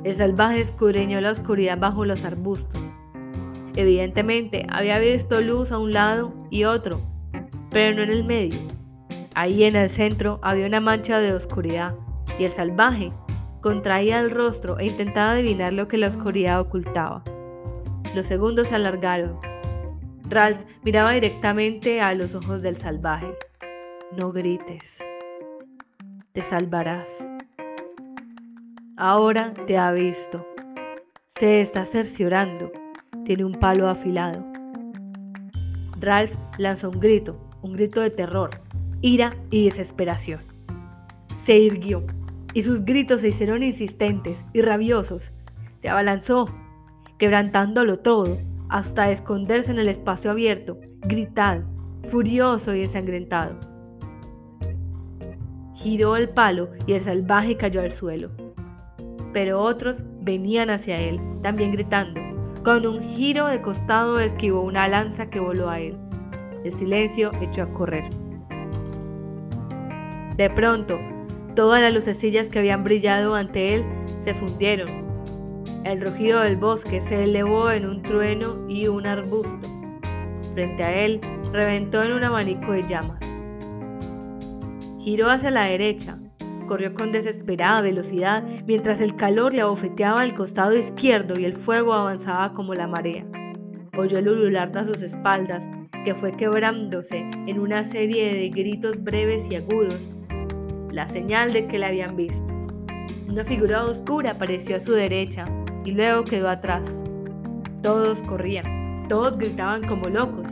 El 0.02 0.14
salvaje 0.14 0.62
escudriñó 0.62 1.20
la 1.20 1.30
oscuridad 1.30 1.78
bajo 1.78 2.06
los 2.06 2.24
arbustos. 2.24 2.80
Evidentemente 3.76 4.66
había 4.70 4.98
visto 4.98 5.40
luz 5.40 5.72
a 5.72 5.78
un 5.78 5.92
lado 5.92 6.32
y 6.50 6.64
otro, 6.64 7.00
pero 7.70 7.94
no 7.94 8.02
en 8.02 8.10
el 8.10 8.24
medio. 8.24 8.60
Ahí 9.34 9.64
en 9.64 9.76
el 9.76 9.90
centro 9.90 10.38
había 10.42 10.66
una 10.66 10.80
mancha 10.80 11.18
de 11.18 11.34
oscuridad 11.34 11.94
y 12.38 12.44
el 12.44 12.50
salvaje 12.50 13.12
contraía 13.60 14.20
el 14.20 14.30
rostro 14.30 14.78
e 14.78 14.86
intentaba 14.86 15.32
adivinar 15.32 15.72
lo 15.72 15.86
que 15.86 15.98
la 15.98 16.08
oscuridad 16.08 16.60
ocultaba. 16.60 17.22
Los 18.14 18.26
segundos 18.26 18.68
se 18.68 18.74
alargaron 18.76 19.38
Ralph 20.26 20.64
miraba 20.82 21.12
directamente 21.12 22.00
a 22.00 22.14
los 22.14 22.34
ojos 22.34 22.62
del 22.62 22.76
salvaje. 22.76 23.34
No 24.18 24.32
grites. 24.32 24.98
Te 26.32 26.42
salvarás. 26.42 27.28
Ahora 28.96 29.52
te 29.66 29.76
ha 29.76 29.92
visto. 29.92 30.46
Se 31.36 31.60
está 31.60 31.84
cerciorando. 31.84 32.72
Tiene 33.24 33.44
un 33.44 33.52
palo 33.52 33.86
afilado. 33.88 34.44
Ralph 36.00 36.34
lanzó 36.58 36.90
un 36.90 37.00
grito, 37.00 37.38
un 37.62 37.74
grito 37.74 38.00
de 38.00 38.10
terror, 38.10 38.50
ira 39.00 39.36
y 39.50 39.64
desesperación. 39.64 40.40
Se 41.36 41.58
irguió 41.58 42.04
y 42.54 42.62
sus 42.62 42.84
gritos 42.84 43.20
se 43.20 43.28
hicieron 43.28 43.62
insistentes 43.62 44.44
y 44.52 44.62
rabiosos. 44.62 45.32
Se 45.78 45.88
abalanzó, 45.88 46.46
quebrantándolo 47.18 47.98
todo, 47.98 48.38
hasta 48.74 49.08
esconderse 49.08 49.70
en 49.70 49.78
el 49.78 49.86
espacio 49.86 50.32
abierto, 50.32 50.80
gritando, 51.02 51.64
furioso 52.08 52.74
y 52.74 52.82
ensangrentado. 52.82 53.56
Giró 55.74 56.16
el 56.16 56.28
palo 56.28 56.70
y 56.84 56.94
el 56.94 57.00
salvaje 57.00 57.56
cayó 57.56 57.82
al 57.82 57.92
suelo. 57.92 58.32
Pero 59.32 59.60
otros 59.60 60.02
venían 60.22 60.70
hacia 60.70 60.96
él, 60.96 61.20
también 61.40 61.70
gritando. 61.70 62.20
Con 62.64 62.84
un 62.84 63.00
giro 63.00 63.46
de 63.46 63.62
costado 63.62 64.18
esquivó 64.18 64.62
una 64.62 64.88
lanza 64.88 65.30
que 65.30 65.38
voló 65.38 65.70
a 65.70 65.78
él. 65.78 65.96
El 66.64 66.72
silencio 66.72 67.30
echó 67.40 67.62
a 67.62 67.72
correr. 67.72 68.10
De 70.36 70.50
pronto, 70.50 70.98
todas 71.54 71.80
las 71.80 71.94
lucecillas 71.94 72.48
que 72.48 72.58
habían 72.58 72.82
brillado 72.82 73.36
ante 73.36 73.74
él 73.74 73.84
se 74.18 74.34
fundieron 74.34 75.03
el 75.84 76.00
rugido 76.00 76.40
del 76.40 76.56
bosque 76.56 77.00
se 77.00 77.24
elevó 77.24 77.70
en 77.70 77.86
un 77.86 78.02
trueno 78.02 78.66
y 78.68 78.88
un 78.88 79.06
arbusto. 79.06 79.68
Frente 80.54 80.82
a 80.82 81.04
él 81.04 81.20
reventó 81.52 82.02
en 82.02 82.12
un 82.12 82.24
abanico 82.24 82.72
de 82.72 82.86
llamas. 82.86 83.20
Giró 84.98 85.28
hacia 85.28 85.50
la 85.50 85.64
derecha, 85.64 86.18
corrió 86.66 86.94
con 86.94 87.12
desesperada 87.12 87.82
velocidad 87.82 88.42
mientras 88.66 89.00
el 89.02 89.14
calor 89.16 89.52
le 89.52 89.60
abofeteaba 89.60 90.22
al 90.22 90.34
costado 90.34 90.74
izquierdo 90.74 91.38
y 91.38 91.44
el 91.44 91.52
fuego 91.52 91.92
avanzaba 91.92 92.54
como 92.54 92.74
la 92.74 92.88
marea. 92.88 93.26
Oyó 93.96 94.18
el 94.18 94.28
ulular 94.28 94.72
de 94.72 94.86
sus 94.86 95.02
espaldas, 95.02 95.68
que 96.04 96.14
fue 96.14 96.32
quebrándose 96.32 97.28
en 97.46 97.58
una 97.58 97.84
serie 97.84 98.34
de 98.34 98.48
gritos 98.48 99.04
breves 99.04 99.50
y 99.50 99.56
agudos, 99.56 100.10
la 100.90 101.06
señal 101.08 101.52
de 101.52 101.66
que 101.66 101.78
le 101.78 101.86
habían 101.86 102.16
visto. 102.16 102.52
Una 103.28 103.44
figura 103.44 103.84
oscura 103.84 104.32
apareció 104.32 104.76
a 104.76 104.80
su 104.80 104.92
derecha, 104.92 105.44
y 105.84 105.92
luego 105.92 106.24
quedó 106.24 106.48
atrás. 106.48 107.04
Todos 107.82 108.22
corrían, 108.22 109.06
todos 109.08 109.36
gritaban 109.36 109.82
como 109.86 110.08
locos. 110.08 110.50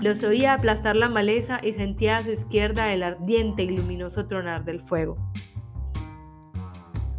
Los 0.00 0.22
oía 0.22 0.54
aplastar 0.54 0.96
la 0.96 1.08
maleza 1.08 1.58
y 1.62 1.72
sentía 1.72 2.18
a 2.18 2.24
su 2.24 2.30
izquierda 2.30 2.92
el 2.92 3.02
ardiente 3.02 3.64
y 3.64 3.76
luminoso 3.76 4.26
tronar 4.26 4.64
del 4.64 4.80
fuego. 4.80 5.16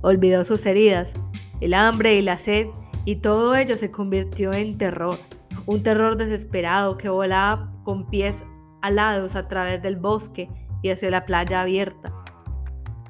Olvidó 0.02 0.44
sus 0.44 0.66
heridas, 0.66 1.14
el 1.60 1.74
hambre 1.76 2.16
y 2.16 2.22
la 2.22 2.38
sed, 2.38 2.68
y 3.06 3.18
todo 3.18 3.56
ello 3.56 3.78
se 3.78 3.92
convirtió 3.92 4.54
en 4.54 4.78
terror, 4.78 5.18
un 5.66 5.84
terror 5.84 6.18
desesperado 6.18 6.98
que 6.98 7.10
volaba 7.10 7.72
con 7.84 8.08
pies 8.10 8.44
alados 8.82 9.36
a 9.36 9.48
través 9.48 9.82
del 9.82 9.96
bosque 9.96 10.50
y 10.82 10.90
hacia 10.90 11.12
la 11.12 11.26
playa 11.26 11.62
abierta. 11.62 12.21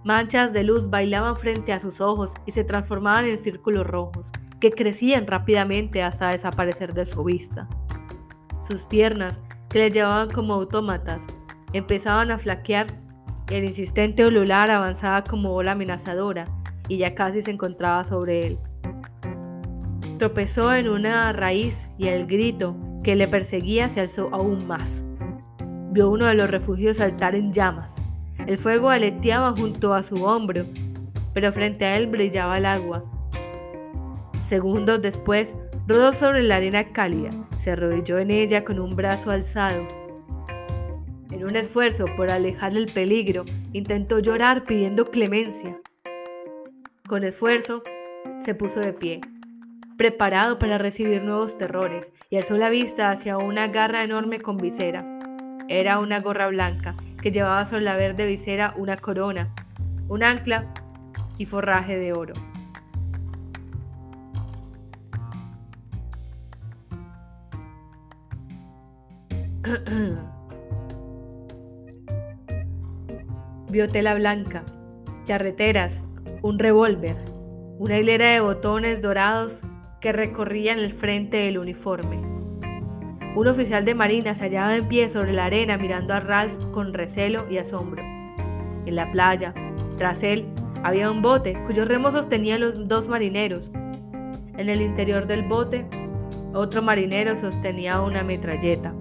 Manchas 0.04 0.52
de 0.52 0.64
luz 0.64 0.90
bailaban 0.90 1.36
frente 1.36 1.74
a 1.74 1.80
sus 1.80 2.02
ojos 2.02 2.34
y 2.48 2.52
se 2.52 2.64
transformaban 2.64 3.26
en 3.26 3.38
círculos 3.38 3.86
rojos, 3.86 4.32
que 4.60 4.72
crecían 4.72 5.28
rápidamente 5.28 6.02
hasta 6.02 6.30
desaparecer 6.30 6.94
de 6.94 7.06
su 7.06 7.24
vista. 7.24 7.68
Sus 8.64 8.84
piernas, 8.84 9.40
que 9.70 9.80
le 9.80 9.92
llevaban 9.92 10.30
como 10.32 10.56
autómatas, 10.56 11.24
empezaban 11.74 12.32
a 12.32 12.40
flaquear 12.40 12.88
el 13.52 13.66
insistente 13.66 14.26
ulular 14.26 14.72
avanzaba 14.72 15.24
como 15.24 15.52
bola 15.52 15.74
amenazadora 15.74 16.48
y 16.88 16.98
ya 16.98 17.16
casi 17.16 17.42
se 17.42 17.52
encontraba 17.52 18.04
sobre 18.06 18.48
él. 18.48 18.60
Tropezó 20.18 20.74
en 20.74 20.88
una 20.88 21.34
raíz 21.34 21.90
y 21.98 22.08
el 22.08 22.28
grito 22.28 22.78
que 23.04 23.16
le 23.16 23.28
perseguía 23.28 23.90
se 23.90 24.00
alzó 24.00 24.30
aún 24.32 24.66
más. 24.68 25.04
Vio 25.92 26.10
uno 26.10 26.28
de 26.28 26.36
los 26.36 26.50
refugios 26.50 26.98
saltar 26.98 27.36
en 27.36 27.52
llamas 27.52 28.01
el 28.52 28.58
fuego 28.58 28.90
aleteaba 28.90 29.54
junto 29.56 29.94
a 29.94 30.04
su 30.04 30.26
hombro, 30.26 30.66
pero 31.34 31.54
frente 31.54 31.86
a 31.86 31.96
él 31.96 32.08
brillaba 32.08 32.58
el 32.58 32.66
agua. 32.66 33.06
Segundos 34.44 35.02
después, 35.02 35.56
rodó 35.88 36.12
sobre 36.12 36.44
la 36.44 36.58
arena 36.58 36.92
cálida, 36.92 37.30
se 37.60 37.72
arrodilló 37.72 38.20
en 38.20 38.30
ella 38.30 38.66
con 38.66 38.78
un 38.78 38.94
brazo 38.94 39.32
alzado. 39.32 39.88
En 41.32 41.46
un 41.46 41.56
esfuerzo 41.56 42.08
por 42.18 42.30
alejar 42.30 42.76
el 42.76 42.92
peligro, 42.92 43.46
intentó 43.72 44.20
llorar 44.20 44.66
pidiendo 44.66 45.10
clemencia. 45.10 45.80
Con 47.08 47.24
esfuerzo, 47.24 47.84
se 48.44 48.54
puso 48.54 48.82
de 48.82 48.92
pie, 48.92 49.22
preparado 49.96 50.60
para 50.60 50.78
recibir 50.78 51.24
nuevos 51.24 51.58
terrores, 51.58 52.12
y 52.30 52.36
alzó 52.36 52.58
la 52.58 52.68
vista 52.68 53.12
hacia 53.12 53.38
una 53.38 53.70
garra 53.70 54.04
enorme 54.04 54.42
con 54.42 54.58
visera. 54.58 55.06
Era 55.70 56.00
una 56.00 56.20
gorra 56.20 56.50
blanca 56.50 56.98
que 57.22 57.32
llevaba 57.32 57.64
sobre 57.66 57.84
la 57.84 57.96
verde 57.96 58.26
visera 58.26 58.74
una 58.78 58.98
corona, 58.98 59.54
un 60.08 60.24
ancla 60.24 60.74
y 61.38 61.46
forraje 61.46 61.98
de 61.98 62.14
oro. 62.14 62.34
Vio 73.70 73.88
tela 73.88 74.16
blanca, 74.16 74.64
charreteras, 75.24 76.04
un 76.42 76.58
revólver, 76.60 77.16
una 77.78 77.98
hilera 77.98 78.32
de 78.32 78.42
botones 78.42 79.02
dorados 79.02 79.62
que 80.02 80.12
recorrían 80.12 80.80
el 80.80 80.92
frente 80.92 81.38
del 81.38 81.60
uniforme. 81.60 82.31
Un 83.34 83.48
oficial 83.48 83.86
de 83.86 83.96
marina 83.96 84.36
se 84.36 84.44
hallaba 84.44 84.76
en 84.76 84.88
pie 84.90 85.08
sobre 85.08 85.32
la 85.32 85.46
arena 85.46 85.78
mirando 85.78 86.14
a 86.14 86.20
Ralph 86.20 86.66
con 86.72 86.94
recelo 86.94 87.46
y 87.50 87.60
asombro. 87.60 88.04
En 88.04 88.96
la 88.96 89.10
playa, 89.10 89.54
tras 89.98 90.22
él, 90.22 90.48
había 90.84 91.10
un 91.10 91.22
bote 91.22 91.54
cuyos 91.66 91.88
remos 91.88 92.14
sostenían 92.14 92.60
los 92.60 92.90
dos 92.90 93.08
marineros. 93.08 93.72
En 94.58 94.68
el 94.68 94.82
interior 94.82 95.28
del 95.28 95.44
bote, 95.44 95.86
otro 96.54 96.82
marinero 96.82 97.34
sostenía 97.34 98.02
una 98.02 98.22
metralleta. 98.22 98.94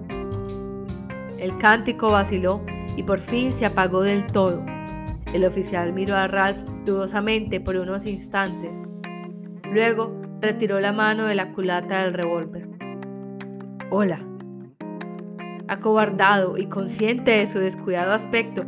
El 1.37 1.57
cántico 1.57 2.11
vaciló 2.11 2.63
y 2.95 3.03
por 3.03 3.19
fin 3.19 3.51
se 3.51 3.65
apagó 3.65 4.01
del 4.01 4.25
todo. 4.27 4.63
El 5.33 5.43
oficial 5.43 5.91
miró 5.91 6.15
a 6.15 6.27
Ralph 6.27 6.59
dudosamente 6.85 7.59
por 7.59 7.75
unos 7.75 8.05
instantes. 8.05 8.81
Luego 9.69 10.21
retiró 10.39 10.79
la 10.79 10.93
mano 10.93 11.25
de 11.25 11.35
la 11.35 11.51
culata 11.51 12.03
del 12.03 12.13
revólver. 12.13 12.70
Hola. 13.93 14.21
Acobardado 15.67 16.57
y 16.57 16.67
consciente 16.67 17.31
de 17.31 17.45
su 17.45 17.59
descuidado 17.59 18.13
aspecto, 18.13 18.63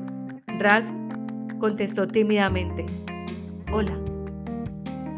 Ralph 0.59 0.89
contestó 1.59 2.09
tímidamente. 2.09 2.85
Hola. 3.71 3.97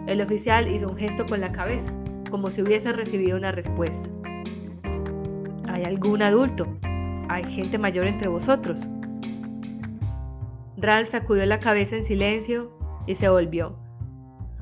El 0.05 0.21
oficial 0.21 0.71
hizo 0.71 0.89
un 0.89 0.95
gesto 0.95 1.25
con 1.25 1.41
la 1.41 1.51
cabeza, 1.51 1.89
como 2.29 2.51
si 2.51 2.61
hubiese 2.61 2.93
recibido 2.93 3.35
una 3.35 3.51
respuesta. 3.51 4.07
¿Hay 5.69 5.81
algún 5.85 6.21
adulto? 6.21 6.67
¿Hay 7.27 7.43
gente 7.43 7.79
mayor 7.79 8.05
entre 8.05 8.29
vosotros? 8.29 8.87
Ralph 10.77 11.09
sacudió 11.09 11.47
la 11.47 11.59
cabeza 11.59 11.95
en 11.95 12.03
silencio 12.03 12.77
y 13.07 13.15
se 13.15 13.27
volvió. 13.27 13.75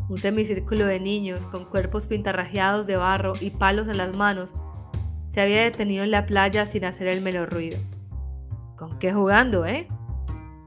Un 0.08 0.20
semicírculo 0.20 0.86
de 0.86 1.02
niños 1.02 1.46
con 1.48 1.66
cuerpos 1.66 2.08
pintarrajeados 2.08 2.88
de 2.88 2.96
barro 2.96 3.34
y 3.42 3.50
palos 3.50 3.90
en 3.90 3.98
las 3.98 4.16
manos 4.16 4.54
se 5.34 5.42
había 5.42 5.64
detenido 5.64 6.04
en 6.04 6.12
la 6.12 6.28
playa 6.28 6.68
sin 6.68 6.86
hacer 6.86 7.08
el 7.08 7.20
menor 7.22 7.52
ruido. 7.52 7.80
¿Con 8.78 9.00
qué 9.00 9.12
jugando, 9.12 9.66
eh? 9.66 9.88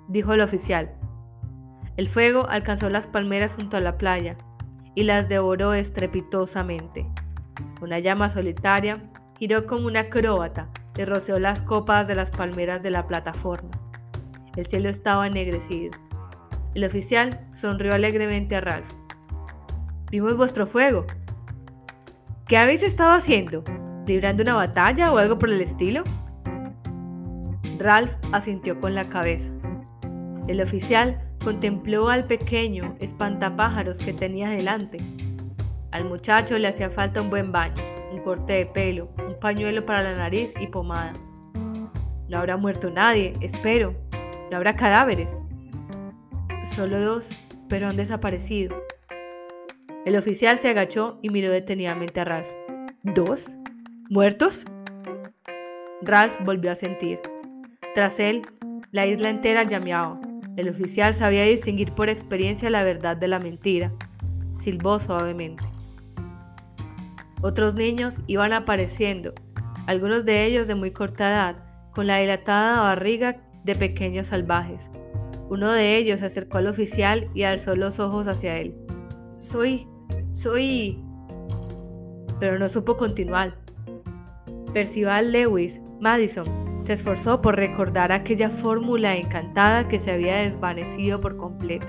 dijo 0.08 0.32
el 0.32 0.40
oficial. 0.40 0.90
El 1.96 2.08
fuego 2.08 2.48
alcanzó 2.48 2.90
las 2.90 3.06
palmeras 3.06 3.54
junto 3.54 3.76
a 3.76 3.80
la 3.80 3.96
playa 3.96 4.36
y 4.96 5.04
las 5.04 5.28
devoró 5.28 5.72
estrepitosamente. 5.72 7.06
Una 7.80 8.00
llama 8.00 8.28
solitaria 8.28 9.08
giró 9.38 9.66
como 9.66 9.86
una 9.86 10.00
acróbata 10.00 10.68
y 10.98 11.04
roceó 11.04 11.38
las 11.38 11.62
copas 11.62 12.08
de 12.08 12.16
las 12.16 12.32
palmeras 12.32 12.82
de 12.82 12.90
la 12.90 13.06
plataforma. 13.06 13.70
El 14.56 14.66
cielo 14.66 14.88
estaba 14.88 15.28
ennegrecido. 15.28 15.92
El 16.74 16.82
oficial 16.82 17.46
sonrió 17.52 17.94
alegremente 17.94 18.56
a 18.56 18.62
Ralph. 18.62 18.92
Vimos 20.10 20.36
vuestro 20.36 20.66
fuego. 20.66 21.06
¿Qué 22.48 22.56
habéis 22.56 22.82
estado 22.82 23.12
haciendo? 23.12 23.62
¿Librando 24.06 24.44
una 24.44 24.54
batalla 24.54 25.12
o 25.12 25.18
algo 25.18 25.36
por 25.36 25.50
el 25.50 25.60
estilo? 25.60 26.04
Ralph 27.78 28.12
asintió 28.32 28.80
con 28.80 28.94
la 28.94 29.08
cabeza. 29.08 29.52
El 30.46 30.60
oficial 30.60 31.20
contempló 31.42 32.08
al 32.08 32.26
pequeño 32.26 32.96
espantapájaros 33.00 33.98
que 33.98 34.12
tenía 34.12 34.48
delante. 34.50 34.98
Al 35.90 36.04
muchacho 36.04 36.56
le 36.56 36.68
hacía 36.68 36.88
falta 36.88 37.20
un 37.20 37.30
buen 37.30 37.50
baño, 37.50 37.82
un 38.12 38.20
corte 38.20 38.52
de 38.52 38.66
pelo, 38.66 39.08
un 39.26 39.38
pañuelo 39.40 39.84
para 39.84 40.02
la 40.02 40.14
nariz 40.14 40.54
y 40.60 40.68
pomada. 40.68 41.12
No 42.28 42.38
habrá 42.38 42.56
muerto 42.56 42.90
nadie, 42.90 43.32
espero. 43.40 43.94
No 44.50 44.56
habrá 44.56 44.76
cadáveres. 44.76 45.36
Solo 46.62 47.00
dos, 47.00 47.30
pero 47.68 47.88
han 47.88 47.96
desaparecido. 47.96 48.76
El 50.04 50.14
oficial 50.14 50.58
se 50.58 50.68
agachó 50.68 51.18
y 51.22 51.30
miró 51.30 51.50
detenidamente 51.50 52.20
a 52.20 52.24
Ralph. 52.24 52.48
¿Dos? 53.02 53.55
¿Muertos? 54.08 54.64
Ralph 56.00 56.38
volvió 56.44 56.70
a 56.70 56.76
sentir. 56.76 57.18
Tras 57.92 58.20
él, 58.20 58.42
la 58.92 59.04
isla 59.04 59.30
entera 59.30 59.64
llameaba. 59.64 60.20
El 60.56 60.68
oficial 60.68 61.12
sabía 61.12 61.42
distinguir 61.42 61.92
por 61.92 62.08
experiencia 62.08 62.70
la 62.70 62.84
verdad 62.84 63.16
de 63.16 63.26
la 63.26 63.40
mentira. 63.40 63.92
Silbó 64.58 65.00
suavemente. 65.00 65.64
Otros 67.42 67.74
niños 67.74 68.18
iban 68.28 68.52
apareciendo, 68.52 69.34
algunos 69.88 70.24
de 70.24 70.44
ellos 70.44 70.68
de 70.68 70.76
muy 70.76 70.92
corta 70.92 71.28
edad, 71.28 71.56
con 71.90 72.06
la 72.06 72.18
dilatada 72.18 72.82
barriga 72.82 73.42
de 73.64 73.74
pequeños 73.74 74.28
salvajes. 74.28 74.88
Uno 75.48 75.72
de 75.72 75.96
ellos 75.96 76.20
se 76.20 76.26
acercó 76.26 76.58
al 76.58 76.68
oficial 76.68 77.28
y 77.34 77.42
alzó 77.42 77.74
los 77.74 77.98
ojos 77.98 78.28
hacia 78.28 78.56
él. 78.56 78.76
Soy... 79.38 79.88
soy... 80.32 81.02
Pero 82.38 82.56
no 82.60 82.68
supo 82.68 82.96
continuar. 82.96 83.65
Percival 84.76 85.32
Lewis 85.32 85.80
Madison 86.00 86.44
se 86.84 86.92
esforzó 86.92 87.40
por 87.40 87.56
recordar 87.56 88.12
aquella 88.12 88.50
fórmula 88.50 89.16
encantada 89.16 89.88
que 89.88 89.98
se 89.98 90.12
había 90.12 90.36
desvanecido 90.36 91.18
por 91.18 91.38
completo. 91.38 91.86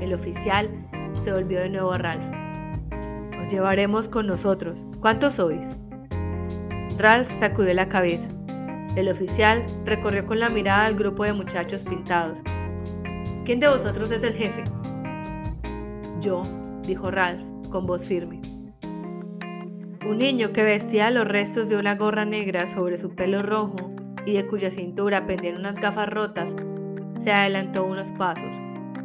El 0.00 0.12
oficial 0.12 0.68
se 1.12 1.32
volvió 1.32 1.60
de 1.60 1.68
nuevo 1.68 1.92
a 1.92 1.98
Ralph 1.98 2.40
llevaremos 3.48 4.08
con 4.08 4.26
nosotros. 4.26 4.84
¿Cuántos 5.00 5.34
sois? 5.34 5.76
Ralph 6.98 7.30
sacudió 7.32 7.72
la 7.72 7.88
cabeza. 7.88 8.28
El 8.96 9.08
oficial 9.08 9.64
recorrió 9.84 10.26
con 10.26 10.40
la 10.40 10.48
mirada 10.48 10.86
al 10.86 10.96
grupo 10.96 11.22
de 11.22 11.32
muchachos 11.34 11.84
pintados. 11.84 12.40
¿Quién 13.44 13.60
de 13.60 13.68
vosotros 13.68 14.10
es 14.10 14.24
el 14.24 14.34
jefe? 14.34 14.64
Yo, 16.20 16.42
dijo 16.82 17.12
Ralph, 17.12 17.44
con 17.70 17.86
voz 17.86 18.04
firme. 18.04 18.49
Un 20.10 20.18
niño 20.18 20.52
que 20.52 20.64
vestía 20.64 21.08
los 21.12 21.24
restos 21.24 21.68
de 21.68 21.76
una 21.76 21.94
gorra 21.94 22.24
negra 22.24 22.66
sobre 22.66 22.98
su 22.98 23.14
pelo 23.14 23.42
rojo 23.42 23.76
y 24.26 24.32
de 24.32 24.44
cuya 24.44 24.72
cintura 24.72 25.24
pendían 25.24 25.54
unas 25.54 25.76
gafas 25.76 26.08
rotas, 26.08 26.56
se 27.20 27.30
adelantó 27.30 27.84
unos 27.84 28.10
pasos, 28.10 28.56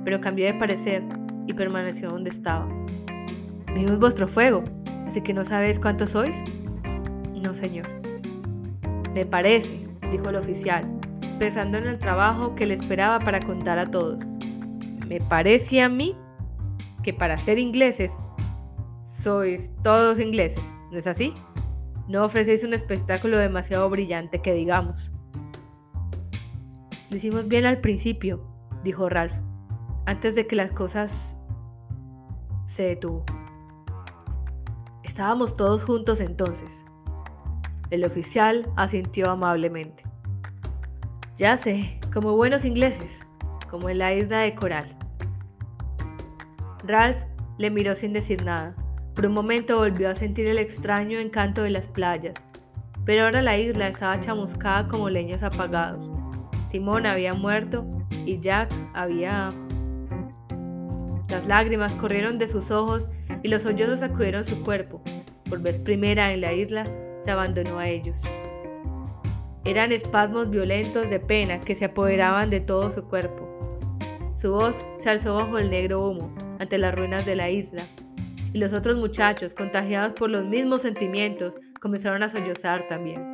pero 0.04 0.20
cambió 0.20 0.48
de 0.48 0.56
parecer 0.56 1.04
y 1.46 1.54
permaneció 1.54 2.10
donde 2.10 2.32
estaba. 2.32 2.68
Vimos 3.76 4.00
vuestro 4.00 4.28
fuego, 4.28 4.64
así 5.06 5.22
que 5.22 5.32
no 5.32 5.46
sabéis 5.46 5.80
cuántos 5.80 6.10
sois. 6.10 6.44
No, 7.36 7.54
señor. 7.54 7.86
Me 9.14 9.28
parece, 9.28 9.88
dijo 10.12 10.30
el 10.30 10.38
oficial, 10.38 10.86
pensando 11.38 11.78
en 11.78 11.86
el 11.86 12.00
trabajo 12.00 12.56
que 12.56 12.66
le 12.66 12.74
esperaba 12.74 13.20
para 13.20 13.40
contar 13.42 13.78
a 13.78 13.92
todos. 13.92 14.26
Me 15.08 15.22
parece 15.22 15.84
a 15.84 15.88
mí 15.88 16.16
que 17.04 17.14
para 17.14 17.38
ser 17.38 17.60
ingleses 17.60 18.18
sois 19.04 19.72
todos 19.84 20.20
ingleses, 20.20 20.75
¿no 20.92 20.98
es 20.98 21.08
así? 21.08 21.34
No 22.08 22.24
ofrecéis 22.24 22.64
un 22.64 22.74
espectáculo 22.74 23.38
demasiado 23.38 23.90
brillante 23.90 24.42
que 24.42 24.54
digamos. 24.54 25.12
Lo 27.10 27.18
hicimos 27.18 27.48
bien 27.48 27.66
al 27.66 27.82
principio, 27.82 28.46
dijo 28.84 29.10
Ralph, 29.10 29.34
antes 30.06 30.36
de 30.36 30.48
que 30.48 30.56
las 30.56 30.72
cosas 30.72 31.38
se 32.66 32.84
detuvo. 32.84 33.26
Estábamos 35.04 35.56
todos 35.56 35.84
juntos 35.84 36.20
entonces. 36.20 36.84
El 37.90 38.04
oficial 38.04 38.70
asintió 38.76 39.32
amablemente. 39.32 40.04
Ya 41.38 41.58
sé, 41.58 42.00
como 42.14 42.36
buenos 42.36 42.66
ingleses, 42.66 43.20
como 43.70 43.90
en 43.90 44.00
la 44.00 44.14
isla 44.14 44.40
de 44.40 44.56
Coral. 44.56 44.98
Ralph 46.84 47.18
le 47.58 47.72
miró 47.72 47.96
sin 47.96 48.14
decir 48.14 48.44
nada. 48.44 48.76
Por 49.16 49.26
un 49.26 49.34
momento 49.34 49.78
volvió 49.78 50.10
a 50.10 50.16
sentir 50.16 50.46
el 50.46 50.58
extraño 50.58 51.20
encanto 51.20 51.64
de 51.64 51.70
las 51.70 51.88
playas, 51.88 52.36
pero 53.06 53.24
ahora 53.24 53.42
la 53.42 53.58
isla 53.58 53.88
estaba 53.88 54.20
chamuscada 54.20 54.90
como 54.90 55.10
leños 55.10 55.42
apagados. 55.42 56.12
Simón 56.70 57.06
había 57.06 57.34
muerto 57.34 57.86
y 58.26 58.42
Jack 58.42 58.74
había... 58.94 59.54
Las 61.30 61.48
lágrimas 61.48 61.96
corrieron 61.96 62.38
de 62.38 62.48
sus 62.48 62.72
ojos 62.72 63.08
y 63.42 63.48
los 63.48 63.64
sollozos 63.64 64.00
sacudieron 64.00 64.44
su 64.44 64.62
cuerpo. 64.64 65.02
Por 65.50 65.62
vez 65.62 65.80
primera 65.80 66.34
en 66.34 66.42
la 66.42 66.52
isla, 66.52 66.84
se 67.24 67.32
abandonó 67.32 67.80
a 67.80 67.88
ellos. 67.88 68.22
Eran 69.64 69.94
espasmos 69.94 70.50
violentos 70.50 71.10
de 71.10 71.22
pena 71.22 71.62
que 71.62 71.74
se 71.74 71.86
apoderaban 71.86 72.50
de 72.50 72.60
todo 72.60 72.92
su 72.92 73.06
cuerpo. 73.06 73.80
Su 74.36 74.52
voz 74.52 74.86
se 74.98 75.10
alzó 75.10 75.36
bajo 75.36 75.58
el 75.58 75.70
negro 75.70 76.06
humo 76.06 76.36
ante 76.60 76.78
las 76.78 76.94
ruinas 76.94 77.26
de 77.26 77.36
la 77.36 77.50
isla, 77.50 77.88
y 78.56 78.58
los 78.58 78.72
otros 78.72 78.96
muchachos, 78.96 79.54
contagiados 79.54 80.14
por 80.14 80.30
los 80.30 80.46
mismos 80.46 80.84
sentimientos, 80.84 81.58
comenzaron 81.82 82.24
a 82.24 82.30
sollozar 82.30 82.88
también. 82.88 83.34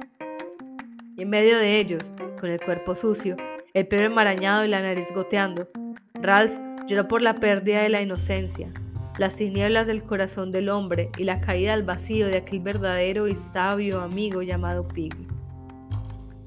Y 1.16 1.22
en 1.22 1.30
medio 1.30 1.60
de 1.60 1.78
ellos, 1.78 2.12
con 2.40 2.50
el 2.50 2.60
cuerpo 2.60 2.96
sucio, 2.96 3.38
el 3.76 3.88
pelo 3.88 4.08
enmarañado 4.08 4.66
y 4.66 4.68
la 4.68 4.82
nariz 4.82 5.10
goteando, 5.14 5.70
Ralph 6.16 6.54
lloró 6.88 7.08
por 7.08 7.22
la 7.22 7.36
pérdida 7.36 7.84
de 7.84 7.90
la 7.90 8.02
inocencia, 8.02 8.74
las 9.20 9.36
tinieblas 9.36 9.86
del 9.86 10.02
corazón 10.02 10.52
del 10.52 10.70
hombre 10.70 11.12
y 11.20 11.24
la 11.24 11.40
caída 11.40 11.74
al 11.74 11.84
vacío 11.84 12.26
de 12.26 12.38
aquel 12.38 12.62
verdadero 12.62 13.28
y 13.28 13.36
sabio 13.36 14.02
amigo 14.02 14.42
llamado 14.42 14.88
Piggy. 14.88 15.28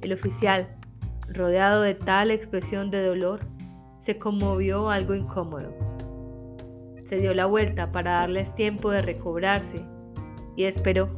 El 0.00 0.12
oficial, 0.12 0.66
rodeado 1.28 1.80
de 1.82 1.94
tal 1.94 2.32
expresión 2.32 2.90
de 2.90 3.06
dolor, 3.06 3.38
se 3.98 4.18
conmovió 4.18 4.90
algo 4.90 5.14
incómodo. 5.14 5.93
Se 7.04 7.18
dio 7.18 7.34
la 7.34 7.46
vuelta 7.46 7.92
para 7.92 8.12
darles 8.12 8.54
tiempo 8.54 8.90
de 8.90 9.02
recobrarse 9.02 9.84
y 10.56 10.64
esperó, 10.64 11.10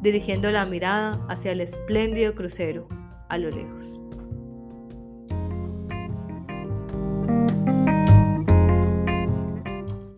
dirigiendo 0.00 0.50
la 0.50 0.66
mirada 0.66 1.12
hacia 1.28 1.52
el 1.52 1.60
espléndido 1.60 2.34
crucero 2.34 2.88
a 3.28 3.38
lo 3.38 3.50
lejos. 3.50 4.01